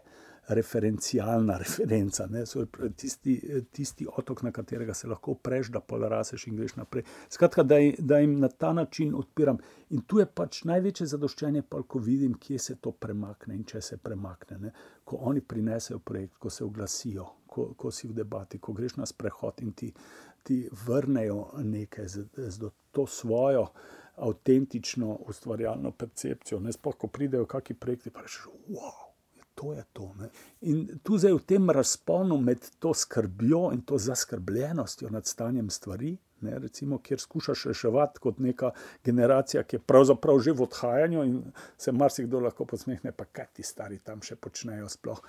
referencialna 0.48 1.58
referenca, 1.58 2.28
tisti, 2.96 3.62
tisti 3.72 4.06
otok, 4.16 4.42
na 4.42 4.50
katerega 4.52 4.94
se 4.94 5.08
lahko 5.08 5.34
preš, 5.34 5.70
da 5.70 5.80
polaraseš 5.80 6.46
in 6.46 6.56
greš 6.56 6.74
naprej. 6.76 7.04
Skratka, 7.30 7.62
da, 7.62 7.78
da 7.98 8.18
jim 8.18 8.38
na 8.40 8.48
ta 8.48 8.72
način 8.72 9.14
odpiram. 9.14 9.58
In 9.90 10.02
tu 10.06 10.18
je 10.18 10.26
pač 10.26 10.64
največje 10.64 11.06
zadoščenje, 11.14 11.62
pa 11.62 11.82
ko 11.82 12.02
vidim, 12.02 12.34
kje 12.34 12.58
se 12.58 12.76
to 12.80 12.92
premakne 12.92 13.54
in 13.54 13.64
če 13.64 13.80
se 13.80 13.96
premakne. 14.02 14.58
Ne? 14.58 14.74
Ko 15.04 15.22
oni 15.30 15.40
prinesejo 15.40 15.98
projekt, 15.98 16.38
ko 16.38 16.50
se 16.50 16.64
oglasijo, 16.64 17.28
ko, 17.52 17.72
ko 17.76 17.90
si 17.92 18.08
v 18.08 18.16
debati, 18.16 18.58
ko 18.58 18.72
greš 18.72 18.96
na 18.96 19.06
sprehod 19.06 19.60
in 19.60 19.72
ti, 19.76 19.92
ti 20.42 20.62
vrnejo 20.86 21.50
nekaj 21.62 22.08
z, 22.08 22.24
z 22.48 22.72
to 22.90 23.06
svojo. 23.06 23.68
Avtentično 24.22 25.14
ustvarjalno 25.28 25.90
percepcijo, 25.96 26.58
ne 26.60 26.72
sploh, 26.72 26.98
ko 27.00 27.08
pridejo 27.08 27.46
kakšni 27.48 27.78
projekti, 27.80 28.10
pa 28.12 28.20
rečeš, 28.20 28.44
wow, 28.68 29.12
to 29.54 29.72
je 29.72 29.84
to. 29.92 30.10
Ne? 30.20 30.28
In 30.68 30.82
tu 31.02 31.16
zdaj 31.18 31.32
v 31.32 31.46
tem 31.48 31.70
razponu 31.70 32.36
med 32.40 32.68
to 32.78 32.92
skrbjo 32.94 33.70
in 33.72 33.80
to 33.88 33.98
zaskrbljenostjo 33.98 35.08
nad 35.10 35.26
stanjem 35.26 35.70
stvari, 35.70 36.12
ne, 36.42 36.58
recimo, 36.58 36.98
kjer 36.98 37.20
skušaš 37.20 37.64
reševati 37.64 38.20
kot 38.20 38.38
neka 38.38 38.70
generacija, 39.04 39.62
ki 39.62 39.76
je 39.76 39.80
pravzaprav 39.86 40.40
že 40.40 40.52
v 40.52 40.62
odhajanju 40.62 41.24
in 41.24 41.42
se 41.78 41.92
marsikdo 41.92 42.40
lahko 42.40 42.66
posmehne, 42.66 43.12
pa 43.12 43.24
kaj 43.24 43.46
ti 43.52 43.62
stari 43.62 43.98
tam 43.98 44.22
še 44.22 44.36
počnejo 44.36 44.88
sploh. 44.88 45.22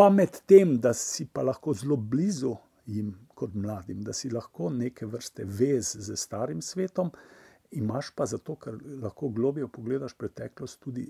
Pa 0.00 0.06
med 0.08 0.38
tem, 0.48 0.78
da 0.80 0.94
si 0.96 1.26
pa 1.28 1.42
lahko 1.44 1.74
zelo 1.76 1.96
blizu 2.12 2.54
jim 2.88 3.10
kot 3.36 3.52
mladim, 3.52 3.98
da 4.00 4.14
si 4.16 4.30
lahko 4.32 4.70
neke 4.72 5.04
vrste 5.06 5.44
vez 5.44 5.90
z 6.06 6.16
starim 6.16 6.62
svetom, 6.64 7.10
imaš 7.76 8.08
pa 8.16 8.24
zato, 8.26 8.56
ker 8.56 8.78
lahko 9.02 9.28
globijo 9.28 9.68
pogledaš 9.68 10.14
preteklost 10.16 10.80
tudi 10.80 11.04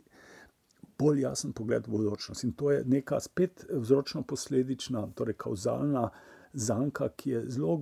bolj 0.98 1.22
jasen 1.22 1.52
pogled 1.54 1.86
v 1.86 1.94
bodočnost. 1.94 2.42
In 2.48 2.56
to 2.58 2.72
je 2.74 2.82
neka 2.96 3.20
spet 3.22 3.62
vzročno-posledična, 3.70 5.04
torej 5.14 5.38
kauzalna 5.38 6.08
zanka, 6.52 7.12
ki 7.14 7.36
je 7.36 7.46
zelo 7.46 7.78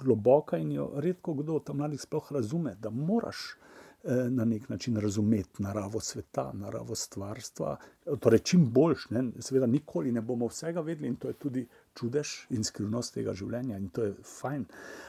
globoka 0.00 0.56
in 0.56 0.72
jo 0.78 0.88
redko 1.04 1.36
kdo 1.42 1.60
tam 1.60 1.82
mladih 1.84 2.00
sploh 2.00 2.32
razume, 2.32 2.78
da 2.80 2.88
moraš 2.88 3.44
eh, 3.52 3.65
na 4.04 4.44
nek 4.44 4.68
način 4.68 4.96
razumeti 4.96 5.62
naravo 5.62 6.00
sveta, 6.00 6.52
naravo 6.54 6.94
stvarstva. 6.94 7.76
Torej, 8.20 8.38
čim 8.38 8.66
boljš, 8.72 9.08
ne? 9.10 9.24
seveda, 9.40 9.66
nikoli 9.66 10.12
ne 10.12 10.20
bomo 10.20 10.46
vsega 10.46 10.80
vedeli 10.80 11.08
in 11.08 11.16
to 11.16 11.28
je 11.28 11.34
tudi 11.34 11.66
čudež 11.94 12.28
in 12.50 12.64
skrivnost 12.64 13.14
tega 13.14 13.34
življenja 13.34 13.78
in 13.78 13.88
to 13.88 14.04
je 14.04 14.14
fajn. 14.22 14.64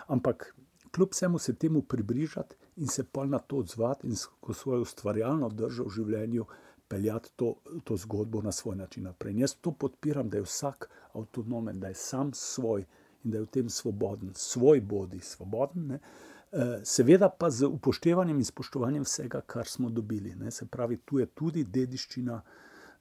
Ampak 0.08 0.56
kljub 0.92 1.12
vsemu 1.12 1.40
se 1.40 1.54
temu 1.54 1.82
približati 1.82 2.56
in 2.78 2.88
se 2.88 3.04
pa 3.04 3.26
na 3.26 3.40
to 3.40 3.58
odzvati 3.58 4.08
in 4.08 4.16
skozi 4.16 4.60
svojo 4.60 4.82
ustvarjalno 4.82 5.50
držo 5.50 5.84
v 5.84 5.94
življenju 6.00 6.46
peljati 6.88 7.30
to, 7.36 7.56
to 7.84 7.98
zgodbo 7.98 8.42
na 8.42 8.52
svoj 8.52 8.76
način 8.76 9.04
naprej. 9.04 9.34
In 9.34 9.40
jaz 9.40 9.56
to 9.62 9.72
podpiram, 9.72 10.30
da 10.30 10.38
je 10.38 10.44
vsak 10.44 10.90
avtonomen, 11.14 11.80
da 11.80 11.88
je 11.88 11.94
sam 11.94 12.32
svoj 12.34 12.86
in 13.24 13.32
da 13.32 13.38
je 13.38 13.44
v 13.44 13.52
tem 13.52 13.70
svoboden, 13.70 14.32
svoj 14.34 14.82
bodi 14.82 15.20
svoboden. 15.20 15.88
Ne? 15.88 16.00
Eh, 16.52 16.80
seveda 16.84 17.30
pa 17.30 17.50
z 17.50 17.68
upoštevanjem 17.68 18.38
in 18.38 18.46
spoštovanjem 18.46 19.04
vsega, 19.04 19.42
kar 19.42 19.68
smo 19.68 19.90
dobili. 19.90 20.36
Ne? 20.36 20.52
Se 20.52 20.66
pravi, 20.66 20.98
tu 21.06 21.20
je 21.20 21.26
tudi 21.26 21.64
dediščina. 21.64 22.42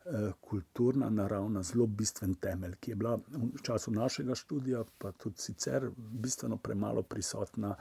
Eh, 0.07 0.32
kulturna, 0.40 1.09
naravna, 1.11 1.62
zelo 1.66 1.86
bistven 1.86 2.34
temelj, 2.38 2.76
ki 2.80 2.90
je 2.90 2.97
bila 2.97 3.16
v 3.16 3.62
času 3.62 3.90
našega 3.90 4.36
študija, 4.38 4.84
pa 4.99 5.11
tudi 5.12 5.42
sicer 5.42 5.88
bistveno 5.97 6.57
premalo 6.62 7.03
prisotna, 7.03 7.72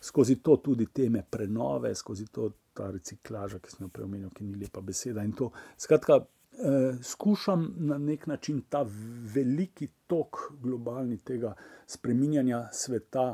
skozi 0.00 0.36
to 0.46 0.56
tudi 0.62 0.86
teme 0.86 1.24
prenove, 1.30 1.90
skozi 1.94 2.28
to 2.30 2.52
ta 2.72 2.86
reciklaža, 2.90 3.58
ki 3.58 3.70
sem 3.70 3.82
jo 3.82 3.90
prej 3.90 4.06
omenil, 4.06 4.30
ki 4.30 4.46
ni 4.46 4.60
lepa 4.60 4.80
beseda. 4.80 5.24
In 5.26 5.32
to, 5.34 5.50
skratka, 5.76 6.20
eh, 6.52 7.02
skušam 7.02 7.66
na 7.76 7.98
nek 7.98 8.26
način 8.26 8.62
ta 8.68 8.84
veliki 9.34 9.88
tok 10.06 10.52
globalni 10.62 11.18
tega 11.18 11.54
spreminjanja 11.86 12.68
sveta, 12.72 13.26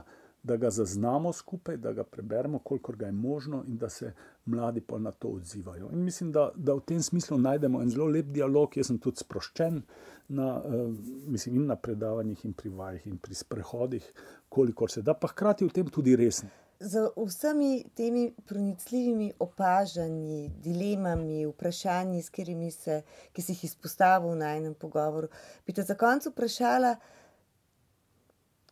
da 0.43 0.57
ga 0.57 0.71
zaznamo 0.71 1.33
skupaj, 1.33 1.77
da 1.77 1.93
ga 1.93 2.05
preberemo, 2.05 2.59
kolikor 2.59 2.97
ga 2.97 3.07
je 3.07 3.13
možno, 3.13 3.65
in 3.67 3.79
da 3.79 3.89
se 3.89 4.13
mladi 4.47 4.81
pa 4.81 4.99
na 4.99 5.11
to 5.11 5.29
odzivajo. 5.29 5.91
In 5.93 6.05
mislim, 6.05 6.33
da, 6.33 6.51
da 6.57 6.75
v 6.75 6.81
tem 6.81 7.03
smislu 7.03 7.39
najdemo 7.39 7.83
en 7.83 7.91
zelo 7.91 8.07
lep 8.07 8.27
dialog. 8.27 8.77
Jaz 8.77 8.87
sem 8.87 8.99
tudi 8.99 9.25
sproščen 9.25 9.83
na, 10.29 10.63
uh, 10.65 10.95
mislim, 11.27 11.57
in 11.57 11.67
na 11.67 11.77
predavanjih, 11.77 12.45
in 12.45 12.53
pri 12.53 12.71
vajah, 12.71 13.07
in 13.07 13.19
pri 13.19 13.35
sprehodih, 13.35 14.13
kolikor 14.49 14.91
se 14.91 15.03
da, 15.03 15.15
pa 15.15 15.29
hkrati 15.29 15.65
v 15.65 15.75
tem 15.75 15.93
tudi 15.93 16.17
resen 16.17 16.51
z 16.81 17.11
vsemi 17.27 17.85
temi 17.95 18.35
pronicljivimi 18.47 19.33
opažanji, 19.39 20.49
dilemami, 20.63 21.47
vprašanji, 21.47 22.23
se, 22.71 23.03
ki 23.33 23.43
si 23.43 23.53
jih 23.53 23.65
izpostavil 23.65 24.37
na 24.39 24.55
enem 24.57 24.75
pogovoru, 24.75 25.29
bi 25.67 25.73
te 25.73 25.83
za 25.83 25.95
konec 25.95 26.27
vprašala, 26.27 26.97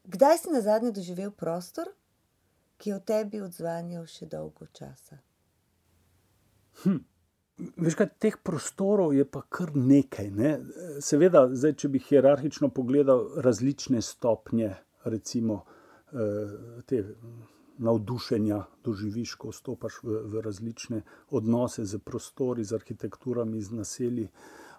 kdaj 0.07 0.39
si 0.39 0.51
na 0.55 0.61
zadnje 0.61 0.93
doživel 0.93 1.31
prostor, 1.31 1.91
ki 2.79 2.91
je 2.91 2.97
v 2.97 3.05
tebi 3.09 3.43
odzvanjal 3.43 4.07
še 4.11 4.29
dolgo 4.31 4.69
časa? 4.73 5.21
Hm. 6.85 7.03
Veš, 7.57 7.95
kaj, 7.97 8.11
teh 8.21 8.35
prostorov 8.45 9.15
je 9.17 9.25
pa 9.25 9.41
kar 9.49 9.73
nekaj. 9.73 10.29
Ne? 10.29 10.51
Seveda, 11.01 11.47
zdaj, 11.57 11.73
če 11.81 11.89
bi 11.89 12.03
hierarhično 12.05 12.69
pogledal 12.69 13.23
različne 13.41 14.03
stopnje, 14.05 14.75
recimo 15.09 15.63
eh, 15.65 16.83
te 16.85 17.01
navdušenja 17.79 18.61
doživiš, 18.85 19.35
ko 19.41 19.55
vstopaš 19.55 20.03
v, 20.05 20.21
v 20.33 20.45
različne 20.45 21.01
odnose 21.33 21.85
z 21.89 22.01
prostori, 22.05 22.65
z 22.65 22.77
arhitekturami, 22.77 23.63
z 23.63 23.81
naselji. 23.81 24.29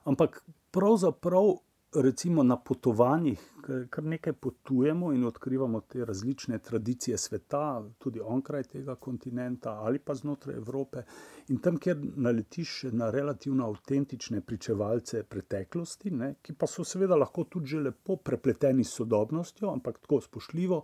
Ampak 0.05 0.43
pravzaprav, 0.71 1.57
recimo 2.01 2.43
na 2.43 2.57
potovanjih, 2.57 3.41
kar 3.89 4.03
nekaj 4.03 4.33
potujemo 4.33 5.11
in 5.13 5.23
odkrivamo 5.25 5.81
te 5.81 6.05
različne 6.05 6.59
tradicije 6.59 7.17
sveta, 7.17 7.83
tudi 7.97 8.19
onkraj 8.19 8.63
tega 8.63 8.95
kontinenta 8.95 9.71
ali 9.71 9.99
pa 9.99 10.15
znotraj 10.15 10.55
Evrope. 10.55 11.03
In 11.47 11.57
tam, 11.57 11.77
kjer 11.77 11.97
naletiš 12.15 12.83
na 12.91 13.09
relativno 13.11 13.67
avtentične 13.67 14.41
pričevalce 14.41 15.23
preteklosti, 15.23 16.11
ne, 16.11 16.33
ki 16.41 16.53
pa 16.53 16.67
so 16.67 16.83
seveda 16.83 17.15
lahko 17.15 17.43
tudi 17.43 17.67
že 17.67 17.79
lepo 17.89 18.15
prepleteni 18.15 18.83
s 18.83 18.93
sodobnostjo, 19.01 19.69
ampak 19.69 19.99
tako 19.99 20.21
spoštljivo 20.21 20.83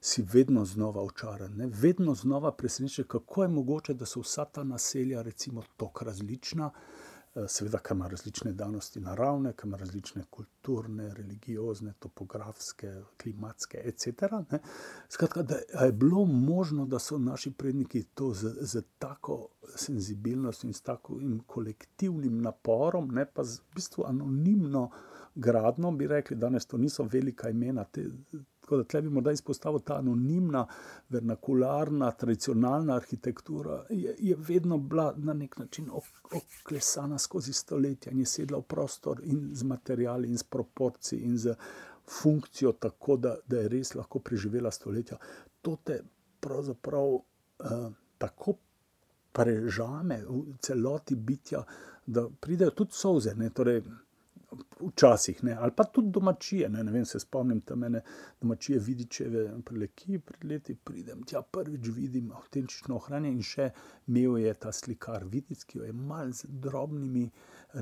si 0.00 0.22
vedno 0.32 0.64
znova 0.64 1.02
očaran, 1.02 1.56
ne? 1.56 1.68
vedno 1.72 2.14
znova 2.14 2.52
presenečen, 2.52 3.04
kako 3.08 3.42
je 3.42 3.48
mogoče, 3.48 3.94
da 3.94 4.06
so 4.06 4.20
vsa 4.20 4.44
ta 4.44 4.64
naselja, 4.64 5.22
recimo, 5.22 5.62
tako 5.76 6.04
različna, 6.04 6.70
eh, 6.74 7.05
seveda, 7.48 7.78
ker 7.78 7.96
ima 7.96 8.08
različne 8.08 8.52
danosti 8.52 9.00
naravne, 9.00 9.52
ker 9.52 9.68
ima 9.68 9.76
različne 9.76 10.24
kulturne, 10.30 11.08
religiozne, 11.14 11.92
topografske, 11.98 12.92
klimatske, 13.22 13.82
etc. 13.84 14.30
Ne? 14.50 14.60
Skratka, 15.08 15.42
da 15.42 15.84
je 15.84 15.92
bilo 15.92 16.24
možno, 16.24 16.86
da 16.86 16.98
so 16.98 17.18
naši 17.18 17.52
predniki 17.52 18.02
to 18.14 18.32
z, 18.34 18.54
z 18.60 18.82
tako 18.98 19.48
senzibilnostjo 19.76 20.68
in 20.68 20.74
s 20.74 20.80
takim 20.80 21.42
kolektivnim 21.46 22.40
naporom, 22.42 23.10
ne 23.14 23.26
pa 23.26 23.44
z 23.44 23.60
v 23.60 23.74
bistvu 23.74 24.04
anonimno. 24.06 24.90
Gradno 25.34 25.90
bi 25.92 26.06
rekli, 26.06 26.36
da 26.36 26.48
to 26.58 26.78
niso 26.78 27.04
velika 27.04 27.50
imena, 27.50 27.84
te, 27.84 28.06
Tako 28.66 28.76
da 28.76 28.84
tle 28.84 29.00
bi 29.02 29.10
morda 29.14 29.30
izpostavil 29.30 29.78
ta 29.86 29.94
anonimna, 30.00 30.64
vernakularna, 31.08 32.10
tradicionalna 32.10 32.96
arhitektura, 32.96 33.84
je, 33.90 34.14
je 34.18 34.36
vedno 34.38 34.78
bila 34.78 35.14
na 35.16 35.32
nek 35.32 35.58
način 35.58 35.90
oklesana 36.34 37.18
skozi 37.18 37.52
stoletja 37.52 38.12
in 38.12 38.24
je 38.24 38.26
sedla 38.26 38.58
v 38.58 38.66
prostor 38.66 39.20
in 39.24 39.50
z 39.54 39.62
materiali 39.64 40.28
in 40.28 40.38
s 40.38 40.42
proporci 40.42 41.16
in 41.16 41.38
z 41.38 41.54
funkcijo, 42.10 42.72
tako 42.72 43.16
da, 43.16 43.36
da 43.46 43.60
je 43.62 43.68
res 43.68 43.94
lahko 43.94 44.18
preživela 44.18 44.70
stoletja. 44.70 45.18
To 45.62 45.76
te 45.84 46.00
pravzaprav 46.40 47.14
uh, 47.14 47.22
tako 48.18 48.56
prežame 49.32 50.24
v 50.26 50.58
celoti 50.60 51.14
bitja, 51.14 51.62
da 52.06 52.26
pridejo 52.40 52.70
tudi 52.70 52.98
soze. 52.98 53.34
Torej, 53.54 53.82
Včasih, 54.80 55.44
ne, 55.44 55.54
ali 55.54 55.72
pa 55.76 55.84
tudi 55.84 56.10
domačije. 56.10 56.68
Ne, 56.68 56.84
ne 56.84 56.92
vem, 56.92 57.04
se 57.04 57.20
spomnim 57.20 57.60
tam 57.60 57.84
ene 57.84 58.02
domačije, 58.40 58.78
vidičeve, 58.78 59.44
preleki, 59.64 60.18
pred 60.18 60.44
leti 60.44 60.74
pridem 60.74 61.22
tja, 61.22 61.42
prvič 61.42 61.88
vidim 61.94 62.32
avtentično 62.32 62.96
ohranjanje 62.96 63.36
in 63.36 63.42
še 63.42 63.70
imel 64.06 64.38
je 64.42 64.54
ta 64.54 64.72
slikar 64.72 65.24
Vidic, 65.24 65.64
ki 65.64 65.78
jo 65.78 65.88
je 65.88 65.92
mal 65.92 66.32
z 66.32 66.48
drobnimi, 66.48 67.30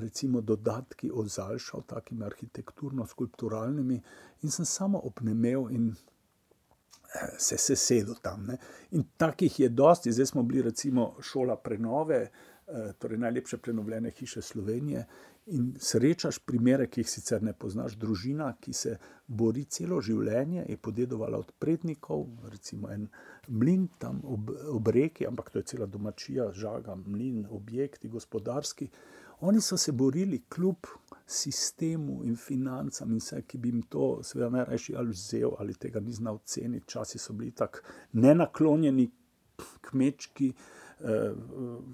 recimo, 0.01 0.41
dodatki 0.41 1.11
ozaljšal, 1.13 1.85
takimi 1.87 2.25
arhitekturno-skulpturalnimi, 2.25 4.01
in 4.41 4.51
sem 4.51 4.65
samo 4.65 5.01
obnemel 5.07 5.69
in 5.71 5.91
eh, 5.91 7.37
se 7.37 7.57
sesedel 7.57 8.19
tam. 8.21 8.47
Ne. 8.49 8.57
In 8.91 9.05
takih 9.17 9.59
je 9.59 9.69
dosti, 9.69 10.11
zdaj 10.11 10.33
smo 10.33 10.43
bili, 10.43 10.65
recimo, 10.71 11.13
šola 11.21 11.55
prenove. 11.55 12.25
Eh, 12.67 12.93
torej 12.97 13.17
najlepše 13.17 13.57
prenovljene 13.57 14.09
hiše 14.11 14.41
Slovenije. 14.41 15.05
In 15.53 15.75
srečaš 15.77 16.39
primere, 16.41 16.87
ki 16.89 17.03
jih 17.03 17.09
sicer 17.09 17.43
ne 17.45 17.51
poznaš, 17.53 17.93
družina, 18.01 18.47
ki 18.57 18.71
se 18.73 18.95
bori 19.27 19.67
celo 19.69 19.99
življenje, 20.01 20.63
je 20.65 20.77
podedovala 20.81 21.37
od 21.37 21.51
prednikov, 21.61 22.23
recimo 22.49 22.89
en 22.89 23.03
mlin 23.47 23.83
tam 24.01 24.23
ob, 24.25 24.49
ob 24.73 24.89
reki, 24.89 25.27
ampak 25.29 25.51
to 25.53 25.61
je 25.61 25.67
cela 25.69 25.85
domačija, 25.85 26.47
žaga, 26.49 26.95
mlin, 26.97 27.43
objekti, 27.53 28.09
gospodarski. 28.09 28.89
Oni 29.45 29.61
so 29.61 29.77
se 29.77 29.93
borili 29.93 30.41
kljub 30.49 30.89
sistemu 31.27 32.23
in 32.25 32.39
financam 32.41 33.13
in 33.13 33.21
vse, 33.21 33.43
ki 33.45 33.61
bi 33.61 33.69
jim 33.69 33.83
to, 33.85 34.07
seveda, 34.25 34.49
najrajši 34.57 34.95
ali 34.97 35.13
vzel 35.13 35.53
ali 35.59 35.77
tega 35.77 36.01
ni 36.01 36.13
znal 36.13 36.41
ceniti. 36.45 36.89
Časi 36.89 37.21
so 37.21 37.37
bili 37.37 37.51
tako 37.51 37.85
nenaklonjeni 38.13 39.11
kmečki. 39.81 40.53
Eh, 41.03 41.31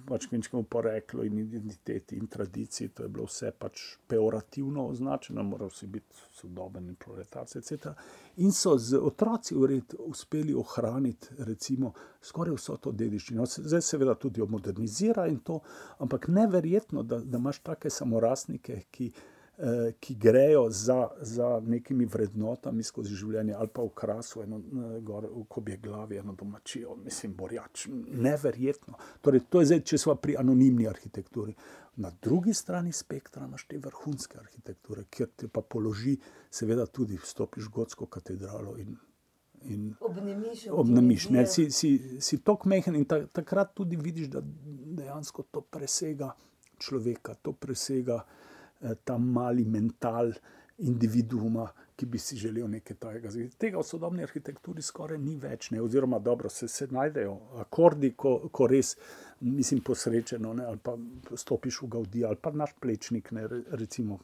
pač 0.06 0.28
kmečkemu 0.30 0.64
poreklu 0.64 1.24
in 1.26 1.40
identiteti 1.40 2.16
in 2.16 2.28
tradiciji. 2.28 2.90
To 2.90 3.04
je 3.04 3.10
bilo 3.10 3.26
vse 3.26 3.50
pač 3.52 3.82
peorativno 4.08 4.86
označeno, 4.88 5.44
moral 5.44 5.70
si 5.74 5.88
biti 5.88 6.22
sodoben 6.38 6.86
in 6.90 6.96
proletarci, 6.96 7.58
etc. 7.58 7.96
In 8.38 8.52
so 8.54 8.78
z 8.78 9.02
otroci 9.02 9.56
ured 9.56 9.96
uspeli 10.06 10.54
ohraniti 10.54 11.34
recimo 11.38 11.94
skoraj 12.22 12.54
vso 12.56 12.78
to 12.78 12.92
dediščino. 12.92 13.46
Zdaj 13.46 13.82
seveda 13.82 14.16
tudi 14.16 14.40
jo 14.40 14.46
modernizira 14.46 15.26
in 15.28 15.40
to, 15.40 15.60
ampak 15.98 16.28
neverjetno, 16.28 17.02
da, 17.04 17.20
da 17.20 17.42
imaš 17.42 17.64
take 17.66 17.90
samorastnike, 17.90 18.84
ki 18.92 19.12
Eh, 19.12 19.41
ki 20.00 20.16
grejo 20.16 20.70
za, 20.70 21.08
za 21.22 21.62
nekimi 21.66 22.06
vrednotami 22.06 22.84
skozi 22.84 23.16
življenje, 23.16 23.54
ali 23.54 23.70
pa 23.70 23.84
v 23.86 23.92
krasu, 23.94 24.42
eno, 24.42 24.58
gor, 25.06 25.28
v 25.30 25.44
kobje 25.50 25.78
glavi, 25.84 26.18
eno 26.18 26.34
domačijo, 26.38 26.96
mislim, 27.04 27.36
borjač. 27.38 27.86
Neverjetno. 28.26 28.98
Torej, 29.22 29.46
to 29.50 29.62
je 29.62 29.70
zdaj, 29.70 29.84
če 29.92 30.02
smo 30.02 30.16
pri 30.18 30.40
anonimni 30.42 30.90
arhitekturi. 30.90 31.54
Na 32.02 32.10
drugi 32.24 32.56
strani 32.58 32.94
spektra 32.96 33.46
imaš 33.46 33.68
te 33.70 33.78
vrhunske 33.78 34.40
arhitekture, 34.42 35.06
kjer 35.14 35.30
te 35.44 35.52
pa 35.52 35.62
položi, 35.62 36.16
seveda, 36.50 36.88
tudi 36.90 37.20
vstopiš 37.22 37.70
v 37.70 37.76
gotsko 37.78 38.10
katedralo 38.10 38.78
in. 38.82 38.98
In 39.70 39.92
obnemiš, 40.74 41.28
ne, 41.30 41.44
si, 41.46 41.68
si, 41.70 41.92
si 42.18 42.40
tako 42.42 42.72
mehen, 42.72 42.96
in 42.98 43.04
ta, 43.06 43.20
takrat 43.30 43.76
tudi 43.78 43.94
vidiš, 43.94 44.32
da 44.34 44.42
dejansko 44.42 45.46
to 45.54 45.62
presega 45.62 46.32
človeka, 46.82 47.36
to 47.46 47.54
presega 47.54 48.18
uh, 48.24 48.24
Eh, 48.26 48.51
ta 49.04 49.18
mali 49.18 49.66
mental 49.66 50.34
individuuma, 50.82 51.68
ki 51.96 52.06
bi 52.06 52.18
si 52.18 52.36
želel 52.38 52.70
nekaj 52.70 52.98
takega. 52.98 53.30
Tega 53.62 53.78
v 53.78 53.86
sodobni 53.86 54.24
arhitekturi 54.26 54.82
skoraj 54.82 55.20
ni 55.22 55.36
več, 55.38 55.70
ne? 55.72 55.82
oziroma 55.82 56.20
dobro 56.20 56.50
se, 56.50 56.68
se 56.68 56.88
najdejo 56.90 57.36
akordi, 57.62 58.14
ko, 58.18 58.34
ko 58.50 58.68
res, 58.72 58.96
mislim, 59.46 59.84
posrečeno, 59.86 60.56
ne? 60.58 60.66
ali 60.66 60.82
pa 60.82 60.96
stopiš 61.38 61.84
v 61.84 61.92
Gaudi, 61.96 62.26
ali 62.26 62.42
pa 62.42 62.54
naš 62.58 62.74
plečnik, 62.82 63.30
ne? 63.38 63.46
recimo. 63.78 64.18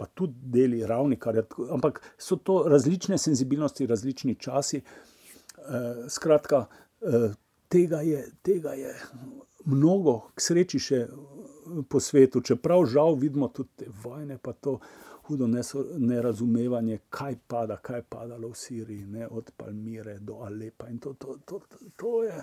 Pa 0.00 0.06
tudi 0.16 0.48
deli 0.54 0.80
ravnikar, 0.86 1.42
ampak 1.76 2.00
so 2.16 2.38
to 2.40 2.62
različne 2.72 3.18
senzibilnosti, 3.20 3.86
različni 3.86 4.38
časi. 4.40 4.80
E, 4.80 5.80
skratka, 6.08 6.62
e, 7.04 7.20
tega, 7.68 8.00
je, 8.00 8.24
tega 8.42 8.72
je 8.80 8.94
mnogo, 9.68 10.30
k 10.34 10.46
sreči 10.46 10.80
še 10.80 11.02
po 11.88 12.00
svetu, 12.00 12.40
čeprav 12.40 12.84
žal 12.86 13.14
vidimo 13.14 13.48
tudi 13.48 13.68
te 13.76 13.86
vojne, 14.02 14.38
pa 14.38 14.52
to 14.52 14.78
hudo 15.30 15.46
nerazumevanje, 15.98 16.98
kaj 17.10 17.36
pada, 17.48 17.76
kaj 17.76 17.98
je 17.98 18.02
padalo 18.02 18.48
v 18.48 18.56
Siriji, 18.56 19.06
ne, 19.06 19.28
od 19.28 19.52
Palmire 19.56 20.18
do 20.18 20.40
Alepa. 20.42 20.88
In 20.88 20.98
to, 20.98 21.14
to, 21.14 21.36
to, 21.44 21.60
to, 21.96 22.22
je, 22.24 22.42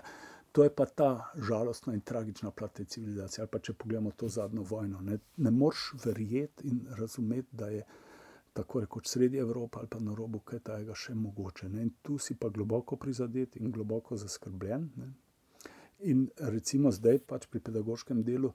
to 0.51 0.63
je 0.63 0.69
pa 0.69 0.85
ta 0.85 1.31
žalostna 1.49 1.93
in 1.93 2.01
tragična 2.01 2.51
plat 2.51 2.73
te 2.73 2.85
civilizacije. 2.85 3.43
Ali 3.43 3.51
pa 3.51 3.59
če 3.59 3.73
pogledamo 3.73 4.11
to 4.15 4.29
zadnjo 4.29 4.63
vojno, 4.63 5.01
ne, 5.01 5.19
ne 5.37 5.51
moreš 5.51 5.93
verjeti 6.05 6.67
in 6.67 6.85
razumeti, 6.97 7.49
da 7.51 7.69
je. 7.69 7.85
Tako 8.57 8.79
rekoč 8.81 9.07
sredi 9.07 9.37
Evrope 9.37 9.77
ali 9.79 9.87
pa 9.87 9.99
na 10.01 10.15
robu, 10.17 10.39
kaj 10.39 10.63
tega 10.65 10.95
še 10.97 11.13
mogoče. 11.13 11.67
Ne? 11.69 11.83
In 11.85 11.91
tu 12.01 12.15
si 12.17 12.33
pa 12.33 12.49
globoko 12.49 12.97
prizadet 12.97 13.55
in 13.55 13.69
globoko 13.71 14.17
zaskrbljen. 14.17 14.87
Ne? 14.97 15.11
In 16.09 16.23
recimo 16.37 16.89
zdaj, 16.91 17.19
pač 17.29 17.45
pri 17.49 17.59
pedagoškem 17.59 18.23
delu, 18.25 18.49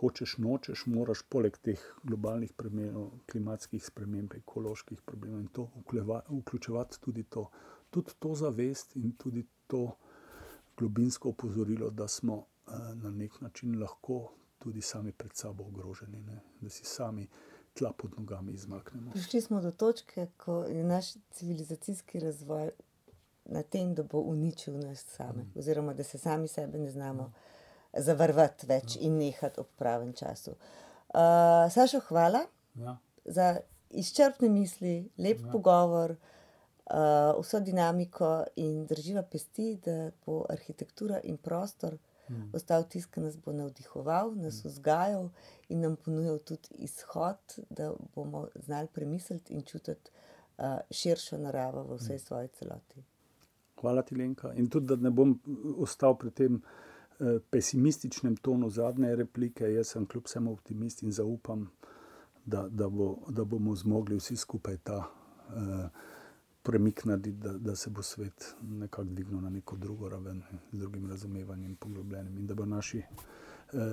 hočeš, 0.00 0.38
nočeš, 0.38 0.86
moraš 0.86 1.22
poleg 1.28 1.56
teh 1.62 1.80
globalnih 2.04 2.52
problemov, 2.52 3.10
klimatskih 3.30 3.84
sprememb, 3.84 4.34
ekoloških 4.34 5.00
problemov 5.02 5.40
in 5.40 5.48
to 5.48 5.68
vključevati 6.28 7.00
tudi 7.00 7.22
to, 7.22 7.48
tudi 7.90 8.12
to 8.18 8.34
zavest 8.34 8.96
in 8.96 9.12
tudi 9.12 9.46
to 9.66 9.96
globinsko 10.76 11.28
opozorilo, 11.28 11.90
da 11.90 12.08
smo 12.08 12.44
eh, 12.44 12.72
na 12.94 13.10
nek 13.10 13.40
način 13.40 13.80
lahko 13.80 14.32
tudi 14.58 14.80
sami 14.80 15.12
pred 15.12 15.32
sabo 15.34 15.64
ogroženi, 15.64 16.22
ne? 16.22 16.40
da 16.60 16.68
si 16.68 16.84
sami 16.84 17.28
tla 17.74 17.92
pod 17.92 18.18
nogami 18.18 18.52
izmaknemo. 18.52 19.10
Prišli 19.12 19.40
smo 19.40 19.60
do 19.60 19.70
točke, 19.70 20.26
ko 20.36 20.64
je 20.64 20.84
naš 20.84 21.14
civilizacijski 21.30 22.20
razvoj 22.20 22.70
na 23.44 23.62
tem, 23.62 23.94
da 23.94 24.02
bo 24.02 24.18
uničil 24.18 24.78
nas 24.78 25.04
same, 25.04 25.42
mm. 25.42 25.58
oziroma 25.58 25.94
da 25.94 26.02
se 26.04 26.18
sami 26.18 26.48
sebe 26.48 26.78
ne 26.78 26.90
znamo. 26.90 27.22
Mm 27.22 27.56
zavrvati 27.98 28.66
več 28.66 28.96
ja. 28.96 29.02
in 29.06 29.18
nehati 29.18 29.60
ob 29.60 29.68
pravem 29.78 30.12
času. 30.16 30.56
Uh, 31.16 31.66
Sašo, 31.72 32.00
hvala 32.08 32.42
ja. 32.74 32.96
za 33.24 33.56
izčrpne 33.90 34.48
misli, 34.48 34.96
lep 35.18 35.40
ja. 35.44 35.52
pogovor, 35.52 36.16
uh, 36.90 37.40
vso 37.40 37.60
dinamiko 37.60 38.44
in 38.56 38.84
drživa 38.86 39.22
pesti, 39.22 39.76
da 39.84 40.10
bo 40.26 40.42
arhitektura 40.50 41.20
in 41.24 41.38
prostor 41.38 41.96
hmm. 42.28 42.50
ostal 42.54 42.84
tisti, 42.90 43.12
ki 43.14 43.24
nas 43.24 43.36
bo 43.40 43.54
navdihoval, 43.56 44.34
nas 44.36 44.62
hmm. 44.62 44.70
vzgajal 44.70 45.28
in 45.68 45.84
nam 45.86 45.96
ponujal 45.96 46.38
tudi 46.38 46.82
izhod, 46.86 47.58
da 47.70 47.92
bomo 48.14 48.46
znali 48.66 48.88
premisliti 48.92 49.54
in 49.54 49.62
čutiti 49.62 50.10
uh, 50.58 50.78
širšo 50.90 51.38
naravo 51.38 51.86
v 51.90 52.00
vsej 52.00 52.18
hmm. 52.18 52.26
svoji 52.26 52.48
celoti. 52.58 53.04
Hvala 53.80 54.02
ti, 54.02 54.16
Lenka. 54.16 54.52
In 54.56 54.70
tudi, 54.72 54.86
da 54.86 54.96
ne 54.96 55.10
bom 55.10 55.36
ostal 55.78 56.16
pri 56.18 56.30
tem. 56.30 56.60
Eh, 57.20 57.38
pesimističnem 57.50 58.36
tonu 58.36 58.70
zadnje 58.70 59.16
replike, 59.16 59.64
jaz 59.72 59.88
sem 59.88 60.06
kljub 60.06 60.24
vsemu 60.26 60.52
optimist 60.52 61.02
in 61.02 61.12
zaupam, 61.12 61.70
da, 62.44 62.68
da, 62.68 62.88
bo, 62.88 63.16
da 63.28 63.44
bomo 63.44 63.74
zmogli 63.74 64.16
vsi 64.16 64.36
skupaj 64.36 64.76
ta 64.84 64.98
eh, 65.48 65.88
premik 66.62 67.04
narediti, 67.04 67.38
da, 67.38 67.52
da 67.52 67.76
se 67.76 67.90
bo 67.90 68.02
svet 68.02 68.54
nekako 68.62 69.04
dvignil 69.04 69.40
na 69.40 69.50
neko 69.50 69.76
drugo 69.76 70.08
raven, 70.08 70.42
z 70.72 70.78
drugim 70.78 71.08
razumevanjem, 71.10 71.76
poglobljenim 71.76 72.38
in 72.38 72.46
da 72.46 72.54
bo 72.54 72.66
naši 72.66 72.98
eh, 72.98 73.06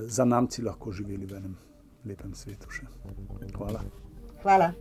zanamci 0.06 0.62
lahko 0.62 0.92
živeli 0.92 1.26
v 1.26 1.40
enem 1.40 1.58
lepem 2.06 2.36
svetu. 2.36 2.72
Še. 2.72 2.88
Hvala. 3.56 3.84
Hvala. 4.42 4.72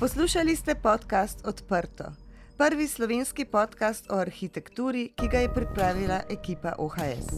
Poslušali 0.00 0.56
ste 0.56 0.74
podcast 0.74 1.46
Odprto 1.46 2.29
prvi 2.60 2.88
slovenski 2.88 3.44
podcast 3.44 4.10
o 4.10 4.16
arhitekturi, 4.20 5.12
ki 5.16 5.28
ga 5.32 5.38
je 5.38 5.54
pripravila 5.54 6.20
ekipa 6.28 6.72
OHS. 6.78 7.28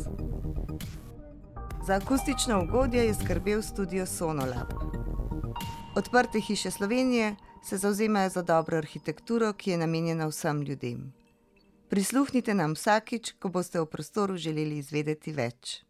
Za 1.87 1.95
akustično 1.95 2.63
ugodje 2.65 3.05
je 3.05 3.15
skrbel 3.15 3.63
studio 3.63 4.07
Sonolab. 4.07 4.73
Odprte 5.97 6.41
hiše 6.41 6.71
Slovenije 6.71 7.37
se 7.65 7.77
zauzemajo 7.77 8.29
za 8.29 8.43
dobro 8.43 8.77
arhitekturo, 8.77 9.53
ki 9.53 9.71
je 9.71 9.79
namenjena 9.79 10.27
vsem 10.27 10.63
ljudem. 10.63 11.13
Prisluhnite 11.89 12.55
nam 12.55 12.75
vsakič, 12.75 13.33
ko 13.39 13.49
boste 13.49 13.81
v 13.81 13.87
prostoru 13.87 14.37
želeli 14.37 14.79
izvedeti 14.79 15.33
več. 15.33 15.85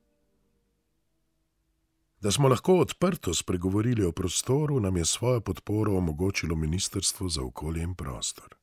Da 2.20 2.30
smo 2.30 2.48
lahko 2.48 2.74
odprto 2.84 3.34
spregovorili 3.34 4.04
o 4.04 4.12
prostoru, 4.12 4.80
nam 4.80 4.96
je 4.96 5.04
svojo 5.04 5.40
podporo 5.40 5.96
omogočilo 5.96 6.56
Ministrstvo 6.56 7.28
za 7.28 7.42
okolje 7.42 7.82
in 7.82 7.94
prostor. 7.94 8.61